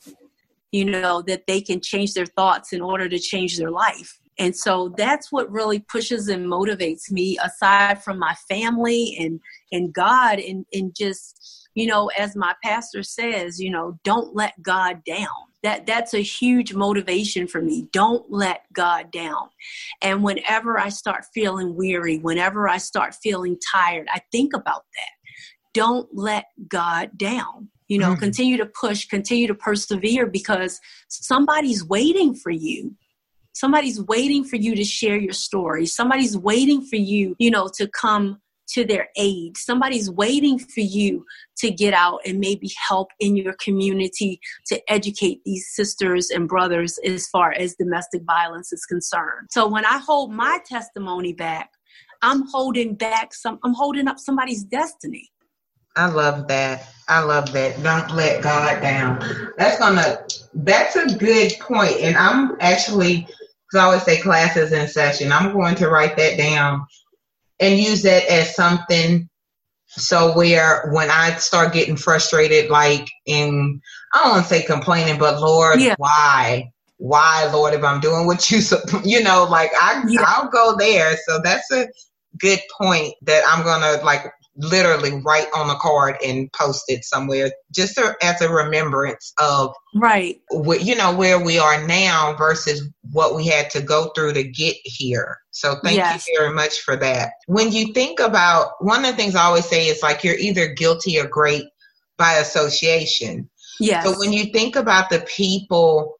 you 0.73 0.83
know 0.83 1.21
that 1.21 1.45
they 1.47 1.61
can 1.61 1.79
change 1.79 2.13
their 2.13 2.25
thoughts 2.25 2.73
in 2.73 2.81
order 2.81 3.07
to 3.07 3.19
change 3.19 3.57
their 3.57 3.71
life 3.71 4.19
and 4.39 4.55
so 4.55 4.93
that's 4.97 5.31
what 5.31 5.51
really 5.51 5.79
pushes 5.79 6.27
and 6.27 6.45
motivates 6.47 7.11
me 7.11 7.37
aside 7.43 8.03
from 8.03 8.17
my 8.19 8.33
family 8.49 9.15
and 9.19 9.39
and 9.71 9.93
god 9.93 10.39
and 10.39 10.65
and 10.73 10.95
just 10.95 11.67
you 11.75 11.85
know 11.85 12.09
as 12.17 12.35
my 12.35 12.53
pastor 12.63 13.03
says 13.03 13.59
you 13.59 13.69
know 13.69 13.97
don't 14.03 14.35
let 14.35 14.61
god 14.61 15.03
down. 15.05 15.27
That 15.63 15.85
that's 15.85 16.13
a 16.13 16.19
huge 16.19 16.73
motivation 16.73 17.47
for 17.47 17.61
me. 17.61 17.87
Don't 17.93 18.29
let 18.29 18.63
god 18.73 19.11
down. 19.11 19.49
And 20.01 20.23
whenever 20.23 20.77
i 20.79 20.89
start 20.89 21.25
feeling 21.33 21.75
weary 21.75 22.17
whenever 22.17 22.67
i 22.67 22.77
start 22.77 23.15
feeling 23.15 23.57
tired 23.71 24.07
i 24.11 24.21
think 24.31 24.53
about 24.53 24.83
that. 24.95 25.13
Don't 25.73 26.09
let 26.13 26.45
god 26.67 27.17
down. 27.17 27.69
You 27.87 27.99
know 27.99 28.13
Mhm. 28.15 28.19
continue 28.19 28.57
to 28.57 28.65
push 28.65 29.05
continue 29.05 29.47
to 29.47 29.55
persevere 29.55 30.25
because 30.25 30.79
somebody's 31.07 31.85
waiting 31.85 32.33
for 32.33 32.49
you 32.49 32.95
somebody's 33.53 34.01
waiting 34.01 34.43
for 34.43 34.57
you 34.57 34.75
to 34.75 34.83
share 34.83 35.17
your 35.17 35.33
story. 35.33 35.85
Somebody's 35.85 36.37
waiting 36.37 36.85
for 36.85 36.97
you 36.97 37.35
you 37.39 37.51
know 37.51 37.69
to 37.77 37.87
come 37.87 38.39
to 38.69 38.85
their 38.85 39.09
aid. 39.17 39.57
Somebody's 39.57 40.09
waiting 40.09 40.57
for 40.57 40.79
you 40.79 41.25
to 41.57 41.69
get 41.69 41.93
out 41.93 42.21
and 42.25 42.39
maybe 42.39 42.71
help 42.87 43.09
in 43.19 43.35
your 43.35 43.55
community 43.61 44.39
to 44.67 44.81
educate 44.91 45.41
these 45.45 45.67
sisters 45.73 46.29
and 46.29 46.47
brothers 46.47 46.97
as 47.05 47.27
far 47.27 47.51
as 47.51 47.75
domestic 47.75 48.23
violence 48.23 48.71
is 48.71 48.85
concerned. 48.85 49.47
So 49.51 49.67
when 49.67 49.85
i 49.85 49.97
hold 49.97 50.31
my 50.31 50.59
testimony 50.65 51.33
back 51.33 51.69
i'm 52.21 52.47
holding 52.47 52.95
back 52.95 53.33
some 53.33 53.59
i'm 53.63 53.73
holding 53.73 54.07
up 54.07 54.19
somebody's 54.19 54.63
destiny 54.63 55.29
I 55.95 56.07
love 56.07 56.47
that. 56.47 56.89
I 57.07 57.21
love 57.21 57.51
that. 57.53 57.81
Don't 57.83 58.11
let 58.15 58.41
God 58.41 58.81
down. 58.81 59.51
That's 59.57 59.77
gonna. 59.79 60.25
That's 60.53 60.95
a 60.95 61.17
good 61.17 61.53
point, 61.59 61.97
and 61.99 62.15
I'm 62.15 62.55
actually 62.59 63.27
because 63.73 63.81
I 63.81 63.85
always 63.85 64.03
say 64.03 64.21
classes 64.21 64.71
in 64.71 64.87
session. 64.87 65.31
I'm 65.31 65.53
going 65.53 65.75
to 65.75 65.89
write 65.89 66.15
that 66.17 66.37
down 66.37 66.85
and 67.59 67.79
use 67.79 68.03
that 68.03 68.25
as 68.27 68.55
something. 68.55 69.29
So 69.87 70.35
where 70.35 70.89
when 70.91 71.11
I 71.11 71.35
start 71.35 71.73
getting 71.73 71.97
frustrated, 71.97 72.69
like 72.69 73.07
in 73.25 73.81
I 74.13 74.23
don't 74.23 74.31
want 74.33 74.43
to 74.43 74.49
say 74.49 74.63
complaining, 74.63 75.19
but 75.19 75.39
Lord, 75.41 75.79
Yeah. 75.79 75.95
why? 75.97 76.71
Why, 76.97 77.49
Lord, 77.51 77.73
if 77.73 77.83
I'm 77.83 77.99
doing 77.99 78.25
what 78.25 78.49
you, 78.49 78.61
you 79.03 79.23
know, 79.23 79.43
like 79.49 79.71
I, 79.79 80.03
Yeah. 80.07 80.23
I'll 80.25 80.49
go 80.49 80.75
there. 80.77 81.17
So 81.27 81.39
that's 81.43 81.69
a 81.71 81.87
good 82.37 82.59
point 82.79 83.13
that 83.23 83.43
I'm 83.47 83.63
gonna 83.63 84.03
like 84.03 84.31
literally 84.55 85.21
write 85.25 85.47
on 85.55 85.69
a 85.69 85.75
card 85.75 86.15
and 86.23 86.51
post 86.53 86.83
it 86.87 87.03
somewhere 87.03 87.51
just 87.71 87.95
to, 87.95 88.15
as 88.21 88.41
a 88.41 88.49
remembrance 88.49 89.33
of 89.39 89.73
right. 89.95 90.39
wh- 90.51 90.81
you 90.81 90.95
know 90.95 91.15
where 91.15 91.43
we 91.43 91.57
are 91.57 91.85
now 91.87 92.35
versus 92.37 92.87
what 93.11 93.35
we 93.35 93.47
had 93.47 93.69
to 93.71 93.81
go 93.81 94.11
through 94.15 94.33
to 94.33 94.43
get 94.43 94.75
here. 94.83 95.39
So 95.51 95.75
thank 95.83 95.97
Yes. 95.97 96.27
you 96.27 96.37
very 96.37 96.53
much 96.53 96.81
for 96.81 96.95
that. 96.97 97.31
When 97.47 97.71
you 97.71 97.93
think 97.93 98.19
about 98.19 98.71
one 98.79 99.05
of 99.05 99.11
the 99.11 99.17
things 99.17 99.35
i 99.35 99.43
always 99.43 99.65
say 99.65 99.87
is 99.87 100.03
like 100.03 100.23
you're 100.23 100.37
either 100.37 100.67
guilty 100.67 101.19
or 101.19 101.27
great 101.27 101.65
by 102.17 102.33
association. 102.33 103.49
Yes. 103.79 104.05
So 104.05 104.17
when 104.19 104.33
you 104.33 104.45
think 104.45 104.75
about 104.75 105.09
the 105.09 105.21
people 105.21 106.15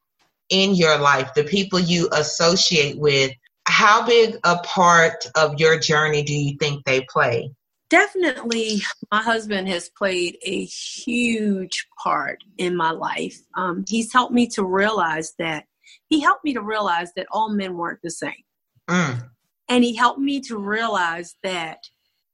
in 0.50 0.74
your 0.74 0.98
life 0.98 1.32
the 1.34 1.44
people 1.44 1.80
you 1.80 2.08
associate 2.12 2.98
with 2.98 3.32
how 3.66 4.06
big 4.06 4.36
a 4.44 4.58
part 4.58 5.26
of 5.36 5.58
your 5.58 5.78
journey 5.78 6.22
do 6.22 6.34
you 6.34 6.56
think 6.58 6.84
they 6.84 7.00
play 7.10 7.50
definitely 7.94 8.82
my 9.12 9.22
husband 9.22 9.68
has 9.68 9.88
played 9.88 10.36
a 10.42 10.64
huge 10.64 11.86
part 12.02 12.42
in 12.58 12.74
my 12.74 12.90
life. 12.90 13.38
Um, 13.56 13.84
he's 13.88 14.12
helped 14.12 14.32
me 14.32 14.48
to 14.48 14.64
realize 14.64 15.34
that 15.38 15.66
he 16.08 16.18
helped 16.20 16.44
me 16.44 16.54
to 16.54 16.60
realize 16.60 17.12
that 17.14 17.28
all 17.30 17.50
men 17.50 17.76
weren't 17.76 18.00
the 18.02 18.10
same. 18.10 18.42
Mm, 18.90 19.28
and 19.68 19.84
he 19.84 19.94
helped 19.94 20.18
me 20.18 20.40
to 20.40 20.58
realize 20.58 21.36
that 21.44 21.78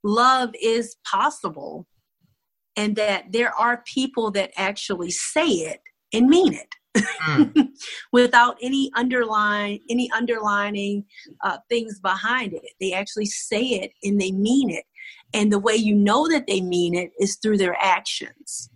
love 0.03 0.51
is 0.63 0.97
possible 1.05 1.87
and 2.75 2.97
that 2.97 3.31
there 3.31 3.55
are 3.55 3.83
people 3.85 4.31
that 4.31 4.53
actually 4.57 5.11
say 5.11 5.47
it 5.47 5.81
and 6.15 6.29
mean 6.29 6.55
it. 6.55 6.75
Mm, 7.23 7.69
without 8.13 8.57
any 8.61 8.91
underline 8.97 9.79
any 9.91 10.11
underlining 10.11 11.05
uh, 11.45 11.59
things 11.69 12.01
behind 12.01 12.55
it. 12.55 12.65
They 12.81 12.95
actually 12.95 13.27
say 13.27 13.63
it 13.63 13.93
and 14.03 14.21
they 14.21 14.33
mean 14.33 14.71
it 14.71 14.85
and 15.33 15.53
the 15.53 15.59
way 15.59 15.75
you 15.75 15.95
know 15.95 16.29
that 16.29 16.47
they 16.47 16.61
mean 16.61 16.95
it 16.95 17.11
is 17.19 17.37
through 17.37 17.57
their 17.57 17.77
actions 17.81 18.71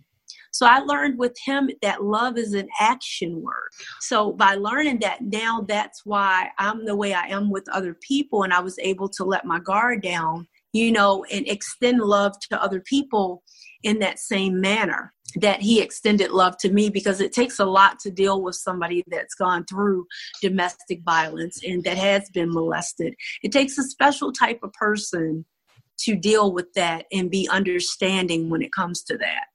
so 0.51 0.65
i 0.65 0.79
learned 0.79 1.17
with 1.17 1.35
him 1.45 1.69
that 1.81 2.03
love 2.03 2.37
is 2.37 2.53
an 2.53 2.67
action 2.79 3.41
word 3.41 3.69
so 3.99 4.31
by 4.31 4.55
learning 4.55 4.99
that 4.99 5.21
now 5.21 5.65
that's 5.67 6.05
why 6.05 6.49
i'm 6.57 6.85
the 6.85 6.95
way 6.95 7.13
i 7.13 7.27
am 7.27 7.49
with 7.49 7.67
other 7.71 7.95
people 8.01 8.43
and 8.43 8.53
i 8.53 8.59
was 8.59 8.77
able 8.79 9.09
to 9.09 9.23
let 9.23 9.45
my 9.45 9.59
guard 9.59 10.01
down 10.01 10.47
you 10.73 10.91
know 10.91 11.25
and 11.31 11.47
extend 11.47 11.99
love 11.99 12.33
to 12.39 12.61
other 12.61 12.81
people 12.81 13.43
in 13.83 13.99
that 13.99 14.19
same 14.19 14.59
manner 14.59 15.13
that 15.35 15.61
he 15.61 15.81
extended 15.81 16.31
love 16.31 16.57
to 16.57 16.71
me 16.71 16.89
because 16.89 17.19
it 17.19 17.33
takes 17.33 17.59
a 17.59 17.65
lot 17.65 17.99
to 17.99 18.11
deal 18.11 18.41
with 18.41 18.55
somebody 18.55 19.03
that's 19.07 19.35
gone 19.35 19.65
through 19.65 20.05
domestic 20.41 21.01
violence 21.03 21.59
and 21.63 21.83
that 21.83 21.97
has 21.97 22.29
been 22.29 22.51
molested. 22.51 23.15
It 23.43 23.51
takes 23.51 23.77
a 23.77 23.83
special 23.83 24.31
type 24.31 24.59
of 24.63 24.71
person 24.73 25.45
to 25.99 26.15
deal 26.15 26.51
with 26.51 26.71
that 26.73 27.05
and 27.11 27.31
be 27.31 27.47
understanding 27.51 28.49
when 28.49 28.61
it 28.61 28.71
comes 28.73 29.03
to 29.03 29.17
that 29.17 29.45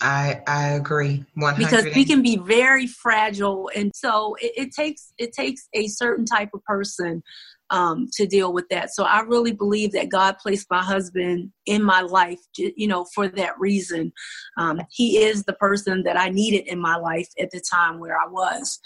I 0.00 0.42
I 0.46 0.68
agree. 0.70 1.24
One 1.34 1.56
because 1.56 1.84
we 1.94 2.04
can 2.04 2.22
be 2.22 2.36
very 2.36 2.86
fragile 2.86 3.70
and 3.74 3.92
so 3.94 4.36
it, 4.40 4.52
it 4.56 4.72
takes 4.72 5.12
it 5.18 5.32
takes 5.32 5.68
a 5.74 5.86
certain 5.86 6.24
type 6.24 6.50
of 6.54 6.64
person 6.64 7.22
um, 7.70 8.08
to 8.12 8.26
deal 8.26 8.52
with 8.52 8.68
that. 8.68 8.94
So 8.94 9.04
I 9.04 9.20
really 9.20 9.52
believe 9.52 9.92
that 9.92 10.10
God 10.10 10.36
placed 10.38 10.66
my 10.70 10.82
husband 10.82 11.50
in 11.64 11.82
my 11.82 12.02
life, 12.02 12.38
you 12.56 12.86
know, 12.86 13.06
for 13.14 13.28
that 13.28 13.58
reason. 13.58 14.12
Um, 14.58 14.82
he 14.90 15.24
is 15.24 15.44
the 15.44 15.54
person 15.54 16.02
that 16.02 16.18
I 16.18 16.28
needed 16.28 16.66
in 16.66 16.78
my 16.78 16.96
life 16.96 17.28
at 17.40 17.50
the 17.50 17.60
time 17.60 17.98
where 17.98 18.18
I 18.18 18.28
was. 18.28 18.78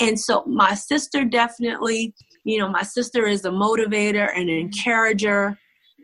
And 0.00 0.18
so 0.18 0.44
my 0.46 0.74
sister 0.74 1.24
definitely, 1.24 2.14
you 2.42 2.58
know, 2.58 2.68
my 2.68 2.82
sister 2.82 3.26
is 3.26 3.44
a 3.44 3.50
motivator 3.50 4.28
and 4.34 4.50
an 4.50 4.56
encourager 4.56 5.56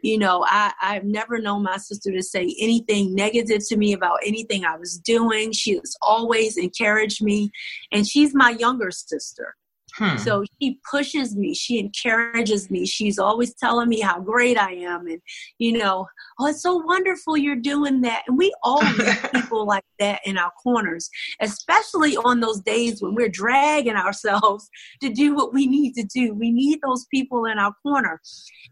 you 0.02 0.18
know 0.18 0.44
I, 0.48 0.72
i've 0.80 1.04
never 1.04 1.38
known 1.38 1.62
my 1.62 1.76
sister 1.76 2.12
to 2.12 2.22
say 2.22 2.54
anything 2.60 3.14
negative 3.14 3.60
to 3.68 3.76
me 3.76 3.92
about 3.92 4.18
anything 4.24 4.64
i 4.64 4.76
was 4.76 4.98
doing. 4.98 5.52
She 5.52 5.74
has 5.74 5.96
always 6.02 6.56
encouraged 6.56 7.22
me 7.22 7.50
and 7.92 8.06
she's 8.06 8.34
my 8.34 8.50
younger 8.50 8.90
sister 8.90 9.56
Hmm. 9.98 10.16
So 10.16 10.44
she 10.60 10.78
pushes 10.88 11.36
me, 11.36 11.54
she 11.54 11.80
encourages 11.80 12.70
me. 12.70 12.86
She's 12.86 13.18
always 13.18 13.52
telling 13.54 13.88
me 13.88 14.00
how 14.00 14.20
great 14.20 14.56
I 14.56 14.72
am 14.74 15.08
and 15.08 15.20
you 15.58 15.72
know, 15.72 16.06
oh 16.38 16.46
it's 16.46 16.62
so 16.62 16.76
wonderful 16.76 17.36
you're 17.36 17.56
doing 17.56 18.00
that. 18.02 18.22
And 18.28 18.38
we 18.38 18.54
all 18.62 18.80
need 18.98 19.16
people 19.34 19.66
like 19.66 19.84
that 19.98 20.20
in 20.24 20.38
our 20.38 20.52
corners, 20.62 21.10
especially 21.40 22.16
on 22.16 22.38
those 22.38 22.60
days 22.60 23.02
when 23.02 23.16
we're 23.16 23.28
dragging 23.28 23.94
ourselves 23.96 24.68
to 25.02 25.08
do 25.08 25.34
what 25.34 25.52
we 25.52 25.66
need 25.66 25.94
to 25.94 26.04
do. 26.04 26.32
We 26.32 26.52
need 26.52 26.78
those 26.86 27.04
people 27.12 27.46
in 27.46 27.58
our 27.58 27.74
corner. 27.82 28.20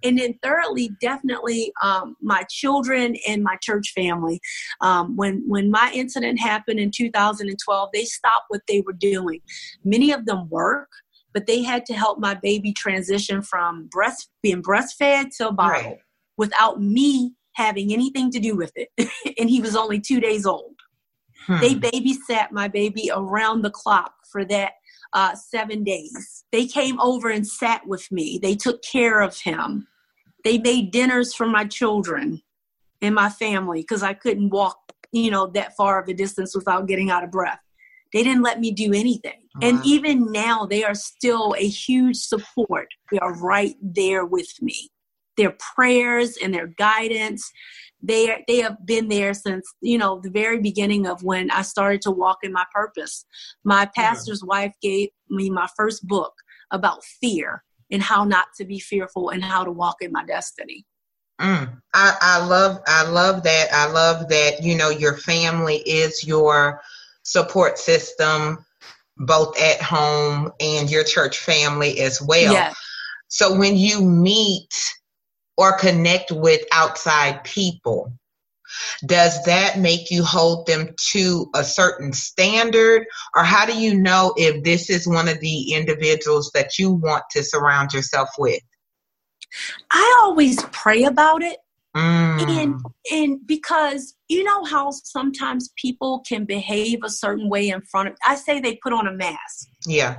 And 0.05 0.18
then 0.18 0.39
thirdly, 0.45 0.91
definitely 1.01 1.72
um, 1.83 2.14
my 2.22 2.45
children 2.49 3.16
and 3.27 3.43
my 3.43 3.57
church 3.61 3.93
family. 3.97 4.41
Um, 4.81 5.16
when 5.16 5.43
when 5.49 5.72
my 5.72 5.91
incident 5.93 6.39
happened 6.39 6.79
in 6.79 6.93
2012, 6.95 7.89
they 7.93 8.05
stopped 8.05 8.45
what 8.49 8.62
they 8.68 8.81
were 8.83 8.93
doing. 8.93 9.41
Many 9.85 10.12
of 10.12 10.27
them 10.27 10.49
work 10.49 10.89
but 11.37 11.47
they 11.47 11.62
had 11.62 11.84
to 11.84 11.93
help 11.93 12.18
my 12.18 12.32
baby 12.32 12.72
transition 12.72 13.43
from 13.43 13.89
breast 13.89 14.30
being 14.43 14.62
breastfed 14.62 15.37
to 15.37 15.49
a 15.49 15.53
bottle 15.53 15.91
right. 15.91 15.99
without 16.39 16.80
me 16.80 17.34
having 17.53 17.93
anything 17.93 18.30
to 18.30 18.41
do 18.41 18.57
with 18.57 18.72
it. 18.74 18.89
and 19.39 19.51
he 19.51 19.61
was 19.61 19.76
only 19.76 20.01
two 20.01 20.18
days 20.18 20.47
old. 20.47 20.76
Hmm. 21.47 21.61
They 21.61 21.74
babysat 21.74 22.53
my 22.53 22.68
baby 22.68 23.11
around 23.14 23.61
the 23.61 23.70
clock 23.70 24.14
for 24.32 24.47
that 24.47 24.72
uh, 25.12 25.34
seven 25.34 25.84
days. 25.84 26.45
They 26.53 26.64
came 26.64 26.99
over 27.03 27.28
and 27.28 27.47
sat 27.47 27.87
with 27.87 28.11
me. 28.11 28.41
They 28.43 28.55
took 28.55 28.82
care 28.82 29.20
of 29.20 29.37
him. 29.37 29.89
They 30.43 30.57
made 30.57 30.91
dinners 30.91 31.34
for 31.34 31.47
my 31.47 31.66
children 31.66 32.41
and 33.03 33.14
my 33.14 33.28
family 33.28 33.82
because 33.82 34.03
I 34.03 34.14
couldn't 34.14 34.49
walk, 34.49 34.78
you 35.12 35.30
know, 35.30 35.49
that 35.49 35.76
far 35.76 36.01
of 36.01 36.09
a 36.09 36.14
distance 36.14 36.57
without 36.57 36.89
getting 36.89 37.11
out 37.11 37.24
of 37.24 37.30
breath. 37.30 37.61
They 38.14 38.22
didn't 38.22 38.43
let 38.43 38.59
me 38.59 38.70
do 38.70 38.95
anything. 38.95 39.46
And 39.63 39.85
even 39.85 40.33
now, 40.33 40.67
they 40.67 40.85
are 40.85 40.95
still 40.95 41.55
a 41.59 41.67
huge 41.67 42.17
support. 42.17 42.89
They 43.11 43.19
are 43.19 43.35
right 43.35 43.75
there 43.81 44.25
with 44.25 44.51
me. 44.61 44.91
Their 45.37 45.57
prayers 45.75 46.37
and 46.43 46.53
their 46.53 46.67
guidance, 46.67 47.51
they 48.03 48.45
they 48.47 48.59
have 48.59 48.85
been 48.87 49.09
there 49.09 49.35
since 49.35 49.67
you 49.81 49.99
know 49.99 50.21
the 50.21 50.31
very 50.31 50.61
beginning 50.61 51.07
of 51.07 51.23
when 51.23 51.51
I 51.51 51.63
started 51.63 52.03
to 52.03 52.11
walk 52.11 52.39
in 52.43 52.53
my 52.53 52.65
purpose. 52.75 53.25
My 53.65 53.87
pastor's 53.95 54.43
yeah. 54.43 54.49
wife 54.49 54.75
gave 54.83 55.09
me 55.29 55.51
my 55.51 55.69
first 55.77 56.07
book 56.07 56.33
about 56.71 57.05
fear 57.05 57.63
and 57.91 58.03
how 58.03 58.25
not 58.25 58.47
to 58.59 58.65
be 58.65 58.79
fearful 58.79 59.31
and 59.31 59.45
how 59.45 59.65
to 59.65 59.71
walk 59.71 59.97
in 60.01 60.13
my 60.13 60.25
destiny. 60.25 60.85
Mm. 61.41 61.81
I, 61.95 62.17
I 62.21 62.47
love 62.47 62.81
I 62.87 63.09
love 63.09 63.43
that. 63.43 63.69
I 63.73 63.87
love 63.91 64.29
that 64.29 64.63
you 64.63 64.75
know 64.75 64.91
your 64.91 65.17
family 65.17 65.77
is 65.77 66.27
your 66.27 66.81
support 67.23 67.79
system 67.79 68.65
both 69.17 69.59
at 69.61 69.81
home 69.81 70.53
and 70.61 70.91
your 70.91 71.05
church 71.05 71.39
family 71.39 72.01
as 72.01 72.21
well. 72.21 72.53
Yes. 72.53 72.77
So 73.29 73.57
when 73.57 73.77
you 73.77 74.01
meet 74.01 74.73
or 75.57 75.79
connect 75.79 76.31
with 76.31 76.62
outside 76.73 77.43
people, 77.45 78.12
does 79.05 79.43
that 79.45 79.79
make 79.79 80.11
you 80.11 80.25
hold 80.25 80.67
them 80.67 80.95
to 81.11 81.49
a 81.55 81.64
certain 81.64 82.12
standard 82.12 83.07
or 83.35 83.45
how 83.45 83.64
do 83.64 83.79
you 83.79 83.99
know 83.99 84.35
if 84.37 84.62
this 84.64 84.91
is 84.91 85.07
one 85.07 85.29
of 85.29 85.41
the 85.41 85.73
individuals 85.73 86.51
that 86.55 86.79
you 86.79 86.91
want 86.93 87.25
to 87.31 87.43
surround 87.43 87.93
yourself 87.93 88.29
with 88.39 88.61
i 89.93 90.19
always 90.21 90.62
pray 90.73 91.05
about 91.05 91.43
it 91.43 91.59
Mm. 91.97 92.49
And 92.49 92.81
and 93.11 93.47
because 93.47 94.15
you 94.29 94.45
know 94.45 94.65
how 94.65 94.91
sometimes 94.91 95.71
people 95.81 96.23
can 96.29 96.45
behave 96.45 96.99
a 97.03 97.09
certain 97.09 97.49
way 97.49 97.71
in 97.71 97.81
front 97.81 98.09
of 98.09 98.17
I 98.27 98.35
say 98.35 98.61
they 98.61 98.79
put 98.83 98.93
on 98.93 99.07
a 99.07 99.13
mask. 99.13 99.69
Yeah. 99.87 100.19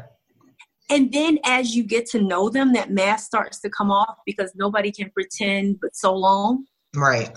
And 0.89 1.11
then 1.11 1.37
as 1.45 1.75
you 1.75 1.83
get 1.83 2.07
to 2.07 2.21
know 2.21 2.49
them, 2.49 2.73
that 2.73 2.89
mask 2.89 3.27
starts 3.27 3.59
to 3.59 3.69
come 3.69 3.91
off 3.91 4.15
because 4.25 4.53
nobody 4.55 4.91
can 4.91 5.11
pretend 5.11 5.79
but 5.81 5.95
so 5.95 6.15
long. 6.15 6.65
Right. 6.95 7.29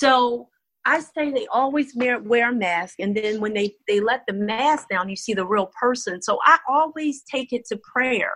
So 0.00 0.48
I 0.86 1.00
say 1.00 1.30
they 1.30 1.46
always 1.52 1.94
wear, 1.94 2.20
wear 2.20 2.50
a 2.50 2.54
mask, 2.54 3.00
and 3.00 3.14
then 3.14 3.40
when 3.40 3.54
they, 3.54 3.74
they 3.86 4.00
let 4.00 4.22
the 4.26 4.32
mask 4.32 4.88
down, 4.88 5.08
you 5.08 5.16
see 5.16 5.34
the 5.34 5.46
real 5.46 5.70
person. 5.78 6.22
So 6.22 6.38
I 6.44 6.58
always 6.68 7.22
take 7.30 7.52
it 7.52 7.66
to 7.66 7.76
prayer. 7.78 8.32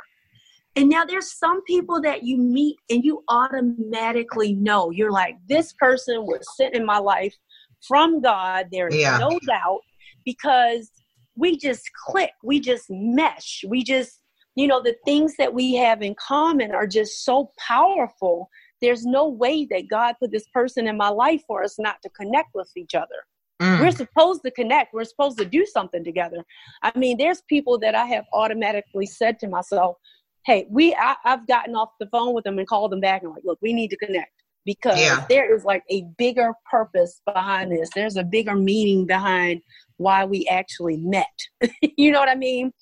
And 0.80 0.88
now 0.88 1.04
there's 1.04 1.30
some 1.30 1.62
people 1.64 2.00
that 2.00 2.22
you 2.22 2.38
meet 2.38 2.78
and 2.88 3.04
you 3.04 3.22
automatically 3.28 4.54
know. 4.54 4.88
You're 4.90 5.12
like, 5.12 5.36
this 5.46 5.74
person 5.74 6.22
was 6.22 6.40
sent 6.56 6.74
in 6.74 6.86
my 6.86 6.96
life 6.96 7.36
from 7.86 8.22
God. 8.22 8.68
There 8.72 8.88
is 8.88 8.96
yeah. 8.96 9.18
no 9.18 9.38
doubt 9.46 9.80
because 10.24 10.90
we 11.36 11.58
just 11.58 11.82
click, 12.06 12.30
we 12.42 12.60
just 12.60 12.86
mesh, 12.88 13.62
we 13.68 13.84
just, 13.84 14.22
you 14.54 14.66
know, 14.66 14.82
the 14.82 14.96
things 15.04 15.34
that 15.36 15.52
we 15.52 15.74
have 15.74 16.00
in 16.00 16.14
common 16.14 16.72
are 16.72 16.86
just 16.86 17.26
so 17.26 17.50
powerful. 17.58 18.48
There's 18.80 19.04
no 19.04 19.28
way 19.28 19.66
that 19.70 19.90
God 19.90 20.14
put 20.18 20.32
this 20.32 20.48
person 20.54 20.88
in 20.88 20.96
my 20.96 21.10
life 21.10 21.42
for 21.46 21.62
us 21.62 21.78
not 21.78 21.96
to 22.04 22.08
connect 22.08 22.54
with 22.54 22.70
each 22.74 22.94
other. 22.94 23.26
Mm. 23.60 23.80
We're 23.80 23.90
supposed 23.90 24.40
to 24.46 24.50
connect. 24.50 24.94
We're 24.94 25.04
supposed 25.04 25.36
to 25.36 25.44
do 25.44 25.66
something 25.66 26.02
together. 26.02 26.42
I 26.82 26.98
mean, 26.98 27.18
there's 27.18 27.42
people 27.50 27.78
that 27.80 27.94
I 27.94 28.06
have 28.06 28.24
automatically 28.32 29.04
said 29.04 29.38
to 29.40 29.48
myself, 29.48 29.98
hey, 30.44 30.66
we 30.70 30.94
I, 30.94 31.16
have 31.24 31.46
gotten 31.46 31.74
off 31.74 31.90
the 31.98 32.06
phone 32.06 32.34
with 32.34 32.44
them 32.44 32.58
and 32.58 32.66
called 32.66 32.92
them 32.92 33.00
back 33.00 33.22
and 33.22 33.32
like, 33.32 33.44
look, 33.44 33.58
we 33.60 33.72
need 33.72 33.88
to 33.88 33.96
connect 33.96 34.32
because 34.64 34.98
yeah. 34.98 35.24
there 35.28 35.54
is 35.54 35.64
like 35.64 35.82
a 35.90 36.04
bigger 36.18 36.52
purpose 36.70 37.20
behind 37.26 37.72
this. 37.72 37.90
There's 37.94 38.16
a 38.16 38.24
bigger 38.24 38.54
meaning 38.54 39.06
behind 39.06 39.62
why 39.96 40.24
we 40.24 40.46
actually 40.48 40.96
met. 40.98 41.26
you 41.96 42.10
know 42.10 42.20
what 42.20 42.28
I 42.28 42.34
mean? 42.34 42.72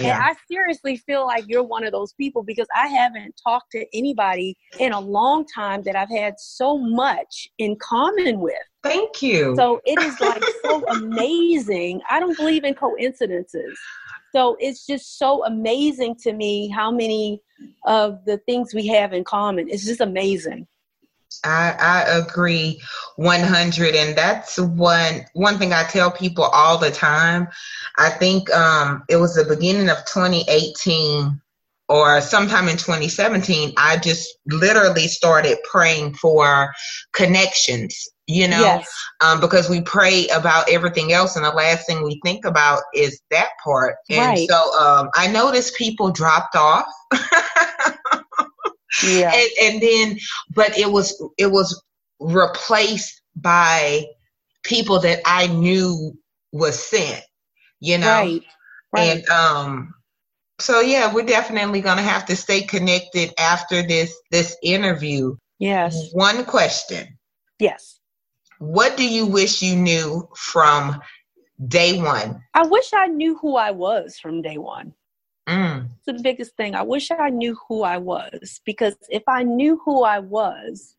Yeah. 0.00 0.14
And 0.14 0.22
I 0.22 0.34
seriously 0.50 0.96
feel 0.98 1.26
like 1.26 1.44
you're 1.48 1.62
one 1.62 1.84
of 1.84 1.92
those 1.92 2.12
people 2.14 2.42
because 2.42 2.66
I 2.76 2.86
haven't 2.86 3.40
talked 3.44 3.72
to 3.72 3.84
anybody 3.92 4.56
in 4.78 4.92
a 4.92 5.00
long 5.00 5.44
time 5.52 5.82
that 5.82 5.96
I've 5.96 6.10
had 6.10 6.34
so 6.38 6.78
much 6.78 7.48
in 7.58 7.76
common 7.80 8.40
with. 8.40 8.54
Thank 8.82 9.20
you. 9.20 9.54
So 9.56 9.80
it 9.84 10.00
is 10.00 10.18
like 10.20 10.42
so 10.62 10.84
amazing. 10.88 12.00
I 12.08 12.20
don't 12.20 12.36
believe 12.36 12.64
in 12.64 12.74
coincidences. 12.74 13.78
So 14.32 14.56
it's 14.60 14.86
just 14.86 15.18
so 15.18 15.44
amazing 15.44 16.16
to 16.22 16.32
me 16.32 16.68
how 16.68 16.90
many 16.90 17.42
of 17.84 18.24
the 18.24 18.38
things 18.38 18.74
we 18.74 18.86
have 18.88 19.12
in 19.12 19.24
common. 19.24 19.68
It's 19.68 19.84
just 19.84 20.00
amazing. 20.00 20.66
I, 21.44 21.76
I 21.78 22.18
agree 22.18 22.82
100 23.16 23.94
and 23.94 24.18
that's 24.18 24.58
one 24.58 25.24
one 25.34 25.58
thing 25.58 25.72
I 25.72 25.84
tell 25.84 26.10
people 26.10 26.44
all 26.44 26.76
the 26.76 26.90
time. 26.90 27.48
I 27.98 28.10
think 28.10 28.50
um, 28.50 29.04
it 29.08 29.16
was 29.16 29.34
the 29.34 29.44
beginning 29.44 29.88
of 29.88 29.98
2018 30.06 31.40
or 31.90 32.20
sometime 32.20 32.68
in 32.68 32.76
2017 32.76 33.74
I 33.76 33.98
just 33.98 34.38
literally 34.46 35.08
started 35.08 35.58
praying 35.70 36.14
for 36.14 36.72
connections 37.12 38.08
you 38.30 38.46
know 38.46 38.60
yes. 38.60 38.88
um, 39.22 39.40
because 39.40 39.68
we 39.68 39.80
pray 39.82 40.28
about 40.28 40.70
everything 40.70 41.12
else 41.12 41.36
and 41.36 41.44
the 41.44 41.50
last 41.50 41.86
thing 41.86 42.04
we 42.04 42.20
think 42.24 42.44
about 42.44 42.80
is 42.94 43.20
that 43.30 43.48
part 43.62 43.96
and 44.08 44.18
right. 44.18 44.48
so 44.48 44.78
um, 44.78 45.10
i 45.16 45.26
noticed 45.26 45.74
people 45.74 46.10
dropped 46.12 46.54
off 46.54 46.86
yeah. 49.04 49.32
and, 49.34 49.50
and 49.60 49.82
then 49.82 50.18
but 50.54 50.76
it 50.78 50.90
was 50.90 51.20
it 51.38 51.50
was 51.50 51.82
replaced 52.20 53.20
by 53.34 54.04
people 54.62 55.00
that 55.00 55.20
i 55.26 55.48
knew 55.48 56.16
was 56.52 56.78
sent 56.80 57.22
you 57.80 57.98
know 57.98 58.06
right. 58.06 58.42
Right. 58.92 59.16
and 59.16 59.28
um 59.28 59.94
so 60.60 60.80
yeah 60.80 61.12
we're 61.12 61.26
definitely 61.26 61.80
gonna 61.80 62.02
have 62.02 62.24
to 62.24 62.36
stay 62.36 62.62
connected 62.62 63.32
after 63.38 63.82
this 63.82 64.14
this 64.30 64.56
interview 64.62 65.34
yes 65.58 66.10
one 66.12 66.44
question 66.44 67.18
yes 67.58 68.00
what 68.60 68.98
do 68.98 69.08
you 69.08 69.24
wish 69.24 69.62
you 69.62 69.74
knew 69.74 70.28
from 70.36 71.00
day 71.66 72.00
one? 72.00 72.42
I 72.52 72.66
wish 72.66 72.92
I 72.92 73.06
knew 73.06 73.38
who 73.38 73.56
I 73.56 73.70
was 73.70 74.18
from 74.18 74.42
day 74.42 74.58
one. 74.58 74.92
Mm. 75.48 75.86
It's 75.86 76.06
the 76.06 76.22
biggest 76.22 76.56
thing. 76.56 76.74
I 76.74 76.82
wish 76.82 77.10
I 77.10 77.30
knew 77.30 77.56
who 77.68 77.82
I 77.82 77.96
was 77.96 78.60
because 78.66 78.96
if 79.08 79.22
I 79.26 79.44
knew 79.44 79.80
who 79.84 80.04
I 80.04 80.18
was, 80.18 80.94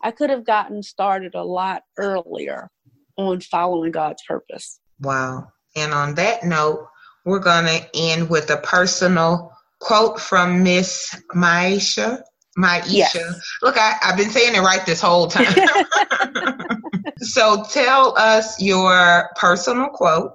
I 0.00 0.10
could 0.10 0.30
have 0.30 0.44
gotten 0.44 0.82
started 0.82 1.36
a 1.36 1.44
lot 1.44 1.84
earlier 1.96 2.68
on 3.16 3.40
following 3.40 3.92
God's 3.92 4.22
purpose. 4.26 4.80
Wow. 5.00 5.52
And 5.76 5.94
on 5.94 6.16
that 6.16 6.42
note, 6.42 6.88
we're 7.24 7.38
going 7.38 7.66
to 7.66 7.86
end 7.94 8.28
with 8.28 8.50
a 8.50 8.56
personal 8.58 9.52
quote 9.80 10.20
from 10.20 10.62
Miss 10.62 11.16
Miasha. 11.34 12.22
Miasha. 12.58 12.84
Yes. 12.88 13.40
Look, 13.62 13.76
I, 13.78 13.94
I've 14.02 14.16
been 14.16 14.30
saying 14.30 14.54
it 14.54 14.60
right 14.60 14.84
this 14.84 15.00
whole 15.00 15.28
time. 15.28 15.54
so 17.18 17.64
tell 17.70 18.16
us 18.18 18.60
your 18.60 19.30
personal 19.36 19.88
quote. 19.88 20.32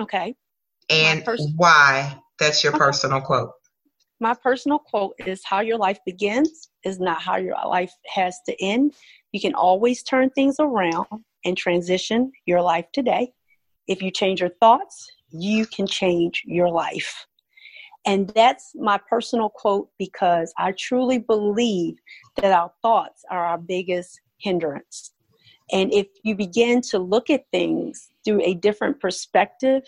Okay. 0.00 0.34
And 0.90 1.24
pers- 1.24 1.46
why 1.56 2.18
that's 2.38 2.62
your 2.62 2.72
okay. 2.74 2.78
personal 2.78 3.20
quote. 3.20 3.52
My 4.20 4.34
personal 4.34 4.78
quote 4.78 5.14
is 5.26 5.42
How 5.44 5.60
your 5.60 5.78
life 5.78 5.98
begins 6.06 6.68
is 6.84 7.00
not 7.00 7.20
how 7.20 7.36
your 7.36 7.56
life 7.66 7.92
has 8.06 8.38
to 8.46 8.62
end. 8.62 8.94
You 9.32 9.40
can 9.40 9.54
always 9.54 10.02
turn 10.02 10.30
things 10.30 10.56
around 10.58 11.06
and 11.44 11.56
transition 11.56 12.32
your 12.46 12.62
life 12.62 12.86
today. 12.92 13.32
If 13.88 14.02
you 14.02 14.10
change 14.10 14.40
your 14.40 14.50
thoughts, 14.60 15.10
you 15.42 15.66
can 15.66 15.86
change 15.86 16.42
your 16.46 16.68
life. 16.68 17.26
And 18.06 18.28
that's 18.30 18.72
my 18.76 19.00
personal 19.10 19.48
quote 19.48 19.88
because 19.98 20.52
I 20.58 20.72
truly 20.72 21.18
believe 21.18 21.96
that 22.36 22.52
our 22.52 22.70
thoughts 22.82 23.24
are 23.30 23.44
our 23.44 23.58
biggest 23.58 24.20
hindrance. 24.38 25.12
And 25.72 25.92
if 25.92 26.06
you 26.22 26.36
begin 26.36 26.80
to 26.90 26.98
look 26.98 27.30
at 27.30 27.44
things 27.50 28.08
through 28.24 28.42
a 28.42 28.54
different 28.54 29.00
perspective, 29.00 29.82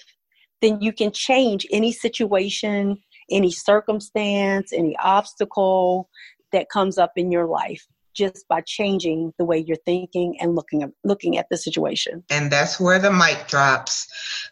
then 0.61 0.81
you 0.81 0.93
can 0.93 1.13
change 1.13 1.67
any 1.71 1.93
situation, 1.93 2.99
any 3.31 3.53
circumstance, 3.53 4.73
any 4.73 4.97
obstacle 4.97 6.09
that 6.51 6.69
comes 6.71 6.99
up 6.99 7.13
in 7.17 7.31
your 7.31 7.47
life 7.47 7.87
just 8.19 8.47
by 8.49 8.61
changing 8.61 9.33
the 9.39 9.45
way 9.45 9.59
you're 9.59 9.77
thinking 9.87 10.37
and 10.41 10.57
looking 10.57 10.83
at, 10.83 10.91
looking 11.05 11.39
at 11.39 11.47
the 11.51 11.57
situation. 11.57 12.25
And 12.29 12.51
that's 12.51 12.81
where 12.81 12.99
the 12.99 13.13
mic 13.13 13.47
drops. 13.47 14.09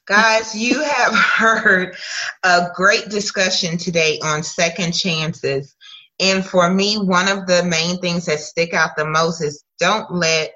Guys, 0.07 0.55
you 0.55 0.83
have 0.85 1.14
heard 1.14 1.97
a 2.45 2.69
great 2.75 3.09
discussion 3.09 3.77
today 3.77 4.21
on 4.23 4.43
second 4.43 4.93
chances. 4.93 5.75
And 6.21 6.47
for 6.47 6.71
me, 6.71 6.97
one 6.97 7.29
of 7.29 7.47
the 7.47 7.64
main 7.64 7.99
things 7.99 8.27
that 8.27 8.39
stick 8.39 8.73
out 8.73 8.97
the 8.97 9.05
most 9.05 9.43
is 9.43 9.64
don't 9.79 10.11
let 10.11 10.53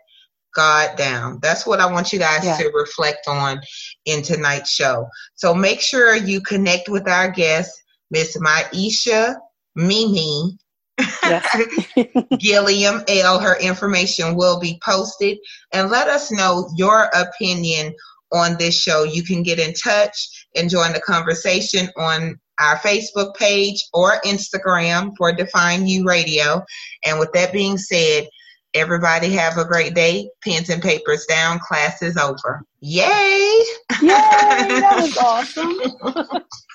God 0.55 0.97
down. 0.97 1.39
That's 1.43 1.67
what 1.67 1.81
I 1.81 1.91
want 1.91 2.13
you 2.13 2.19
guys 2.19 2.45
yeah. 2.45 2.57
to 2.57 2.71
reflect 2.75 3.27
on 3.29 3.61
in 4.07 4.23
tonight's 4.23 4.73
show. 4.73 5.09
So 5.35 5.53
make 5.53 5.81
sure 5.81 6.17
you 6.17 6.41
connect 6.41 6.89
with 6.89 7.09
our 7.09 7.31
guest, 7.31 7.83
Miss 8.11 8.37
Miasha 8.37 9.37
Mimi 9.77 10.59
Gilliam-El. 12.39 13.41
Her 13.41 13.59
information 13.61 14.37
will 14.37 14.61
be 14.61 14.81
posted. 14.85 15.39
And 15.73 15.91
let 15.91 16.09
us 16.09 16.31
know 16.31 16.71
your 16.77 17.11
opinion 17.15 17.95
on 18.33 18.57
this 18.59 18.81
show. 18.81 19.05
You 19.05 19.23
can 19.23 19.43
get 19.43 19.59
in 19.59 19.75
touch 19.75 20.47
and 20.55 20.71
join 20.71 20.93
the 20.93 21.01
conversation 21.01 21.89
on 21.97 22.39
our 22.61 22.77
Facebook 22.79 23.35
page 23.37 23.89
or 23.93 24.21
Instagram 24.25 25.13
for 25.17 25.33
Define 25.33 25.87
You 25.87 26.07
Radio. 26.07 26.63
And 27.05 27.19
with 27.19 27.33
that 27.33 27.53
being 27.53 27.79
said, 27.79 28.29
everybody 28.75 29.31
have 29.31 29.57
a 29.57 29.65
great 29.65 29.95
day. 29.95 30.31
Pens 30.45 30.69
and 30.69 30.83
papers 30.83 31.27
down. 31.27 31.59
Class 31.59 32.03
is 32.03 32.17
over. 32.17 32.63
Yay! 32.81 33.65
Yay! 34.03 34.09
That 34.09 34.99
was 35.01 35.17
awesome. 35.19 36.43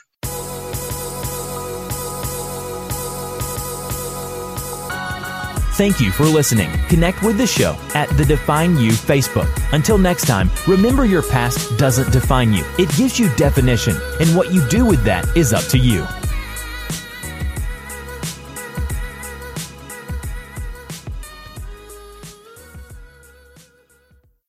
Thank 5.75 5.99
you 5.99 6.09
for 6.09 6.23
listening. 6.23 6.71
Connect 6.87 7.21
with 7.21 7.37
the 7.37 7.45
show 7.45 7.77
at 7.95 8.07
the 8.15 8.23
Define 8.23 8.77
You 8.77 8.91
Facebook. 8.91 9.49
Until 9.73 9.97
next 9.97 10.25
time, 10.25 10.49
remember 10.69 11.03
your 11.03 11.21
past 11.21 11.77
doesn't 11.77 12.13
define 12.13 12.53
you. 12.53 12.63
It 12.79 12.89
gives 12.95 13.19
you 13.19 13.27
definition, 13.35 13.97
and 14.21 14.33
what 14.37 14.53
you 14.53 14.65
do 14.69 14.85
with 14.85 15.03
that 15.03 15.27
is 15.35 15.51
up 15.51 15.65
to 15.65 15.77
you. 15.77 16.07